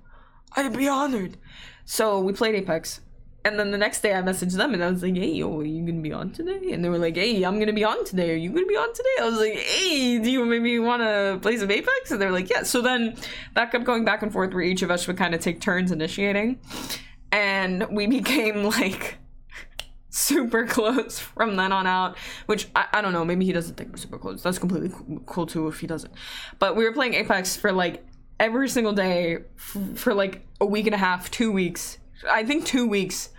I'd 0.57 0.75
be 0.75 0.89
honored." 0.89 1.37
So 1.85 2.21
we 2.21 2.33
played 2.33 2.55
Apex, 2.55 3.01
and 3.45 3.59
then 3.59 3.73
the 3.73 3.79
next 3.79 4.01
day 4.01 4.15
I 4.15 4.23
messaged 4.23 4.57
them 4.57 4.73
and 4.73 4.85
I 4.85 4.91
was 4.91 5.03
like, 5.03 5.17
hey, 5.17 5.33
yo, 5.33 5.59
are 5.59 5.65
you 5.65 5.85
gonna 5.85 6.01
be 6.01 6.13
on 6.13 6.31
today? 6.31 6.73
And 6.73 6.85
they 6.85 6.89
were 6.89 6.99
like, 6.99 7.17
hey, 7.17 7.43
I'm 7.43 7.59
gonna 7.59 7.73
be 7.73 7.85
on 7.85 8.05
today. 8.05 8.33
Are 8.33 8.37
you 8.37 8.51
gonna 8.51 8.67
be 8.67 8.77
on 8.77 8.93
today? 8.95 9.17
I 9.21 9.25
was 9.25 9.39
like, 9.39 9.55
hey, 9.55 10.19
do 10.19 10.31
you 10.31 10.45
maybe 10.45 10.79
wanna 10.79 11.39
play 11.43 11.57
some 11.57 11.71
Apex? 11.71 12.13
And 12.13 12.21
they're 12.21 12.31
like, 12.31 12.49
yeah. 12.51 12.63
So 12.63 12.81
then 12.81 13.17
that 13.55 13.73
kept 13.73 13.85
going 13.85 14.05
back 14.05 14.23
and 14.23 14.33
forth 14.33 14.53
where 14.55 14.63
each 14.63 14.83
of 14.83 14.91
us 14.91 15.07
would 15.09 15.17
kind 15.17 15.35
of 15.35 15.41
take 15.41 15.61
turns 15.61 15.91
initiating. 15.91 16.61
And 17.33 17.89
we 17.91 18.07
became 18.19 18.63
like 18.63 19.19
super 20.11 20.65
close 20.67 21.19
from 21.19 21.57
then 21.57 21.73
on 21.73 21.87
out, 21.87 22.17
which 22.47 22.69
I, 22.77 22.87
I 22.93 23.01
don't 23.01 23.13
know. 23.13 23.25
Maybe 23.25 23.45
he 23.45 23.53
doesn't 23.53 23.77
think 23.77 23.91
we're 23.91 23.97
super 23.97 24.19
close. 24.19 24.43
That's 24.43 24.59
completely 24.59 24.93
cool 25.27 25.47
too 25.47 25.67
if 25.67 25.81
he 25.81 25.89
doesn't. 25.89 26.13
But 26.61 26.77
we 26.77 26.85
were 26.85 26.93
playing 26.93 27.15
Apex 27.15 27.57
for 27.57 27.73
like 27.73 28.07
every 28.39 28.69
single 28.69 28.93
day 28.93 29.39
f- 29.57 29.99
for 29.99 30.15
like 30.15 30.47
a 30.61 30.67
week 30.67 30.87
and 30.87 30.95
a 30.95 30.99
half, 30.99 31.29
two 31.31 31.51
weeks 31.51 31.99
I 32.31 32.45
think 32.45 32.65
two 32.65 32.87
weeks. 32.87 33.31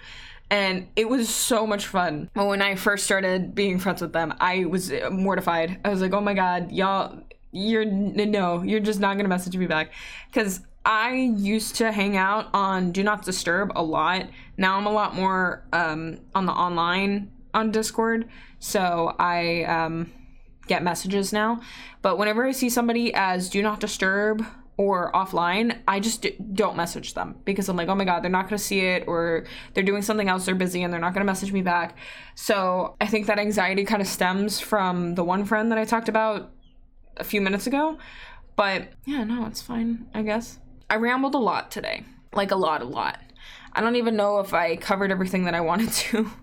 And 0.49 0.87
it 0.95 1.09
was 1.09 1.29
so 1.29 1.65
much 1.65 1.87
fun. 1.87 2.29
When 2.35 2.61
I 2.61 2.75
first 2.75 3.05
started 3.05 3.55
being 3.55 3.79
friends 3.79 4.01
with 4.01 4.13
them, 4.13 4.33
I 4.39 4.65
was 4.65 4.91
mortified. 5.09 5.79
I 5.83 5.89
was 5.89 6.01
like, 6.01 6.13
oh 6.13 6.21
my 6.21 6.35
God, 6.35 6.71
y'all, 6.71 7.17
you're, 7.51 7.85
no, 7.85 8.61
you're 8.61 8.79
just 8.79 8.99
not 8.99 9.17
gonna 9.17 9.29
message 9.29 9.57
me 9.57 9.65
back. 9.65 9.91
Because 10.31 10.61
I 10.85 11.13
used 11.13 11.75
to 11.77 11.91
hang 11.91 12.17
out 12.17 12.49
on 12.53 12.91
Do 12.91 13.03
Not 13.03 13.23
Disturb 13.23 13.71
a 13.75 13.81
lot. 13.81 14.27
Now 14.57 14.77
I'm 14.77 14.85
a 14.85 14.91
lot 14.91 15.15
more 15.15 15.65
um, 15.73 16.19
on 16.35 16.45
the 16.45 16.51
online 16.51 17.31
on 17.53 17.71
Discord. 17.71 18.27
So 18.59 19.15
I 19.17 19.63
um, 19.63 20.11
get 20.67 20.83
messages 20.83 21.31
now. 21.31 21.61
But 22.01 22.17
whenever 22.17 22.45
I 22.45 22.51
see 22.51 22.69
somebody 22.69 23.13
as 23.13 23.49
Do 23.49 23.61
Not 23.61 23.79
Disturb 23.79 24.45
or 24.77 25.11
offline, 25.11 25.77
I 25.87 25.99
just 25.99 26.25
don't 26.53 26.75
message 26.75 27.13
them 27.13 27.35
because 27.45 27.69
I'm 27.69 27.77
like, 27.77 27.89
oh 27.89 27.95
my 27.95 28.05
God, 28.05 28.23
they're 28.23 28.31
not 28.31 28.49
going 28.49 28.57
to 28.57 28.63
see 28.63 28.81
it 28.81 29.03
or 29.07 29.45
they're 29.73 29.83
doing 29.83 30.01
something 30.01 30.27
else, 30.27 30.45
they're 30.45 30.55
busy 30.55 30.83
and 30.83 30.91
they're 30.91 30.99
not 30.99 31.13
going 31.13 31.25
to 31.25 31.31
message 31.31 31.51
me 31.51 31.61
back. 31.61 31.97
So 32.35 32.95
I 32.99 33.07
think 33.07 33.27
that 33.27 33.37
anxiety 33.37 33.85
kind 33.85 34.01
of 34.01 34.07
stems 34.07 34.59
from 34.59 35.15
the 35.15 35.23
one 35.23 35.45
friend 35.45 35.71
that 35.71 35.77
I 35.77 35.85
talked 35.85 36.09
about 36.09 36.51
a 37.17 37.23
few 37.23 37.41
minutes 37.41 37.67
ago. 37.67 37.97
But 38.55 38.89
yeah, 39.05 39.23
no, 39.23 39.45
it's 39.45 39.61
fine, 39.61 40.07
I 40.13 40.21
guess. 40.23 40.59
I 40.89 40.95
rambled 40.95 41.35
a 41.35 41.39
lot 41.39 41.71
today. 41.71 42.03
Like 42.33 42.51
a 42.51 42.55
lot, 42.55 42.81
a 42.81 42.85
lot. 42.85 43.19
I 43.73 43.81
don't 43.81 43.95
even 43.95 44.15
know 44.15 44.39
if 44.39 44.53
I 44.53 44.75
covered 44.75 45.11
everything 45.11 45.45
that 45.45 45.55
I 45.55 45.61
wanted 45.61 45.91
to. 45.91 46.31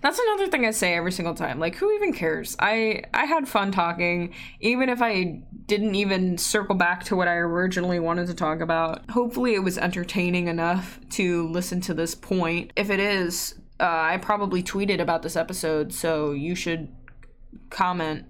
That's 0.00 0.18
another 0.18 0.48
thing 0.48 0.64
I 0.64 0.70
say 0.70 0.94
every 0.94 1.12
single 1.12 1.34
time. 1.34 1.58
Like 1.58 1.76
who 1.76 1.92
even 1.92 2.12
cares? 2.12 2.56
I 2.58 3.02
I 3.12 3.24
had 3.26 3.48
fun 3.48 3.72
talking 3.72 4.34
even 4.60 4.88
if 4.88 5.02
I 5.02 5.42
didn't 5.66 5.94
even 5.94 6.38
circle 6.38 6.74
back 6.74 7.04
to 7.04 7.16
what 7.16 7.28
I 7.28 7.34
originally 7.34 7.98
wanted 7.98 8.26
to 8.28 8.34
talk 8.34 8.60
about. 8.60 9.10
Hopefully 9.10 9.54
it 9.54 9.62
was 9.62 9.78
entertaining 9.78 10.48
enough 10.48 11.00
to 11.10 11.48
listen 11.48 11.80
to 11.82 11.94
this 11.94 12.14
point. 12.14 12.72
If 12.76 12.90
it 12.90 13.00
is, 13.00 13.54
uh, 13.80 13.84
I 13.84 14.18
probably 14.18 14.62
tweeted 14.62 15.00
about 15.00 15.22
this 15.22 15.36
episode, 15.36 15.92
so 15.92 16.32
you 16.32 16.54
should 16.54 16.88
comment 17.70 18.24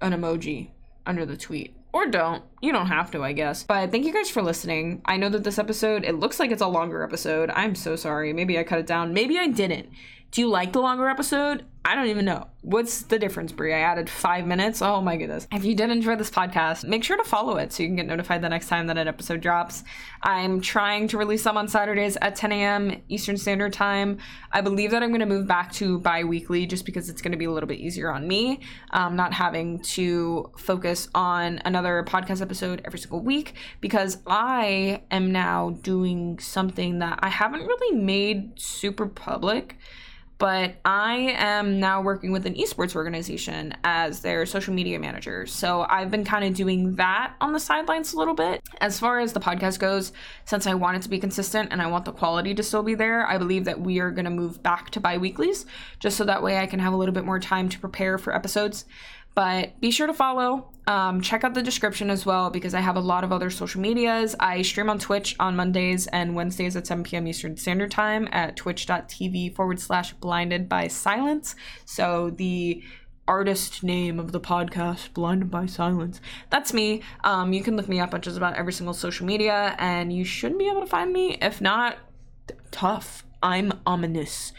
an 0.00 0.12
emoji 0.12 0.70
under 1.04 1.26
the 1.26 1.36
tweet 1.36 1.74
or 1.92 2.06
don't. 2.06 2.42
You 2.60 2.72
don't 2.72 2.86
have 2.86 3.10
to, 3.12 3.22
I 3.24 3.32
guess. 3.32 3.62
But 3.64 3.90
thank 3.90 4.04
you 4.04 4.12
guys 4.12 4.30
for 4.30 4.42
listening. 4.42 5.00
I 5.04 5.16
know 5.16 5.28
that 5.30 5.44
this 5.44 5.58
episode, 5.58 6.04
it 6.04 6.14
looks 6.14 6.38
like 6.38 6.50
it's 6.50 6.62
a 6.62 6.66
longer 6.66 7.02
episode. 7.02 7.50
I'm 7.50 7.74
so 7.74 7.96
sorry. 7.96 8.32
Maybe 8.32 8.58
I 8.58 8.64
cut 8.64 8.78
it 8.78 8.86
down. 8.86 9.12
Maybe 9.12 9.38
I 9.38 9.48
didn't. 9.48 9.88
Do 10.30 10.42
you 10.42 10.48
like 10.48 10.72
the 10.72 10.80
longer 10.80 11.08
episode? 11.08 11.64
I 11.86 11.94
don't 11.94 12.08
even 12.08 12.26
know. 12.26 12.48
What's 12.60 13.00
the 13.02 13.18
difference, 13.18 13.50
Brie? 13.50 13.72
I 13.72 13.78
added 13.78 14.10
five 14.10 14.46
minutes. 14.46 14.82
Oh 14.82 15.00
my 15.00 15.16
goodness. 15.16 15.48
If 15.50 15.64
you 15.64 15.74
did 15.74 15.88
enjoy 15.88 16.16
this 16.16 16.30
podcast, 16.30 16.84
make 16.84 17.02
sure 17.02 17.16
to 17.16 17.24
follow 17.24 17.56
it 17.56 17.72
so 17.72 17.82
you 17.82 17.88
can 17.88 17.96
get 17.96 18.06
notified 18.06 18.42
the 18.42 18.48
next 18.50 18.68
time 18.68 18.88
that 18.88 18.98
an 18.98 19.08
episode 19.08 19.40
drops. 19.40 19.84
I'm 20.22 20.60
trying 20.60 21.08
to 21.08 21.16
release 21.16 21.44
them 21.44 21.56
on 21.56 21.66
Saturdays 21.66 22.18
at 22.20 22.36
10 22.36 22.52
a.m. 22.52 23.00
Eastern 23.08 23.38
Standard 23.38 23.72
Time. 23.72 24.18
I 24.52 24.60
believe 24.60 24.90
that 24.90 25.02
I'm 25.02 25.08
going 25.08 25.20
to 25.20 25.26
move 25.26 25.46
back 25.46 25.72
to 25.74 25.98
bi 26.00 26.24
weekly 26.24 26.66
just 26.66 26.84
because 26.84 27.08
it's 27.08 27.22
going 27.22 27.32
to 27.32 27.38
be 27.38 27.46
a 27.46 27.50
little 27.50 27.68
bit 27.68 27.78
easier 27.78 28.10
on 28.10 28.28
me, 28.28 28.60
um, 28.90 29.16
not 29.16 29.32
having 29.32 29.78
to 29.80 30.50
focus 30.58 31.08
on 31.14 31.58
another 31.64 32.04
podcast 32.06 32.42
episode 32.42 32.82
every 32.84 32.98
single 32.98 33.20
week 33.20 33.54
because 33.80 34.18
I 34.26 35.04
am 35.10 35.32
now 35.32 35.70
doing 35.80 36.38
something 36.38 36.98
that 36.98 37.18
I 37.22 37.30
haven't 37.30 37.64
really 37.64 37.96
made 37.96 38.60
super 38.60 39.06
public 39.06 39.78
but 40.38 40.76
I 40.84 41.34
am 41.36 41.80
now 41.80 42.00
working 42.00 42.30
with 42.30 42.46
an 42.46 42.54
esports 42.54 42.94
organization 42.94 43.74
as 43.82 44.20
their 44.20 44.46
social 44.46 44.72
media 44.72 44.98
manager. 44.98 45.46
So 45.46 45.84
I've 45.88 46.12
been 46.12 46.24
kind 46.24 46.44
of 46.44 46.54
doing 46.54 46.94
that 46.94 47.34
on 47.40 47.52
the 47.52 47.58
sidelines 47.58 48.12
a 48.12 48.18
little 48.18 48.34
bit. 48.34 48.62
As 48.80 49.00
far 49.00 49.18
as 49.18 49.32
the 49.32 49.40
podcast 49.40 49.80
goes, 49.80 50.12
since 50.44 50.66
I 50.68 50.74
want 50.74 50.96
it 50.96 51.02
to 51.02 51.08
be 51.08 51.18
consistent 51.18 51.72
and 51.72 51.82
I 51.82 51.88
want 51.88 52.04
the 52.04 52.12
quality 52.12 52.54
to 52.54 52.62
still 52.62 52.84
be 52.84 52.94
there, 52.94 53.26
I 53.26 53.36
believe 53.36 53.64
that 53.64 53.80
we 53.80 53.98
are 53.98 54.12
going 54.12 54.26
to 54.26 54.30
move 54.30 54.62
back 54.62 54.90
to 54.90 55.00
bi 55.00 55.18
weeklies 55.18 55.66
just 55.98 56.16
so 56.16 56.24
that 56.24 56.42
way 56.42 56.58
I 56.58 56.66
can 56.66 56.78
have 56.78 56.92
a 56.92 56.96
little 56.96 57.14
bit 57.14 57.24
more 57.24 57.40
time 57.40 57.68
to 57.70 57.78
prepare 57.80 58.16
for 58.16 58.32
episodes. 58.34 58.84
But 59.38 59.80
be 59.80 59.92
sure 59.92 60.08
to 60.08 60.14
follow. 60.14 60.68
Um, 60.88 61.20
check 61.20 61.44
out 61.44 61.54
the 61.54 61.62
description 61.62 62.10
as 62.10 62.26
well 62.26 62.50
because 62.50 62.74
I 62.74 62.80
have 62.80 62.96
a 62.96 63.00
lot 63.00 63.22
of 63.22 63.30
other 63.30 63.50
social 63.50 63.80
medias. 63.80 64.34
I 64.40 64.62
stream 64.62 64.90
on 64.90 64.98
Twitch 64.98 65.36
on 65.38 65.54
Mondays 65.54 66.08
and 66.08 66.34
Wednesdays 66.34 66.74
at 66.74 66.88
7 66.88 67.04
p.m. 67.04 67.28
Eastern 67.28 67.56
Standard 67.56 67.92
Time 67.92 68.28
at 68.32 68.56
twitch.tv 68.56 69.54
forward 69.54 69.78
slash 69.78 70.12
blinded 70.14 70.68
by 70.68 70.88
silence. 70.88 71.54
So 71.84 72.30
the 72.30 72.82
artist 73.28 73.84
name 73.84 74.18
of 74.18 74.32
the 74.32 74.40
podcast, 74.40 75.12
Blinded 75.14 75.52
by 75.52 75.66
Silence. 75.66 76.20
That's 76.50 76.72
me. 76.72 77.02
Um, 77.22 77.52
you 77.52 77.62
can 77.62 77.76
look 77.76 77.88
me 77.88 78.00
up 78.00 78.14
on 78.14 78.22
just 78.22 78.36
about 78.36 78.56
every 78.56 78.72
single 78.72 78.92
social 78.92 79.24
media 79.24 79.76
and 79.78 80.12
you 80.12 80.24
shouldn't 80.24 80.58
be 80.58 80.68
able 80.68 80.80
to 80.80 80.86
find 80.88 81.12
me. 81.12 81.38
If 81.40 81.60
not, 81.60 81.96
tough. 82.72 83.24
I'm 83.40 83.72
ominous. 83.86 84.52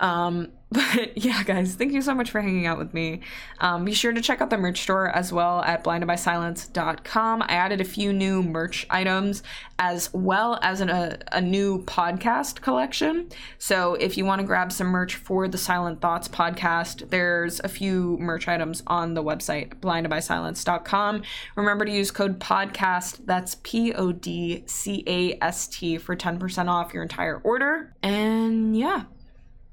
Um, 0.00 0.52
but 0.72 1.18
yeah, 1.18 1.42
guys, 1.42 1.74
thank 1.74 1.92
you 1.92 2.00
so 2.00 2.14
much 2.14 2.30
for 2.30 2.40
hanging 2.40 2.64
out 2.64 2.78
with 2.78 2.94
me. 2.94 3.22
Um, 3.58 3.84
be 3.84 3.92
sure 3.92 4.12
to 4.12 4.20
check 4.20 4.40
out 4.40 4.50
the 4.50 4.56
merch 4.56 4.80
store 4.80 5.08
as 5.08 5.32
well 5.32 5.62
at 5.62 5.82
blindedbysilence.com. 5.82 7.42
I 7.42 7.46
added 7.48 7.80
a 7.80 7.84
few 7.84 8.12
new 8.12 8.40
merch 8.40 8.86
items 8.88 9.42
as 9.80 10.14
well 10.14 10.60
as 10.62 10.80
an, 10.80 10.88
a, 10.88 11.18
a 11.32 11.40
new 11.40 11.82
podcast 11.86 12.60
collection. 12.60 13.30
So 13.58 13.94
if 13.94 14.16
you 14.16 14.24
want 14.24 14.42
to 14.42 14.46
grab 14.46 14.70
some 14.70 14.86
merch 14.86 15.16
for 15.16 15.48
the 15.48 15.58
Silent 15.58 16.00
Thoughts 16.00 16.28
podcast, 16.28 17.10
there's 17.10 17.58
a 17.60 17.68
few 17.68 18.16
merch 18.20 18.46
items 18.46 18.84
on 18.86 19.14
the 19.14 19.24
website, 19.24 19.74
blindedbysilence.com. 19.80 21.22
Remember 21.56 21.84
to 21.84 21.90
use 21.90 22.12
code 22.12 22.38
podcast, 22.38 23.26
that's 23.26 23.56
P 23.64 23.92
O 23.92 24.12
D 24.12 24.62
C 24.66 25.02
A 25.08 25.36
S 25.42 25.66
T, 25.66 25.98
for 25.98 26.14
10% 26.14 26.68
off 26.68 26.94
your 26.94 27.02
entire 27.02 27.38
order. 27.38 27.92
And 28.04 28.76
yeah. 28.78 29.06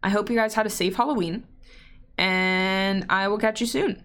I 0.04 0.10
hope 0.10 0.30
you 0.30 0.36
guys 0.36 0.54
had 0.54 0.66
a 0.66 0.70
safe 0.70 0.96
Halloween, 0.96 1.46
and 2.18 3.06
I 3.10 3.28
will 3.28 3.38
catch 3.38 3.62
you 3.62 3.68
soon. 3.68 4.04